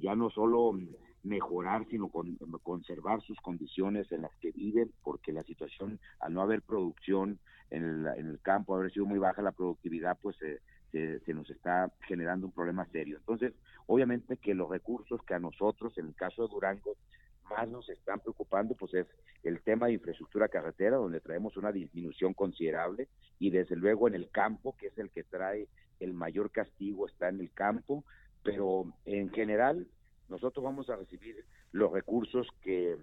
ya 0.01 0.15
no 0.15 0.29
solo 0.31 0.73
mejorar, 1.23 1.85
sino 1.89 2.09
conservar 2.63 3.21
sus 3.21 3.39
condiciones 3.41 4.11
en 4.11 4.23
las 4.23 4.35
que 4.37 4.51
viven, 4.51 4.91
porque 5.03 5.31
la 5.31 5.43
situación, 5.43 5.99
al 6.19 6.33
no 6.33 6.41
haber 6.41 6.61
producción 6.61 7.39
en 7.69 8.07
el, 8.07 8.39
campo, 8.41 8.75
haber 8.75 8.91
sido 8.91 9.05
muy 9.05 9.19
baja 9.19 9.41
la 9.41 9.51
productividad, 9.51 10.17
pues 10.21 10.35
se, 10.37 11.33
nos 11.33 11.49
está 11.49 11.91
generando 12.07 12.47
un 12.47 12.51
problema 12.51 12.85
serio. 12.87 13.17
Entonces, 13.17 13.53
obviamente 13.85 14.37
que 14.37 14.55
los 14.55 14.69
recursos 14.69 15.21
que 15.23 15.35
a 15.35 15.39
nosotros, 15.39 15.97
en 15.97 16.07
el 16.07 16.15
caso 16.15 16.43
de 16.43 16.53
Durango, 16.53 16.95
más 17.49 17.67
nos 17.69 17.87
están 17.89 18.19
preocupando, 18.19 18.75
pues 18.75 18.93
es 18.93 19.07
el 19.43 19.61
tema 19.61 19.87
de 19.87 19.93
infraestructura 19.93 20.47
carretera, 20.47 20.97
donde 20.97 21.19
traemos 21.19 21.55
una 21.57 21.71
disminución 21.71 22.33
considerable, 22.33 23.09
y 23.39 23.51
desde 23.51 23.75
luego 23.75 24.07
en 24.07 24.15
el 24.15 24.29
campo, 24.29 24.75
que 24.77 24.87
es 24.87 24.97
el 24.97 25.09
que 25.11 25.23
trae 25.23 25.67
el 25.99 26.13
mayor 26.13 26.51
castigo, 26.51 27.07
está 27.07 27.29
en 27.29 27.41
el 27.41 27.51
campo, 27.51 28.03
pero 28.43 28.91
en 29.05 29.29
general 29.29 29.87
nosotros 30.31 30.63
vamos 30.63 30.89
a 30.89 30.95
recibir 30.95 31.45
los 31.71 31.91
recursos 31.91 32.47
que 32.61 32.97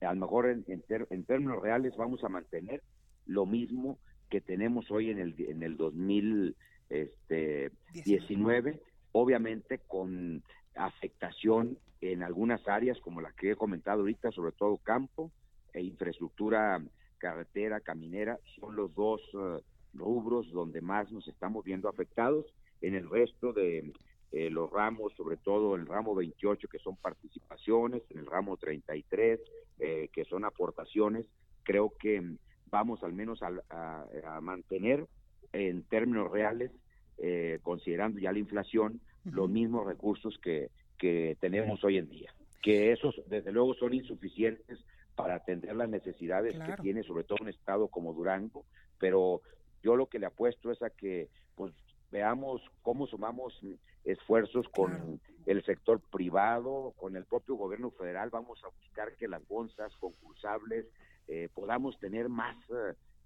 a 0.00 0.12
lo 0.12 0.20
mejor 0.20 0.48
en, 0.48 0.64
en, 0.66 0.82
términos 1.24 1.62
reales 1.62 1.96
vamos 1.96 2.24
a 2.24 2.28
mantener 2.28 2.82
lo 3.26 3.46
mismo 3.46 3.98
que 4.28 4.40
tenemos 4.40 4.90
hoy 4.90 5.10
en 5.10 5.20
el, 5.20 5.36
en 5.38 5.62
el 5.62 5.76
2019, 5.76 8.70
este, 8.70 8.82
obviamente 9.12 9.78
con 9.86 10.42
afectación 10.74 11.78
en 12.00 12.22
algunas 12.22 12.66
áreas 12.68 12.98
como 13.00 13.20
la 13.20 13.32
que 13.32 13.50
he 13.52 13.56
comentado 13.56 14.00
ahorita, 14.00 14.32
sobre 14.32 14.52
todo 14.52 14.78
campo 14.78 15.30
e 15.72 15.82
infraestructura 15.82 16.82
carretera, 17.18 17.80
caminera, 17.80 18.38
son 18.58 18.76
los 18.76 18.94
dos, 18.94 19.20
eh, 19.34 19.60
rubros 19.96 20.50
donde 20.52 20.80
más 20.80 21.10
nos 21.10 21.26
estamos 21.28 21.64
viendo 21.64 21.88
afectados. 21.88 22.46
En 22.82 22.94
el 22.94 23.08
resto 23.08 23.52
de 23.52 23.92
eh, 24.36 24.50
los 24.50 24.70
ramos, 24.70 25.14
sobre 25.14 25.38
todo 25.38 25.76
el 25.76 25.86
ramo 25.86 26.14
28, 26.14 26.68
que 26.68 26.78
son 26.78 26.96
participaciones, 26.96 28.02
en 28.10 28.18
el 28.18 28.26
ramo 28.26 28.58
33, 28.58 29.40
eh, 29.78 30.10
que 30.12 30.26
son 30.26 30.44
aportaciones, 30.44 31.24
creo 31.62 31.94
que 31.98 32.22
vamos 32.66 33.02
al 33.02 33.14
menos 33.14 33.40
a, 33.42 34.04
mantener 34.42 35.06
en 35.54 35.84
términos 35.84 36.30
reales, 36.30 36.70
eh, 37.16 37.60
considerando 37.62 38.18
ya 38.20 38.30
la 38.30 38.38
inflación, 38.38 39.00
los 39.24 39.48
mismos 39.48 39.86
recursos 39.86 40.38
que, 40.42 40.68
que 40.98 41.38
tenemos 41.40 41.82
hoy 41.82 41.96
en 41.96 42.10
día, 42.10 42.34
que 42.60 42.92
esos 42.92 43.14
desde 43.30 43.52
luego 43.52 43.72
son 43.72 43.94
insuficientes 43.94 44.84
para 45.14 45.36
atender 45.36 45.74
las 45.74 45.88
necesidades 45.88 46.54
que 46.58 46.82
tiene 46.82 47.04
sobre 47.04 47.24
todo 47.24 47.38
un 47.40 47.48
estado 47.48 47.88
como 47.88 48.12
Durango, 48.12 48.66
pero 48.98 49.40
yo 49.82 49.96
lo 49.96 50.10
que 50.10 50.18
le 50.18 50.26
apuesto 50.26 50.70
es 50.70 50.82
a 50.82 50.90
que 50.90 51.30
pues 51.54 51.72
veamos 52.10 52.60
cómo 52.82 53.06
sumamos 53.06 53.58
esfuerzos 54.06 54.68
con 54.68 55.20
el 55.46 55.64
sector 55.64 56.00
privado, 56.00 56.94
con 56.96 57.16
el 57.16 57.24
propio 57.24 57.56
gobierno 57.56 57.90
federal, 57.90 58.30
vamos 58.30 58.62
a 58.64 58.68
buscar 58.68 59.14
que 59.16 59.28
las 59.28 59.46
bolsas 59.46 59.94
concursables 59.96 60.86
eh, 61.28 61.48
podamos 61.52 61.98
tener 61.98 62.28
más 62.28 62.56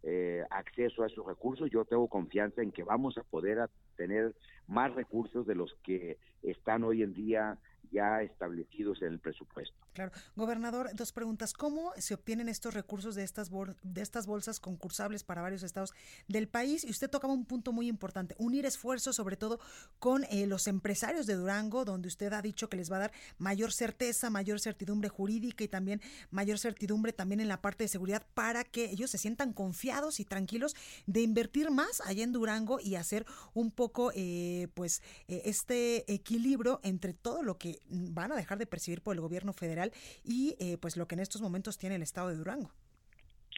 eh, 0.02 0.42
acceso 0.50 1.02
a 1.02 1.06
esos 1.06 1.26
recursos. 1.26 1.70
Yo 1.70 1.84
tengo 1.84 2.08
confianza 2.08 2.62
en 2.62 2.72
que 2.72 2.82
vamos 2.82 3.18
a 3.18 3.22
poder 3.22 3.68
tener 3.96 4.34
más 4.66 4.94
recursos 4.94 5.46
de 5.46 5.54
los 5.54 5.74
que 5.82 6.18
están 6.42 6.82
hoy 6.84 7.02
en 7.02 7.12
día 7.12 7.58
ya 7.90 8.22
establecidos 8.22 9.02
en 9.02 9.08
el 9.08 9.18
presupuesto. 9.18 9.76
Claro. 9.92 10.12
Gobernador, 10.36 10.90
dos 10.94 11.12
preguntas. 11.12 11.52
¿Cómo 11.52 11.92
se 11.98 12.14
obtienen 12.14 12.48
estos 12.48 12.74
recursos 12.74 13.14
de 13.16 13.24
estas, 13.24 13.50
de 13.82 14.00
estas 14.02 14.26
bolsas 14.26 14.60
concursables 14.60 15.24
para 15.24 15.42
varios 15.42 15.62
estados 15.64 15.92
del 16.28 16.48
país? 16.48 16.84
Y 16.84 16.90
usted 16.90 17.10
tocaba 17.10 17.32
un 17.32 17.44
punto 17.44 17.72
muy 17.72 17.88
importante, 17.88 18.36
unir 18.38 18.66
esfuerzos 18.66 19.16
sobre 19.16 19.36
todo 19.36 19.58
con 19.98 20.24
eh, 20.24 20.46
los 20.46 20.68
empresarios 20.68 21.26
de 21.26 21.34
Durango, 21.34 21.84
donde 21.84 22.08
usted 22.08 22.32
ha 22.32 22.40
dicho 22.40 22.68
que 22.68 22.76
les 22.76 22.90
va 22.90 22.96
a 22.96 23.00
dar 23.00 23.12
mayor 23.38 23.72
certeza, 23.72 24.30
mayor 24.30 24.60
certidumbre 24.60 25.08
jurídica 25.08 25.64
y 25.64 25.68
también 25.68 26.00
mayor 26.30 26.58
certidumbre 26.58 27.12
también 27.12 27.40
en 27.40 27.48
la 27.48 27.60
parte 27.60 27.84
de 27.84 27.88
seguridad 27.88 28.24
para 28.34 28.64
que 28.64 28.90
ellos 28.90 29.10
se 29.10 29.18
sientan 29.18 29.52
confiados 29.52 30.20
y 30.20 30.24
tranquilos 30.24 30.76
de 31.06 31.22
invertir 31.22 31.70
más 31.70 32.00
allá 32.06 32.22
en 32.22 32.32
Durango 32.32 32.78
y 32.80 32.94
hacer 32.94 33.26
un 33.54 33.70
poco 33.70 34.12
eh, 34.14 34.68
pues 34.74 35.02
eh, 35.26 35.42
este 35.46 36.12
equilibrio 36.12 36.80
entre 36.84 37.12
todo 37.12 37.42
lo 37.42 37.58
que 37.58 37.80
van 37.88 38.30
a 38.32 38.36
dejar 38.36 38.58
de 38.58 38.66
percibir 38.66 39.02
por 39.02 39.14
el 39.14 39.20
gobierno 39.20 39.52
federal 39.52 39.89
y 40.24 40.56
eh, 40.58 40.78
pues 40.78 40.96
lo 40.96 41.06
que 41.06 41.14
en 41.14 41.20
estos 41.20 41.40
momentos 41.42 41.78
tiene 41.78 41.96
el 41.96 42.02
estado 42.02 42.28
de 42.28 42.36
Durango. 42.36 42.70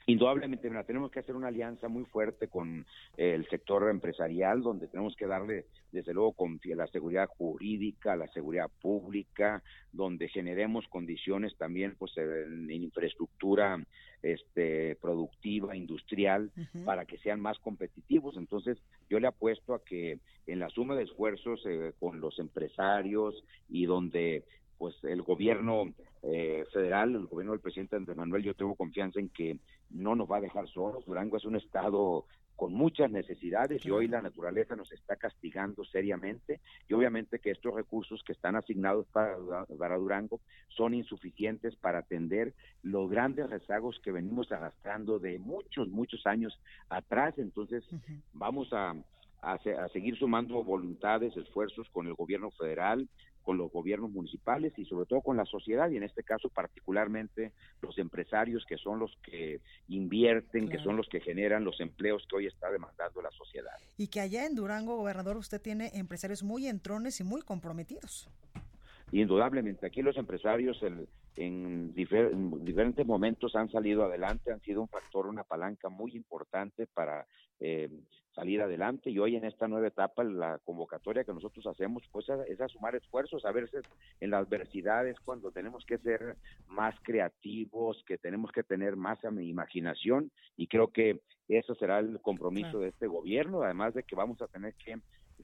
Indudablemente, 0.07 0.69
tenemos 0.85 1.13
que 1.13 1.21
hacer 1.21 1.37
una 1.37 1.49
alianza 1.49 1.87
muy 1.87 2.05
fuerte 2.05 2.49
con 2.49 2.85
eh, 3.17 3.35
el 3.35 3.49
sector 3.49 3.89
empresarial, 3.89 4.61
donde 4.63 4.89
tenemos 4.89 5.15
que 5.15 5.27
darle, 5.27 5.67
desde 5.93 6.13
luego, 6.13 6.35
la 6.65 6.87
seguridad 6.89 7.29
jurídica, 7.29 8.17
la 8.17 8.27
seguridad 8.29 8.69
pública, 8.81 9.63
donde 9.93 10.29
generemos 10.29 10.89
condiciones 10.89 11.57
también 11.57 11.95
pues, 11.97 12.17
en, 12.17 12.69
infraestructura 12.71 13.81
este, 14.23 14.97
productiva, 14.97 15.77
industrial, 15.77 16.51
para 16.85 17.05
que 17.05 17.19
sean 17.19 17.41
más 17.41 17.59
competitivos. 17.61 18.37
Entonces, 18.37 18.79
yo 19.09 19.21
le 19.21 19.29
apuesto 19.29 19.75
a 19.75 19.85
que 19.85 20.19
en 20.47 20.59
la 20.59 20.69
suma 20.71 20.97
de 20.97 21.05
esfuerzos 21.05 21.63
eh, 21.65 21.93
con 22.01 22.21
los 22.21 22.39
empresarios 22.41 23.45
y 23.69 23.87
donde 23.87 24.45
pues 24.79 24.95
el 25.05 25.23
gobierno 25.23 25.93
eh, 26.23 26.65
federal, 26.73 27.15
el 27.15 27.27
gobierno 27.27 27.53
del 27.53 27.61
presidente 27.61 27.97
Andrés 27.97 28.17
Manuel, 28.17 28.43
yo 28.43 28.55
tengo 28.55 28.75
confianza 28.75 29.21
en 29.21 29.29
que 29.29 29.59
no 29.91 30.15
nos 30.15 30.31
va 30.31 30.39
a 30.39 30.41
dejar 30.41 30.69
solos. 30.69 31.05
Durango 31.05 31.37
es 31.37 31.45
un 31.45 31.57
estado 31.57 32.27
con 32.57 32.75
muchas 32.75 33.11
necesidades 33.11 33.85
y 33.85 33.91
hoy 33.91 34.07
la 34.07 34.23
naturaleza 34.23 34.77
nos 34.77 34.93
está 34.93 35.17
castigando 35.17 35.85
seriamente 35.85 36.61
y 36.89 36.95
obviamente 36.95 37.39
que 37.39 37.51
estos 37.51 37.75
recursos 37.75 38.23
que 38.25 38.33
están 38.33 38.57
asignados 38.57 39.07
para, 39.09 39.37
para 39.79 39.97
Durango 39.97 40.41
son 40.69 40.95
insuficientes 40.95 41.75
para 41.77 42.01
atender 42.01 42.55
los 42.83 43.11
grandes 43.11 43.51
rezagos 43.51 43.99
que 44.01 44.13
venimos 44.13 44.53
arrastrando 44.53 45.19
de 45.19 45.39
muchos, 45.39 45.89
muchos 45.89 46.27
años 46.27 46.57
atrás. 46.89 47.35
Entonces 47.39 47.85
vamos 48.33 48.73
a, 48.73 48.95
a, 49.43 49.59
seguir 49.93 50.17
sumando 50.17 50.63
voluntades, 50.63 51.37
esfuerzos 51.37 51.89
con 51.91 52.07
el 52.07 52.15
gobierno 52.15 52.53
federal, 52.53 53.09
con 53.43 53.59
los 53.59 53.71
gobiernos 53.71 54.11
municipales 54.11 54.73
y 54.77 54.85
sobre 54.85 55.07
todo 55.07 55.21
con 55.21 55.37
la 55.37 55.45
sociedad 55.45 55.91
y 55.91 55.97
en 55.97 56.03
este 56.03 56.23
caso 56.23 56.49
particularmente 56.49 57.53
los 57.81 57.99
empresarios 57.99 58.65
que 58.67 58.79
son 58.79 58.99
los 58.99 59.17
que 59.23 59.61
invierten, 59.89 60.69
que 60.69 60.79
son 60.79 60.97
los 60.97 61.09
que 61.09 61.21
generan 61.21 61.65
los 61.65 61.81
empleos 61.81 62.25
que 62.29 62.37
hoy 62.37 62.47
está 62.47 62.71
demandando 62.71 63.23
la 63.23 63.31
sociedad. 63.31 63.73
Y 63.97 64.09
que 64.09 64.21
allá 64.21 64.47
en 64.47 64.55
Durango, 64.55 64.97
gobernador, 64.97 65.37
usted 65.37 65.61
tiene 65.61 65.91
empresarios 65.95 66.43
muy 66.43 66.67
entrones 66.67 67.21
y 67.21 67.25
muy 67.25 67.43
comprometidos. 67.43 68.29
Indudablemente, 69.13 69.87
aquí 69.87 70.01
los 70.01 70.17
empresarios 70.17 70.83
en, 71.37 71.95
diferentes 71.95 73.07
momentos 73.07 73.55
han 73.55 73.71
salido 73.71 74.05
adelante, 74.05 74.51
han 74.51 74.63
sido 74.63 74.81
un 74.81 74.89
factor, 74.89 75.27
una 75.27 75.45
palanca 75.45 75.91
muy 75.91 76.17
importante 76.17 76.87
para 76.87 77.27
eh, 77.61 77.91
salir 78.35 78.63
adelante 78.63 79.11
y 79.11 79.19
hoy 79.19 79.37
en 79.37 79.45
esta 79.45 79.69
nueva 79.69 79.89
etapa 79.89 80.25
la 80.25 80.59
convocatoria 80.65 81.25
que 81.25 81.35
nosotros 81.35 81.67
hacemos 81.67 82.03
pues 82.11 82.27
es 82.49 82.61
a 82.61 82.69
sumar 82.69 82.95
esfuerzos, 82.97 83.45
a 83.45 83.53
veces 83.53 83.85
en 84.21 84.31
las 84.31 84.47
adversidades 84.47 85.21
cuando 85.21 85.51
tenemos 85.51 85.85
que 85.85 85.99
ser 85.99 86.37
más 86.67 86.95
creativos, 87.03 88.03
que 88.07 88.17
tenemos 88.17 88.51
que 88.51 88.63
tener 88.63 88.97
más 88.97 89.19
imaginación 89.43 90.31
y 90.57 90.69
creo 90.69 90.89
que 90.89 91.21
eso 91.49 91.75
será 91.75 91.99
el 91.99 92.19
compromiso 92.23 92.81
de 92.81 92.89
este 92.89 93.07
gobierno, 93.07 93.63
además 93.63 93.93
de 93.93 94.05
que 94.05 94.17
vamos 94.17 94.41
a 94.41 94.49
tener 94.49 94.75
que 94.75 94.97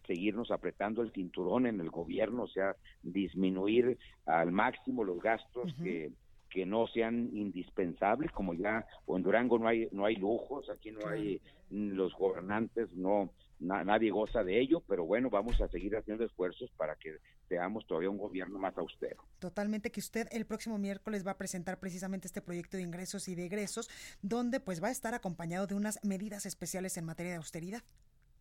seguirnos 0.07 0.51
apretando 0.51 1.03
el 1.03 1.12
cinturón 1.12 1.66
en 1.66 1.80
el 1.80 1.91
gobierno, 1.91 2.45
o 2.45 2.49
sea, 2.49 2.76
disminuir 3.03 3.99
al 4.26 4.53
máximo 4.53 5.05
los 5.05 5.20
gastos 5.20 5.74
que 5.82 6.12
que 6.51 6.64
no 6.64 6.86
sean 6.86 7.28
indispensables, 7.34 8.32
como 8.32 8.55
ya 8.55 8.86
o 9.07 9.16
en 9.16 9.22
Durango 9.22 9.59
no 9.59 9.68
hay 9.68 9.89
no 9.93 10.07
hay 10.07 10.16
lujos, 10.16 10.70
aquí 10.70 10.91
no 10.91 11.07
hay 11.07 11.41
los 11.70 12.14
gobernantes 12.14 12.91
no 12.95 13.30
nadie 13.61 14.11
goza 14.11 14.45
de 14.45 14.61
ello, 14.61 14.80
pero 14.86 15.05
bueno, 15.05 15.30
vamos 15.30 15.61
a 15.61 15.68
seguir 15.68 15.97
haciendo 15.97 16.24
esfuerzos 16.24 16.70
para 16.76 16.95
que 16.95 17.16
seamos 17.49 17.86
todavía 17.86 18.11
un 18.11 18.18
gobierno 18.18 18.59
más 18.59 18.76
austero. 18.78 19.24
Totalmente 19.41 19.91
que 19.91 20.01
usted 20.01 20.28
el 20.30 20.47
próximo 20.47 20.78
miércoles 20.78 21.26
va 21.26 21.32
a 21.32 21.39
presentar 21.39 21.80
precisamente 21.80 22.28
este 22.28 22.41
proyecto 22.41 22.76
de 22.76 22.84
ingresos 22.84 23.26
y 23.28 23.34
de 23.34 23.47
egresos 23.47 23.91
donde 24.22 24.61
pues 24.61 24.82
va 24.82 24.89
a 24.89 24.93
estar 24.93 25.14
acompañado 25.14 25.66
de 25.66 25.74
unas 25.74 25.99
medidas 26.05 26.47
especiales 26.47 26.97
en 26.97 27.05
materia 27.05 27.32
de 27.32 27.39
austeridad. 27.39 27.82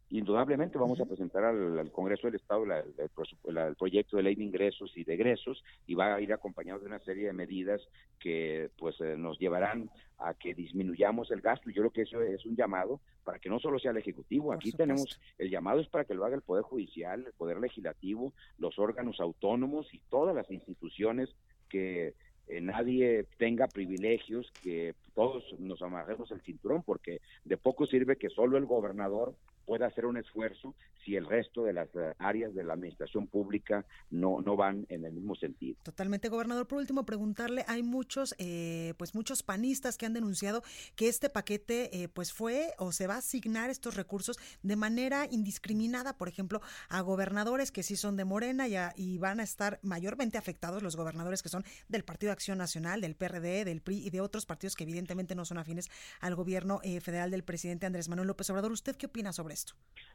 Indudablemente 0.09 0.77
vamos 0.77 1.01
a 1.01 1.05
presentar 1.05 1.43
al, 1.43 1.91
Congreso 1.91 2.27
del 2.27 2.35
Estado 2.35 2.63
el 2.63 3.75
proyecto 3.75 4.15
de 4.15 4.23
ley 4.23 4.35
de 4.35 4.43
ingresos 4.43 4.95
y 4.95 5.03
de 5.03 5.15
egresos 5.15 5.61
y 5.85 5.95
va 5.95 6.15
a 6.15 6.21
ir 6.21 6.31
acompañado 6.31 6.79
de 6.79 6.85
una 6.85 6.99
serie 6.99 7.27
de 7.27 7.33
medidas 7.33 7.81
que 8.17 8.69
pues 8.77 8.99
eh, 9.01 9.15
nos 9.17 9.37
llevarán 9.37 9.89
a 10.17 10.33
que 10.33 10.53
disminuyamos 10.53 11.29
el 11.31 11.41
gasto. 11.41 11.69
Yo 11.69 11.81
creo 11.81 11.91
que 11.91 12.01
eso 12.03 12.21
es 12.21 12.45
un 12.45 12.55
llamado 12.55 13.01
para 13.25 13.39
que 13.39 13.49
no 13.49 13.59
solo 13.59 13.79
sea 13.79 13.91
el 13.91 13.97
Ejecutivo, 13.97 14.53
aquí 14.53 14.71
tenemos 14.71 15.19
el 15.37 15.49
llamado 15.49 15.81
es 15.81 15.89
para 15.89 16.05
que 16.05 16.13
lo 16.13 16.23
haga 16.23 16.35
el 16.35 16.41
Poder 16.41 16.63
Judicial, 16.63 17.25
el 17.25 17.33
Poder 17.33 17.59
Legislativo, 17.59 18.31
los 18.57 18.79
órganos 18.79 19.19
autónomos 19.19 19.93
y 19.93 19.99
todas 20.09 20.33
las 20.33 20.49
instituciones 20.49 21.35
que 21.67 22.13
eh, 22.47 22.61
nadie 22.61 23.25
tenga 23.37 23.67
privilegios, 23.67 24.49
que 24.63 24.95
todos 25.13 25.43
nos 25.59 25.81
amarremos 25.81 26.31
el 26.31 26.41
cinturón, 26.41 26.81
porque 26.83 27.19
de 27.43 27.57
poco 27.57 27.85
sirve 27.85 28.15
que 28.15 28.29
solo 28.29 28.57
el 28.57 28.65
gobernador 28.65 29.35
pueda 29.67 29.85
hacer 29.85 30.05
un 30.05 30.17
esfuerzo 30.17 30.73
si 31.03 31.15
el 31.15 31.25
resto 31.25 31.63
de 31.63 31.73
las 31.73 31.87
eh, 31.93 32.13
áreas 32.19 32.55
de 32.55 32.63
la 32.63 32.73
administración 32.73 33.27
pública 33.27 33.85
no, 34.09 34.41
no 34.41 34.55
van 34.55 34.85
en 34.89 35.05
el 35.05 35.11
mismo 35.11 35.35
sentido. 35.35 35.77
Totalmente, 35.83 36.29
gobernador. 36.29 36.67
Por 36.67 36.79
último, 36.79 37.05
preguntarle, 37.05 37.65
hay 37.67 37.83
muchos, 37.83 38.33
eh, 38.39 38.93
pues 38.97 39.13
muchos 39.13 39.43
panistas 39.43 39.97
que 39.97 40.05
han 40.05 40.13
denunciado 40.13 40.63
que 40.95 41.09
este 41.09 41.29
paquete, 41.29 42.01
eh, 42.01 42.07
pues 42.07 42.33
fue 42.33 42.73
o 42.77 42.93
se 42.93 43.07
va 43.07 43.15
a 43.15 43.17
asignar 43.17 43.69
estos 43.69 43.95
recursos 43.95 44.37
de 44.63 44.75
manera 44.77 45.27
indiscriminada, 45.29 46.17
por 46.17 46.29
ejemplo, 46.29 46.61
a 46.87 47.01
gobernadores 47.01 47.71
que 47.71 47.83
sí 47.83 47.97
son 47.97 48.15
de 48.15 48.23
Morena 48.23 48.67
y, 48.67 48.75
y 48.95 49.17
van 49.17 49.41
a 49.41 49.43
estar 49.43 49.79
mayormente 49.83 50.37
afectados 50.37 50.81
los 50.81 50.95
gobernadores 50.95 51.43
que 51.43 51.49
son 51.49 51.65
del 51.89 52.05
Partido 52.05 52.29
de 52.29 52.33
Acción 52.33 52.57
Nacional, 52.57 53.01
del 53.01 53.15
PRD, 53.15 53.65
del 53.65 53.81
PRI 53.81 54.07
y 54.07 54.09
de 54.11 54.21
otros 54.21 54.45
partidos 54.45 54.75
que 54.75 54.83
evidentemente 54.83 55.35
no 55.35 55.43
son 55.43 55.57
afines 55.57 55.89
al 56.21 56.35
gobierno 56.35 56.79
federal 57.01 57.31
del 57.31 57.43
presidente 57.43 57.85
Andrés 57.85 58.07
Manuel 58.07 58.27
López 58.27 58.49
Obrador. 58.49 58.71
¿Usted 58.71 58.95
qué 58.95 59.07
opina 59.07 59.33
sobre 59.33 59.56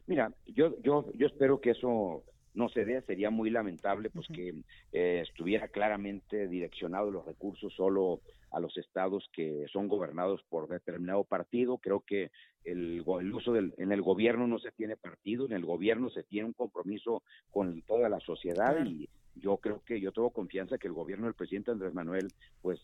Mira, 0.05 0.31
yo, 0.45 0.81
yo, 0.81 1.11
yo 1.13 1.27
espero 1.27 1.61
que 1.61 1.71
eso 1.71 2.23
no 2.53 2.69
se 2.69 2.85
dé, 2.85 3.01
sería 3.01 3.29
muy 3.29 3.49
lamentable 3.49 4.09
pues 4.09 4.27
que 4.27 4.53
eh, 4.91 5.21
estuviera 5.21 5.67
claramente 5.69 6.47
direccionado 6.47 7.09
los 7.09 7.25
recursos 7.25 7.73
solo 7.73 8.21
a 8.51 8.59
los 8.59 8.77
estados 8.77 9.27
que 9.33 9.65
son 9.71 9.87
gobernados 9.87 10.43
por 10.49 10.67
determinado 10.67 11.23
partido. 11.23 11.79
Creo 11.79 12.01
que 12.01 12.29
el, 12.63 13.01
uso 13.33 13.53
del, 13.53 13.73
en 13.77 13.91
el 13.91 14.01
gobierno 14.01 14.45
no 14.47 14.59
se 14.59 14.71
tiene 14.71 14.95
partido, 14.95 15.45
en 15.45 15.53
el 15.53 15.65
gobierno 15.65 16.09
se 16.11 16.23
tiene 16.23 16.47
un 16.47 16.53
compromiso 16.53 17.23
con 17.49 17.81
toda 17.81 18.09
la 18.09 18.19
sociedad 18.19 18.85
y, 18.85 19.09
yo 19.35 19.57
creo 19.57 19.81
que 19.83 19.99
yo 19.99 20.11
tengo 20.11 20.29
confianza 20.29 20.77
que 20.77 20.87
el 20.87 20.93
gobierno 20.93 21.25
del 21.25 21.33
presidente 21.33 21.71
Andrés 21.71 21.91
Manuel 21.91 22.27
pues 22.61 22.79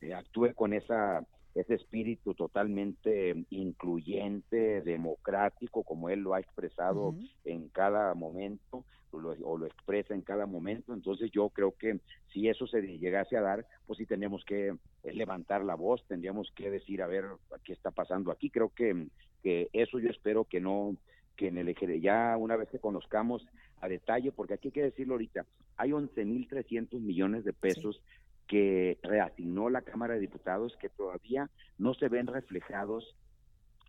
eh, 0.00 0.14
actúe 0.14 0.54
con 0.54 0.72
esa 0.72 1.26
ese 1.54 1.74
espíritu 1.74 2.34
totalmente 2.34 3.44
incluyente, 3.50 4.82
democrático, 4.82 5.82
como 5.82 6.08
él 6.08 6.20
lo 6.20 6.34
ha 6.34 6.40
expresado 6.40 7.14
en 7.44 7.68
cada 7.68 8.14
momento 8.14 8.84
o 9.10 9.56
lo, 9.56 9.66
expresa 9.66 10.14
en 10.14 10.22
cada 10.22 10.46
momento. 10.46 10.92
Entonces 10.92 11.30
yo 11.30 11.48
creo 11.48 11.72
que 11.72 12.00
si 12.32 12.48
eso 12.48 12.66
se 12.66 12.82
llegase 12.82 13.36
a 13.36 13.42
dar, 13.42 13.66
pues 13.86 13.98
sí 13.98 14.06
tenemos 14.06 14.44
que 14.44 14.74
levantar 15.04 15.64
la 15.64 15.74
voz, 15.74 16.04
tendríamos 16.06 16.50
que 16.54 16.70
decir, 16.70 17.02
a 17.02 17.06
ver, 17.06 17.24
qué 17.64 17.72
está 17.72 17.90
pasando 17.90 18.30
aquí. 18.30 18.50
Creo 18.50 18.70
que, 18.74 19.06
que 19.42 19.68
eso 19.72 19.98
yo 19.98 20.10
espero 20.10 20.44
que 20.44 20.60
no 20.60 20.96
que 21.36 21.46
en 21.46 21.56
el 21.56 21.68
eje 21.68 22.00
ya 22.00 22.36
una 22.36 22.56
vez 22.56 22.68
que 22.68 22.80
conozcamos 22.80 23.46
a 23.80 23.88
detalle, 23.88 24.32
porque 24.32 24.54
aquí 24.54 24.68
hay 24.68 24.72
que 24.72 24.82
decirlo 24.82 25.14
ahorita, 25.14 25.46
hay 25.76 25.90
11.300 25.90 26.98
millones 26.98 27.44
de 27.44 27.52
pesos 27.52 28.02
que 28.48 28.98
reasignó 29.02 29.70
la 29.70 29.82
Cámara 29.82 30.14
de 30.14 30.20
Diputados 30.20 30.76
que 30.80 30.88
todavía 30.88 31.48
no 31.78 31.94
se 31.94 32.08
ven 32.08 32.26
reflejados 32.26 33.14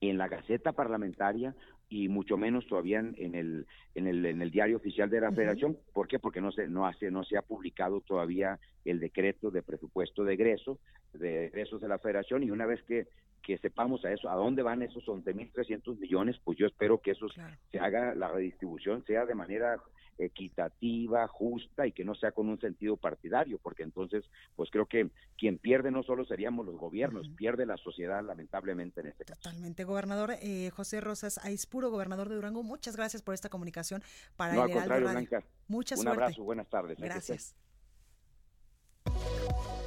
en 0.01 0.17
la 0.17 0.27
Gaceta 0.27 0.73
Parlamentaria 0.73 1.55
y 1.89 2.07
mucho 2.07 2.37
menos 2.37 2.67
todavía 2.67 2.99
en 2.99 3.35
el 3.35 3.65
en 3.95 4.07
el, 4.07 4.25
en 4.25 4.41
el 4.41 4.51
diario 4.51 4.77
oficial 4.77 5.09
de 5.09 5.21
la 5.21 5.31
Federación. 5.31 5.77
¿Por 5.93 6.07
qué? 6.07 6.19
Porque 6.19 6.41
no 6.41 6.51
se 6.51 6.67
no 6.67 6.85
hace 6.85 7.09
no 7.09 7.23
se 7.23 7.37
ha 7.37 7.41
publicado 7.41 8.01
todavía 8.01 8.59
el 8.85 8.99
decreto 8.99 9.49
de 9.49 9.63
presupuesto 9.63 10.23
de 10.23 10.33
egreso 10.33 10.77
de 11.13 11.45
egresos 11.45 11.81
de 11.81 11.87
la 11.87 11.97
Federación 11.97 12.43
y 12.43 12.51
una 12.51 12.67
vez 12.67 12.83
que 12.83 13.07
que 13.41 13.57
sepamos 13.57 14.03
a 14.05 14.11
eso, 14.11 14.29
a 14.29 14.35
dónde 14.35 14.61
van 14.61 14.83
esos 14.83 15.05
11.300 15.05 15.97
millones, 15.97 16.39
pues 16.43 16.57
yo 16.57 16.67
espero 16.67 16.99
que 16.99 17.11
eso 17.11 17.27
se 17.71 17.79
haga, 17.79 18.13
la 18.13 18.27
redistribución 18.27 19.03
sea 19.05 19.25
de 19.25 19.33
manera 19.33 19.79
equitativa, 20.19 21.27
justa 21.27 21.87
y 21.87 21.91
que 21.91 22.03
no 22.03 22.13
sea 22.15 22.31
con 22.31 22.49
un 22.49 22.59
sentido 22.59 22.97
partidario, 22.97 23.57
porque 23.57 23.83
entonces, 23.83 24.25
pues 24.55 24.69
creo 24.69 24.85
que 24.85 25.09
quien 25.37 25.57
pierde 25.57 25.91
no 25.91 26.03
solo 26.03 26.25
seríamos 26.25 26.65
los 26.65 26.75
gobiernos, 26.75 27.29
pierde 27.29 27.65
la 27.65 27.77
sociedad 27.77 28.23
lamentablemente 28.23 29.01
en 29.01 29.07
este 29.07 29.25
caso. 29.25 29.41
Totalmente, 29.41 29.83
gobernador 29.83 30.33
eh, 30.41 30.69
José 30.71 31.01
Rosas 31.01 31.37
Aispuro, 31.43 31.89
gobernador 31.89 32.29
de 32.29 32.35
Durango, 32.35 32.63
muchas 32.63 32.95
gracias 32.95 33.21
por 33.21 33.33
esta 33.33 33.49
comunicación 33.49 34.03
para 34.35 34.53
no, 34.53 34.65
el 34.65 34.71
al 34.71 34.77
contrario, 34.77 35.09
Blanca, 35.09 35.43
Muchas 35.67 35.99
Un 35.99 36.07
abrazo, 36.07 36.43
buenas 36.43 36.67
tardes. 36.67 36.99
Gracias. 36.99 37.55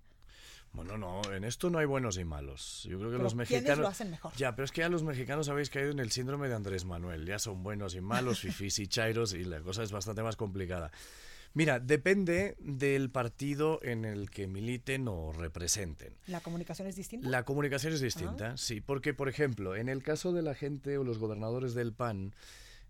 Bueno, 0.74 0.96
no, 0.96 1.24
en 1.34 1.44
esto 1.44 1.72
no 1.72 1.80
hay 1.80 1.88
buenos 1.88 2.20
y 2.20 2.24
malos. 2.24 2.84
Yo 2.88 3.00
creo 3.00 3.10
que 3.10 3.18
los 3.18 3.34
mexicanos 3.34 3.80
lo 3.80 3.88
hacen 3.88 4.12
mejor. 4.12 4.32
Ya, 4.36 4.56
pero 4.56 4.66
es 4.66 4.72
que 4.72 4.82
ya 4.82 4.90
los 4.90 5.02
mexicanos 5.02 5.50
habéis 5.50 5.72
caído 5.72 5.90
en 5.90 5.98
el 5.98 6.12
síndrome 6.12 6.50
de 6.50 6.54
Andrés 6.54 6.86
Manuel. 6.86 7.26
Ya 7.26 7.40
son 7.40 7.64
buenos 7.64 7.96
y 7.96 8.02
malos, 8.02 8.40
fifís 8.42 8.78
y 8.78 8.88
chairos 8.88 9.34
y 9.34 9.44
la 9.44 9.60
cosa 9.62 9.82
es 9.82 9.92
bastante 9.92 10.22
más 10.22 10.36
complicada. 10.36 10.92
Mira, 11.54 11.80
depende 11.80 12.56
del 12.60 13.10
partido 13.10 13.80
en 13.82 14.06
el 14.06 14.30
que 14.30 14.48
militen 14.48 15.08
o 15.08 15.32
representen. 15.32 16.14
¿La 16.28 16.42
comunicación 16.42 16.88
es 16.88 16.96
distinta? 16.96 17.30
La 17.30 17.44
comunicación 17.44 17.94
es 17.94 18.02
distinta, 18.02 18.52
ah. 18.52 18.58
sí, 18.58 18.82
porque 18.82 19.14
por 19.14 19.30
ejemplo, 19.30 19.76
en 19.76 19.90
el 19.90 20.04
caso 20.04 20.34
de 20.34 20.42
la 20.42 20.54
gente 20.56 20.98
o 20.98 21.04
los 21.04 21.18
gobernadores 21.18 21.74
del 21.74 21.94
PAN, 21.94 22.34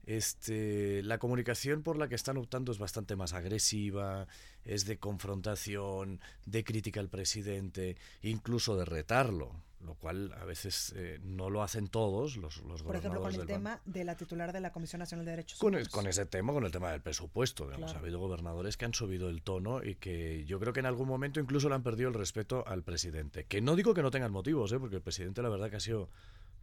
este, 0.05 1.03
la 1.03 1.17
comunicación 1.17 1.83
por 1.83 1.97
la 1.97 2.07
que 2.07 2.15
están 2.15 2.37
optando 2.37 2.71
es 2.71 2.77
bastante 2.77 3.15
más 3.15 3.33
agresiva, 3.33 4.27
es 4.63 4.85
de 4.85 4.97
confrontación, 4.97 6.21
de 6.45 6.63
crítica 6.63 6.99
al 6.99 7.09
presidente, 7.09 7.97
incluso 8.21 8.77
de 8.77 8.85
retarlo 8.85 9.66
lo 9.79 9.93
cual 9.95 10.33
a 10.33 10.45
veces 10.45 10.93
eh, 10.95 11.19
no 11.23 11.49
lo 11.49 11.61
hacen 11.61 11.87
todos 11.87 12.35
los, 12.37 12.57
los 12.63 12.81
Por 12.83 12.95
ejemplo, 12.95 13.21
con 13.21 13.33
el 13.33 13.45
tema 13.45 13.79
de 13.85 14.03
la 14.03 14.15
titular 14.15 14.51
de 14.51 14.59
la 14.59 14.71
Comisión 14.71 14.99
Nacional 14.99 15.25
de 15.25 15.31
Derechos 15.31 15.59
con, 15.59 15.73
Humanos. 15.73 15.89
con 15.89 16.07
ese 16.07 16.25
tema, 16.25 16.51
con 16.51 16.65
el 16.65 16.71
tema 16.71 16.91
del 16.91 17.01
presupuesto. 17.01 17.65
Digamos, 17.65 17.93
Ha 17.93 17.99
habido 17.99 18.19
gobernadores 18.19 18.75
que 18.75 18.85
han 18.85 18.93
subido 18.93 19.29
el 19.29 19.43
tono 19.43 19.83
y 19.83 19.95
que 19.95 20.45
yo 20.45 20.59
creo 20.59 20.73
que 20.73 20.79
en 20.79 20.87
algún 20.87 21.07
momento 21.07 21.39
incluso 21.39 21.69
le 21.69 21.75
han 21.75 21.83
perdido 21.83 22.09
el 22.09 22.15
respeto 22.15 22.67
al 22.67 22.83
presidente. 22.83 23.45
Que 23.45 23.61
no 23.61 23.75
digo 23.75 23.93
que 23.93 24.01
no 24.01 24.09
tengan 24.09 24.31
motivos, 24.31 24.71
¿eh? 24.71 24.79
porque 24.79 24.95
el 24.95 25.01
presidente 25.01 25.41
la 25.43 25.49
verdad 25.49 25.69
que 25.69 25.75
ha 25.75 25.81
sido, 25.81 26.09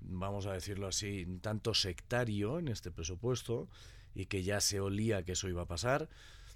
vamos 0.00 0.46
a 0.46 0.52
decirlo 0.52 0.88
así, 0.88 1.24
un 1.24 1.40
tanto 1.40 1.72
sectario 1.72 2.58
en 2.58 2.68
este 2.68 2.90
presupuesto 2.90 3.68
y 4.14 4.26
que 4.26 4.42
ya 4.42 4.60
se 4.60 4.80
olía 4.80 5.22
que 5.22 5.32
eso 5.32 5.48
iba 5.48 5.62
a 5.62 5.66
pasar. 5.66 6.08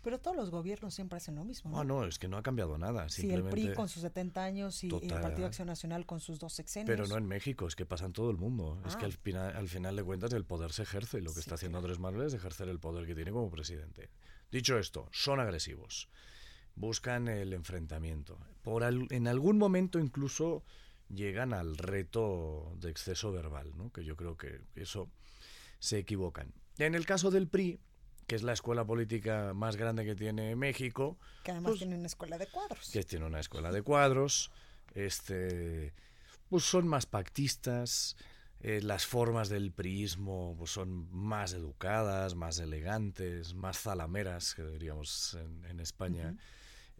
Pero 0.02 0.20
todos 0.20 0.36
los 0.36 0.50
gobiernos 0.50 0.94
siempre 0.94 1.16
hacen 1.16 1.34
lo 1.34 1.44
mismo. 1.44 1.70
¿no? 1.70 1.80
Ah, 1.80 1.84
no, 1.84 2.04
es 2.04 2.18
que 2.18 2.28
no 2.28 2.36
ha 2.36 2.42
cambiado 2.42 2.78
nada. 2.78 3.08
Sí, 3.08 3.30
el 3.30 3.42
PRI 3.44 3.74
con 3.74 3.88
sus 3.88 4.02
70 4.02 4.42
años 4.42 4.84
y 4.84 4.88
el 4.88 5.20
Partido 5.20 5.46
Acción 5.46 5.66
Nacional 5.66 6.06
con 6.06 6.20
sus 6.20 6.38
dos 6.38 6.52
sexenios. 6.52 6.86
Pero 6.86 7.08
no 7.08 7.16
en 7.16 7.26
México, 7.26 7.66
es 7.66 7.74
que 7.74 7.84
pasa 7.84 8.06
en 8.06 8.12
todo 8.12 8.30
el 8.30 8.36
mundo. 8.36 8.80
Es 8.86 8.96
que 8.96 9.06
al 9.06 9.12
ah. 9.12 9.20
final, 9.22 9.56
al 9.56 9.68
final 9.68 9.96
de 9.96 10.04
cuentas 10.04 10.32
el 10.32 10.44
poder 10.44 10.72
se 10.72 10.82
ejerce 10.82 11.18
y 11.18 11.22
lo 11.22 11.34
que 11.34 11.40
está 11.40 11.56
haciendo 11.56 11.78
Andrés 11.78 11.98
Manuel 11.98 12.28
es 12.28 12.34
ejercer 12.34 12.68
el 12.68 12.78
poder 12.78 13.06
que 13.06 13.14
tiene 13.14 13.32
como 13.32 13.50
presidente. 13.50 14.10
Dicho 14.52 14.78
esto, 14.78 15.08
son 15.12 15.40
agresivos. 15.40 16.08
Buscan 16.74 17.26
el 17.26 17.52
enfrentamiento. 17.52 18.38
Por 18.62 18.84
en 18.84 19.26
algún 19.26 19.58
momento 19.58 19.98
incluso 19.98 20.62
llegan 21.08 21.52
al 21.52 21.76
reto 21.76 22.72
de 22.76 22.90
exceso 22.90 23.32
verbal, 23.32 23.76
¿no? 23.76 23.90
que 23.90 24.04
yo 24.04 24.16
creo 24.16 24.36
que 24.36 24.60
eso 24.74 25.10
se 25.78 25.98
equivocan. 25.98 26.52
En 26.78 26.94
el 26.94 27.06
caso 27.06 27.30
del 27.30 27.48
PRI, 27.48 27.80
que 28.28 28.36
es 28.36 28.42
la 28.42 28.52
escuela 28.52 28.84
política 28.84 29.54
más 29.54 29.76
grande 29.76 30.04
que 30.04 30.14
tiene 30.14 30.54
México. 30.54 31.16
Que 31.42 31.50
además 31.50 31.70
pues, 31.70 31.78
tiene 31.78 31.96
una 31.96 32.06
escuela 32.06 32.36
de 32.36 32.46
cuadros. 32.46 32.90
Que 32.92 33.02
tiene 33.02 33.24
una 33.24 33.40
escuela 33.40 33.72
de 33.72 33.80
cuadros. 33.80 34.52
Este, 34.94 35.94
pues 36.50 36.62
son 36.64 36.86
más 36.86 37.06
pactistas. 37.06 38.16
Eh, 38.60 38.80
las 38.82 39.06
formas 39.06 39.48
del 39.48 39.72
priismo 39.72 40.54
pues 40.58 40.72
son 40.72 41.08
más 41.10 41.54
educadas, 41.54 42.34
más 42.34 42.58
elegantes, 42.58 43.54
más 43.54 43.78
zalameras, 43.78 44.54
que 44.54 44.62
diríamos 44.62 45.38
en, 45.70 45.80
España. 45.80 46.36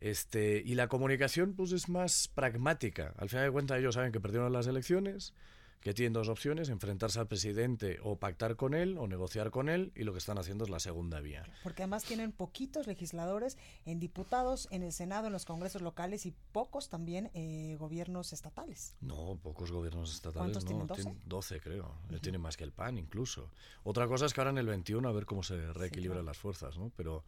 Este, 0.00 0.62
y 0.64 0.76
la 0.76 0.88
comunicación 0.88 1.52
pues 1.52 1.72
es 1.72 1.90
más 1.90 2.28
pragmática. 2.28 3.12
Al 3.18 3.28
final 3.28 3.44
de 3.44 3.52
cuentas 3.52 3.78
ellos 3.78 3.96
saben 3.96 4.12
que 4.12 4.20
perdieron 4.20 4.50
las 4.50 4.66
elecciones, 4.66 5.34
que 5.80 5.94
tienen 5.94 6.12
dos 6.12 6.28
opciones, 6.28 6.68
enfrentarse 6.68 7.20
al 7.20 7.28
presidente 7.28 7.98
o 8.02 8.16
pactar 8.16 8.56
con 8.56 8.74
él 8.74 8.98
o 8.98 9.06
negociar 9.06 9.50
con 9.50 9.68
él, 9.68 9.92
y 9.94 10.04
lo 10.04 10.12
que 10.12 10.18
están 10.18 10.38
haciendo 10.38 10.64
es 10.64 10.70
la 10.70 10.80
segunda 10.80 11.20
vía. 11.20 11.44
Porque 11.62 11.82
además 11.82 12.04
tienen 12.04 12.32
poquitos 12.32 12.86
legisladores 12.86 13.56
en 13.86 14.00
diputados, 14.00 14.68
en 14.70 14.82
el 14.82 14.92
Senado, 14.92 15.28
en 15.28 15.32
los 15.32 15.44
congresos 15.44 15.82
locales 15.82 16.26
y 16.26 16.34
pocos 16.52 16.88
también 16.88 17.30
eh, 17.34 17.76
gobiernos 17.78 18.32
estatales. 18.32 18.94
No, 19.00 19.38
pocos 19.42 19.70
gobiernos 19.70 20.12
estatales. 20.12 20.52
¿Cuántos 20.52 20.64
no, 20.64 20.94
tienen? 20.94 21.20
12? 21.26 21.60
creo. 21.60 21.94
Él 22.10 22.20
tiene 22.20 22.38
más 22.38 22.56
que 22.56 22.64
el 22.64 22.72
PAN 22.72 22.98
incluso. 22.98 23.50
Otra 23.84 24.06
cosa 24.06 24.26
es 24.26 24.34
que 24.34 24.40
ahora 24.40 24.50
en 24.50 24.58
el 24.58 24.66
21 24.66 25.08
a 25.08 25.12
ver 25.12 25.26
cómo 25.26 25.42
se 25.42 25.72
reequilibran 25.72 26.24
las 26.24 26.38
fuerzas, 26.38 26.78
¿no? 26.78 26.90
Pero 26.96 27.24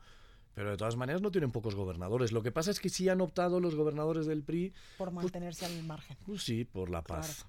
Pero 0.55 0.71
de 0.71 0.77
todas 0.77 0.97
maneras 0.97 1.23
no 1.23 1.31
tienen 1.31 1.53
pocos 1.53 1.75
gobernadores. 1.75 2.33
Lo 2.33 2.43
que 2.43 2.51
pasa 2.51 2.71
es 2.71 2.81
que 2.81 2.89
sí 2.89 3.09
han 3.09 3.21
optado 3.21 3.61
los 3.61 3.75
gobernadores 3.77 4.27
del 4.27 4.43
PRI. 4.43 4.73
Por 4.99 5.13
pues, 5.13 5.25
mantenerse 5.25 5.65
al 5.67 5.83
margen. 5.85 6.17
Pues 6.27 6.43
sí, 6.43 6.65
por 6.65 6.91
la 6.91 7.03
paz. 7.03 7.47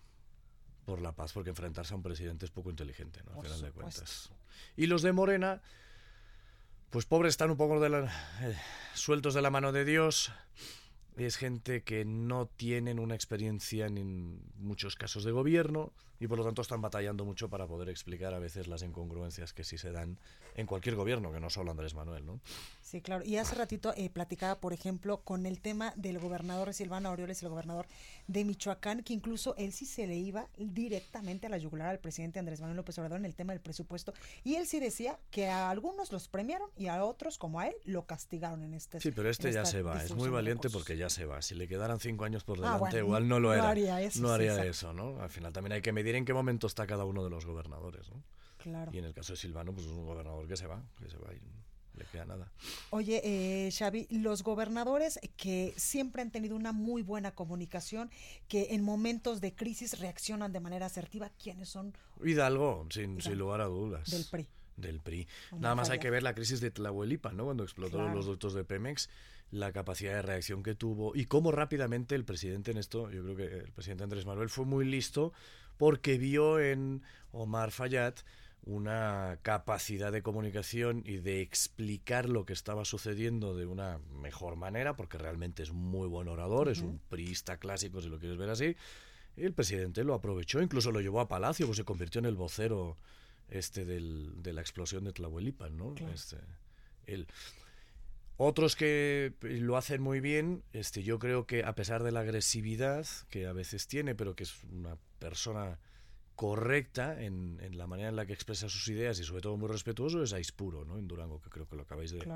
Por 0.85 1.01
la 1.01 1.11
paz, 1.11 1.33
porque 1.33 1.49
enfrentarse 1.49 1.93
a 1.93 1.97
un 1.97 2.03
presidente 2.03 2.45
es 2.45 2.51
poco 2.51 2.69
inteligente, 2.69 3.21
¿no? 3.23 3.39
Al 3.39 3.45
final 3.45 3.61
de 3.61 3.71
cuentas. 3.71 4.31
Y 4.75 4.87
los 4.87 5.01
de 5.01 5.11
Morena, 5.11 5.61
pues 6.89 7.05
pobres 7.05 7.31
están 7.31 7.51
un 7.51 7.57
poco 7.57 7.79
de 7.79 7.89
la, 7.89 8.05
eh, 8.41 8.57
sueltos 8.93 9.33
de 9.33 9.41
la 9.41 9.49
mano 9.49 9.71
de 9.71 9.85
Dios. 9.85 10.31
Es 11.17 11.37
gente 11.37 11.83
que 11.83 12.05
no 12.05 12.47
tienen 12.47 12.99
una 12.99 13.15
experiencia 13.15 13.85
en 13.85 14.41
muchos 14.55 14.95
casos 14.95 15.23
de 15.23 15.31
gobierno 15.31 15.93
y 16.21 16.27
por 16.27 16.37
lo 16.37 16.45
tanto 16.45 16.61
están 16.61 16.81
batallando 16.81 17.25
mucho 17.25 17.49
para 17.49 17.65
poder 17.65 17.89
explicar 17.89 18.35
a 18.35 18.39
veces 18.39 18.67
las 18.67 18.83
incongruencias 18.83 19.53
que 19.53 19.63
sí 19.63 19.79
se 19.79 19.91
dan 19.91 20.19
en 20.55 20.67
cualquier 20.67 20.95
gobierno, 20.95 21.31
que 21.31 21.39
no 21.39 21.49
solo 21.49 21.71
Andrés 21.71 21.95
Manuel, 21.95 22.27
¿no? 22.27 22.39
Sí, 22.79 23.01
claro. 23.01 23.25
Y 23.25 23.37
hace 23.37 23.55
ratito 23.55 23.91
eh, 23.97 24.07
platicaba, 24.11 24.59
por 24.59 24.71
ejemplo, 24.71 25.21
con 25.21 25.47
el 25.47 25.59
tema 25.61 25.93
del 25.95 26.19
gobernador 26.19 26.67
de 26.67 26.73
Silvana 26.73 27.09
Aureoles, 27.09 27.41
el 27.41 27.49
gobernador 27.49 27.87
de 28.27 28.45
Michoacán, 28.45 29.01
que 29.01 29.13
incluso 29.13 29.55
él 29.57 29.73
sí 29.73 29.87
se 29.87 30.05
le 30.05 30.15
iba 30.15 30.47
directamente 30.57 31.47
a 31.47 31.49
la 31.49 31.57
yugular 31.57 31.87
al 31.87 31.97
presidente 31.97 32.37
Andrés 32.37 32.61
Manuel 32.61 32.77
López 32.77 32.99
Obrador 32.99 33.17
en 33.17 33.25
el 33.25 33.33
tema 33.33 33.53
del 33.53 33.61
presupuesto. 33.61 34.13
Y 34.43 34.55
él 34.55 34.67
sí 34.67 34.79
decía 34.79 35.17
que 35.31 35.47
a 35.47 35.71
algunos 35.71 36.11
los 36.11 36.27
premiaron 36.27 36.69
y 36.77 36.85
a 36.85 37.03
otros, 37.03 37.39
como 37.39 37.59
a 37.59 37.67
él, 37.67 37.75
lo 37.85 38.05
castigaron 38.05 38.61
en 38.61 38.75
este 38.75 38.99
Sí, 38.99 39.11
pero 39.11 39.27
este 39.27 39.51
ya 39.51 39.65
se 39.65 39.81
va. 39.81 40.03
Es 40.03 40.13
muy 40.13 40.29
valiente 40.29 40.69
porque 40.69 40.97
ya 40.97 41.09
se 41.09 41.25
va. 41.25 41.41
Si 41.41 41.55
le 41.55 41.67
quedaran 41.67 41.99
cinco 41.99 42.25
años 42.25 42.43
por 42.43 42.63
ah, 42.63 42.75
delante, 42.75 42.99
igual 42.99 43.27
no 43.27 43.39
lo 43.39 43.53
era. 43.53 43.63
No 43.63 43.69
haría 43.69 44.01
eso. 44.01 44.21
No 44.21 44.29
haría 44.29 44.63
eso, 44.65 44.93
¿no? 44.93 45.19
Al 45.19 45.31
final 45.31 45.51
también 45.51 45.73
hay 45.73 45.81
que 45.81 45.91
medir 45.91 46.10
en 46.15 46.25
qué 46.25 46.33
momento 46.33 46.67
está 46.67 46.87
cada 46.87 47.05
uno 47.05 47.23
de 47.23 47.29
los 47.29 47.45
gobernadores, 47.45 48.09
¿no? 48.09 48.23
Claro. 48.57 48.91
Y 48.93 48.99
en 48.99 49.05
el 49.05 49.13
caso 49.13 49.33
de 49.33 49.37
Silvano, 49.37 49.73
pues 49.73 49.87
es 49.87 49.91
un 49.91 50.05
gobernador 50.05 50.47
que 50.47 50.55
se 50.55 50.67
va, 50.67 50.83
que 50.99 51.09
se 51.09 51.17
va 51.17 51.33
y 51.33 51.41
le 51.97 52.05
queda 52.05 52.25
nada. 52.25 52.51
Oye, 52.91 53.21
eh, 53.23 53.71
Xavi, 53.71 54.07
los 54.09 54.43
gobernadores 54.43 55.19
que 55.35 55.73
siempre 55.77 56.21
han 56.21 56.31
tenido 56.31 56.55
una 56.55 56.71
muy 56.71 57.01
buena 57.01 57.31
comunicación, 57.31 58.09
que 58.47 58.67
en 58.71 58.83
momentos 58.83 59.41
de 59.41 59.53
crisis 59.53 59.99
reaccionan 59.99 60.53
de 60.53 60.59
manera 60.59 60.85
asertiva, 60.85 61.29
¿quiénes 61.41 61.69
son? 61.69 61.93
Hidalgo, 62.23 62.87
sin, 62.89 63.17
lugar 63.37 63.61
a 63.61 63.65
dudas. 63.65 64.09
Del 64.09 64.25
PRI. 64.25 64.47
Del 64.77 64.99
PRI. 64.99 65.27
Nada 65.57 65.75
más 65.75 65.89
hay 65.89 65.99
que 65.99 66.09
ver 66.09 66.23
la 66.23 66.33
crisis 66.33 66.61
de 66.61 66.71
Tlahuelipa, 66.71 67.33
¿no? 67.33 67.45
Cuando 67.45 67.63
explotaron 67.63 68.15
los 68.15 68.25
ductos 68.25 68.53
de 68.53 68.63
Pemex, 68.63 69.09
la 69.51 69.71
capacidad 69.73 70.13
de 70.13 70.21
reacción 70.21 70.63
que 70.63 70.75
tuvo 70.75 71.15
y 71.15 71.25
cómo 71.25 71.51
rápidamente 71.51 72.15
el 72.15 72.25
presidente 72.25 72.71
en 72.71 72.77
esto, 72.77 73.11
yo 73.11 73.21
creo 73.23 73.35
que 73.35 73.57
el 73.59 73.71
presidente 73.71 74.03
Andrés 74.03 74.25
Manuel 74.25 74.49
fue 74.49 74.65
muy 74.65 74.85
listo 74.85 75.33
porque 75.77 76.17
vio 76.17 76.59
en 76.59 77.03
Omar 77.31 77.71
Fayad 77.71 78.15
una 78.63 79.39
capacidad 79.41 80.11
de 80.11 80.21
comunicación 80.21 81.03
y 81.05 81.17
de 81.17 81.41
explicar 81.41 82.29
lo 82.29 82.45
que 82.45 82.53
estaba 82.53 82.85
sucediendo 82.85 83.55
de 83.55 83.65
una 83.65 83.99
mejor 84.21 84.55
manera, 84.55 84.95
porque 84.95 85.17
realmente 85.17 85.63
es 85.63 85.71
muy 85.71 86.07
buen 86.07 86.27
orador, 86.27 86.69
es 86.69 86.81
un 86.81 86.99
priista 87.09 87.57
clásico, 87.57 88.01
si 88.01 88.09
lo 88.09 88.19
quieres 88.19 88.37
ver 88.37 88.49
así. 88.51 88.75
Y 89.35 89.45
el 89.45 89.53
presidente 89.53 90.03
lo 90.03 90.13
aprovechó, 90.13 90.61
incluso 90.61 90.91
lo 90.91 91.01
llevó 91.01 91.21
a 91.21 91.27
Palacio, 91.27 91.65
pues 91.65 91.77
se 91.77 91.85
convirtió 91.85 92.19
en 92.19 92.25
el 92.25 92.35
vocero 92.35 92.97
este 93.49 93.83
del, 93.83 94.43
de 94.43 94.53
la 94.53 94.61
explosión 94.61 95.03
de 95.05 95.13
Tlahuelipan, 95.13 95.75
¿no? 95.75 95.95
Este, 96.13 96.37
Otros 98.43 98.75
que 98.75 99.35
lo 99.41 99.77
hacen 99.77 100.01
muy 100.01 100.19
bien, 100.19 100.63
este, 100.73 101.03
yo 101.03 101.19
creo 101.19 101.45
que 101.45 101.63
a 101.63 101.75
pesar 101.75 102.01
de 102.01 102.11
la 102.11 102.21
agresividad 102.21 103.05
que 103.29 103.45
a 103.45 103.53
veces 103.53 103.85
tiene, 103.85 104.15
pero 104.15 104.35
que 104.35 104.45
es 104.45 104.63
una 104.63 104.97
persona 105.19 105.77
correcta 106.35 107.21
en, 107.21 107.59
la 107.77 107.85
manera 107.85 108.09
en 108.09 108.15
la 108.15 108.25
que 108.25 108.33
expresa 108.33 108.67
sus 108.67 108.87
ideas 108.87 109.19
y 109.19 109.25
sobre 109.25 109.43
todo 109.43 109.57
muy 109.57 109.69
respetuoso 109.69 110.23
es 110.23 110.33
Aispuro, 110.33 110.85
¿no? 110.85 110.97
En 110.97 111.07
Durango, 111.07 111.39
que 111.39 111.51
creo 111.51 111.67
que 111.67 111.75
lo 111.75 111.83
acabáis 111.83 112.09
de, 112.09 112.27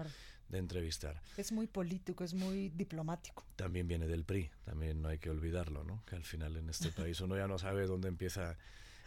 de 0.49 0.57
entrevistar. 0.59 1.19
Es 1.37 1.51
muy 1.51 1.65
político, 1.65 2.23
es 2.23 2.35
muy 2.35 2.69
diplomático. 2.69 3.43
También 3.55 3.87
viene 3.87 4.05
del 4.05 4.25
PRI, 4.25 4.51
también 4.63 5.01
no 5.01 5.09
hay 5.09 5.17
que 5.17 5.31
olvidarlo, 5.31 5.83
¿no? 5.83 6.03
Que 6.05 6.15
al 6.15 6.23
final 6.23 6.55
en 6.55 6.69
este 6.69 6.91
país 6.91 7.19
uno 7.21 7.35
ya 7.35 7.47
no 7.47 7.57
sabe 7.57 7.87
dónde 7.87 8.09
empieza 8.09 8.59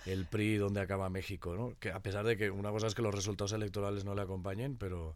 el 0.05 0.27
PRI 0.27 0.55
y 0.55 0.57
dónde 0.57 0.81
acaba 0.81 1.09
México, 1.11 1.55
¿no? 1.55 1.77
Que 1.79 1.93
a 1.93 2.03
pesar 2.03 2.27
de 2.27 2.37
que 2.37 2.51
una 2.51 2.73
cosa 2.73 2.89
es 2.89 2.97
que 2.97 3.03
los 3.03 3.15
resultados 3.15 3.53
electorales 3.53 4.05
no 4.05 4.17
le 4.17 4.23
acompañen, 4.23 4.77
pero, 4.77 5.15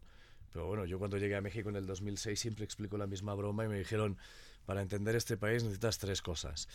pero 0.53 0.67
bueno, 0.67 0.85
yo 0.85 0.99
cuando 0.99 1.17
llegué 1.17 1.35
a 1.35 1.41
México 1.41 1.69
en 1.69 1.75
el 1.75 1.87
2006 1.87 2.39
siempre 2.39 2.63
explico 2.63 2.97
la 2.97 3.07
misma 3.07 3.33
broma 3.33 3.65
y 3.65 3.67
me 3.67 3.79
dijeron, 3.79 4.17
para 4.65 4.81
entender 4.81 5.15
este 5.15 5.35
país 5.35 5.63
necesitas 5.63 5.97
tres 5.97 6.21
cosas. 6.21 6.69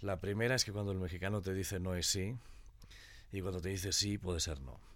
La 0.00 0.20
primera 0.20 0.54
es 0.54 0.64
que 0.64 0.72
cuando 0.72 0.92
el 0.92 0.98
mexicano 0.98 1.40
te 1.40 1.54
dice 1.54 1.80
no 1.80 1.94
es 1.94 2.06
sí, 2.06 2.36
y 3.32 3.40
cuando 3.40 3.60
te 3.60 3.70
dice 3.70 3.92
sí 3.92 4.18
puede 4.18 4.38
ser 4.38 4.60
no. 4.60 4.91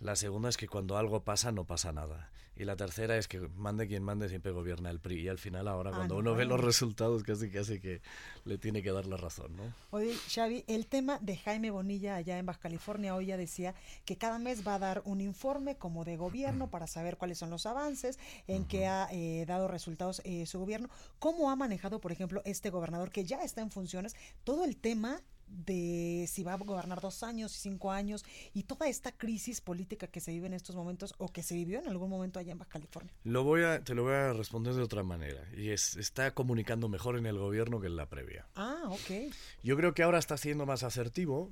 La 0.00 0.16
segunda 0.16 0.48
es 0.48 0.56
que 0.56 0.68
cuando 0.68 0.96
algo 0.96 1.24
pasa 1.24 1.52
no 1.52 1.64
pasa 1.64 1.92
nada. 1.92 2.30
Y 2.56 2.64
la 2.64 2.76
tercera 2.76 3.16
es 3.16 3.26
que 3.26 3.40
mande 3.40 3.88
quien 3.88 4.04
mande 4.04 4.28
siempre 4.28 4.52
gobierna 4.52 4.90
el 4.90 5.00
PRI. 5.00 5.22
Y 5.22 5.28
al 5.28 5.38
final 5.38 5.66
ahora 5.66 5.90
ah, 5.92 5.96
cuando 5.96 6.16
uno 6.16 6.34
ve 6.34 6.44
los 6.44 6.60
resultados 6.60 7.24
casi 7.24 7.50
casi 7.50 7.80
que 7.80 8.00
le 8.44 8.58
tiene 8.58 8.82
que 8.82 8.92
dar 8.92 9.06
la 9.06 9.16
razón, 9.16 9.56
¿no? 9.56 9.62
Oye, 9.90 10.14
Xavi, 10.28 10.64
el 10.68 10.86
tema 10.86 11.18
de 11.20 11.36
Jaime 11.36 11.70
Bonilla 11.70 12.14
allá 12.14 12.38
en 12.38 12.46
Baja 12.46 12.60
California 12.60 13.14
hoy 13.14 13.26
ya 13.26 13.36
decía 13.36 13.74
que 14.04 14.16
cada 14.16 14.38
mes 14.38 14.66
va 14.66 14.76
a 14.76 14.78
dar 14.78 15.02
un 15.04 15.20
informe 15.20 15.76
como 15.76 16.04
de 16.04 16.16
gobierno 16.16 16.70
para 16.70 16.86
saber 16.86 17.16
cuáles 17.16 17.38
son 17.38 17.50
los 17.50 17.66
avances, 17.66 18.18
en 18.46 18.64
qué 18.66 18.86
ha 18.86 19.08
eh, 19.10 19.44
dado 19.46 19.66
resultados 19.66 20.22
eh, 20.24 20.46
su 20.46 20.60
gobierno. 20.60 20.88
¿Cómo 21.18 21.50
ha 21.50 21.56
manejado, 21.56 22.00
por 22.00 22.12
ejemplo, 22.12 22.40
este 22.44 22.70
gobernador 22.70 23.10
que 23.10 23.24
ya 23.24 23.42
está 23.42 23.62
en 23.62 23.70
funciones 23.72 24.14
todo 24.44 24.64
el 24.64 24.76
tema 24.76 25.22
de 25.48 26.26
si 26.28 26.42
va 26.42 26.54
a 26.54 26.56
gobernar 26.56 27.00
dos 27.00 27.22
años 27.22 27.54
y 27.56 27.60
cinco 27.60 27.90
años 27.90 28.24
y 28.52 28.64
toda 28.64 28.88
esta 28.88 29.12
crisis 29.12 29.60
política 29.60 30.06
que 30.06 30.20
se 30.20 30.32
vive 30.32 30.46
en 30.46 30.54
estos 30.54 30.76
momentos 30.76 31.14
o 31.18 31.28
que 31.28 31.42
se 31.42 31.54
vivió 31.54 31.80
en 31.80 31.88
algún 31.88 32.10
momento 32.10 32.38
allá 32.38 32.52
en 32.52 32.58
Baja 32.58 32.70
California? 32.70 33.12
Lo 33.24 33.44
voy 33.44 33.62
a, 33.62 33.82
te 33.82 33.94
lo 33.94 34.04
voy 34.04 34.14
a 34.14 34.32
responder 34.32 34.74
de 34.74 34.82
otra 34.82 35.02
manera 35.02 35.46
y 35.56 35.70
es, 35.70 35.96
está 35.96 36.32
comunicando 36.32 36.88
mejor 36.88 37.18
en 37.18 37.26
el 37.26 37.38
gobierno 37.38 37.80
que 37.80 37.86
en 37.86 37.96
la 37.96 38.08
previa. 38.08 38.46
Ah, 38.54 38.82
ok. 38.88 39.32
Yo 39.62 39.76
creo 39.76 39.94
que 39.94 40.02
ahora 40.02 40.18
está 40.18 40.36
siendo 40.36 40.66
más 40.66 40.82
asertivo, 40.82 41.50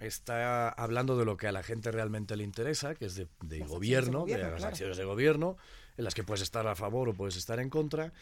está 0.00 0.68
hablando 0.68 1.16
de 1.16 1.24
lo 1.24 1.36
que 1.36 1.46
a 1.46 1.52
la 1.52 1.62
gente 1.62 1.90
realmente 1.90 2.36
le 2.36 2.44
interesa, 2.44 2.94
que 2.94 3.06
es 3.06 3.16
de, 3.16 3.28
gobierno, 3.60 4.24
de, 4.26 4.38
las 4.38 4.64
acciones 4.64 4.96
de 4.96 5.04
gobierno, 5.04 5.56
en 5.96 6.04
las 6.04 6.14
que 6.14 6.24
puedes 6.24 6.42
estar 6.42 6.66
a 6.66 6.74
favor 6.74 7.08
o 7.08 7.14
puedes 7.14 7.36
estar 7.36 7.60
en 7.60 7.70
contra 7.70 8.12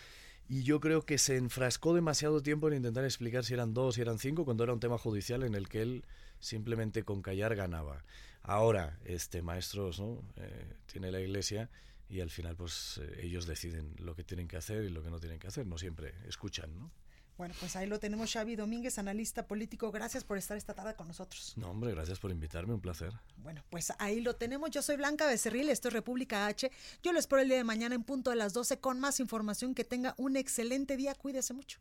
y 0.53 0.64
yo 0.64 0.80
creo 0.80 1.07
que 1.07 1.16
se 1.16 1.38
enfrascó 1.38 1.94
demasiado 1.94 2.42
tiempo 2.42 2.68
en 2.68 2.74
intentar 2.74 3.07
explicar 3.07 3.42
si 3.42 3.55
eran 3.55 3.72
dos, 3.72 3.94
si 3.94 4.03
eran 4.03 4.18
cinco, 4.18 4.44
cuando 4.44 4.64
era 4.64 4.74
un 4.74 4.80
tema 4.80 4.98
judicial 4.98 5.44
en 5.44 5.55
el 5.55 5.66
que 5.66 5.80
él 5.80 6.05
simplemente 6.40 7.05
con 7.05 7.22
callar 7.22 7.57
ganaba. 7.57 8.05
Ahora, 8.42 8.98
este 9.07 9.40
maestros, 9.40 9.98
¿no? 9.98 10.22
Eh, 10.36 10.74
tiene 10.84 11.11
la 11.11 11.20
iglesia 11.20 11.70
y 12.11 12.20
al 12.20 12.28
final 12.28 12.55
pues 12.55 13.00
eh, 13.03 13.20
ellos 13.22 13.46
deciden 13.46 13.94
lo 13.96 14.14
que 14.14 14.24
tienen 14.24 14.46
que 14.46 14.59
hacer 14.59 14.84
y 14.84 14.90
lo 14.90 15.03
que 15.03 15.09
no 15.09 15.20
tienen 15.20 15.38
que 15.38 15.46
hacer, 15.46 15.66
no 15.66 15.78
siempre 15.78 16.12
escuchan, 16.28 16.78
¿no? 16.78 16.90
Bueno, 17.39 17.55
pues 17.59 17.76
ahí 17.76 17.87
lo 17.87 17.99
tenemos, 17.99 18.33
Xavi 18.33 18.57
Domínguez, 18.57 18.99
analista 18.99 19.47
político. 19.47 19.91
Gracias 19.91 20.22
por 20.24 20.39
estar 20.39 20.57
esta 20.57 20.74
tarde 20.74 20.95
con 20.95 21.09
nosotros. 21.09 21.55
No, 21.57 21.70
hombre, 21.70 21.93
gracias 21.93 22.18
por 22.18 22.30
invitarme, 22.30 22.74
un 22.74 22.80
placer. 22.80 23.12
Bueno, 23.39 23.62
pues 23.70 23.93
ahí 23.99 24.20
lo 24.20 24.37
tenemos. 24.37 24.70
Yo 24.70 24.83
soy 24.83 24.97
Blanca 24.97 25.26
Becerril, 25.26 25.68
esto 25.70 25.89
es 25.89 25.95
República 25.95 26.47
H. 26.47 26.70
Yo 27.03 27.12
lo 27.12 27.18
espero 27.18 27.43
el 27.43 27.49
día 27.49 27.57
de 27.57 27.64
mañana 27.64 27.95
en 27.95 28.05
punto 28.05 28.30
de 28.30 28.37
las 28.37 28.53
12 28.53 28.78
con 28.78 29.01
más 29.01 29.18
información. 29.20 29.74
Que 29.74 29.85
tenga 29.85 30.14
un 30.18 30.37
excelente 30.37 30.97
día. 30.97 31.14
Cuídese 31.14 31.55
mucho. 31.55 31.80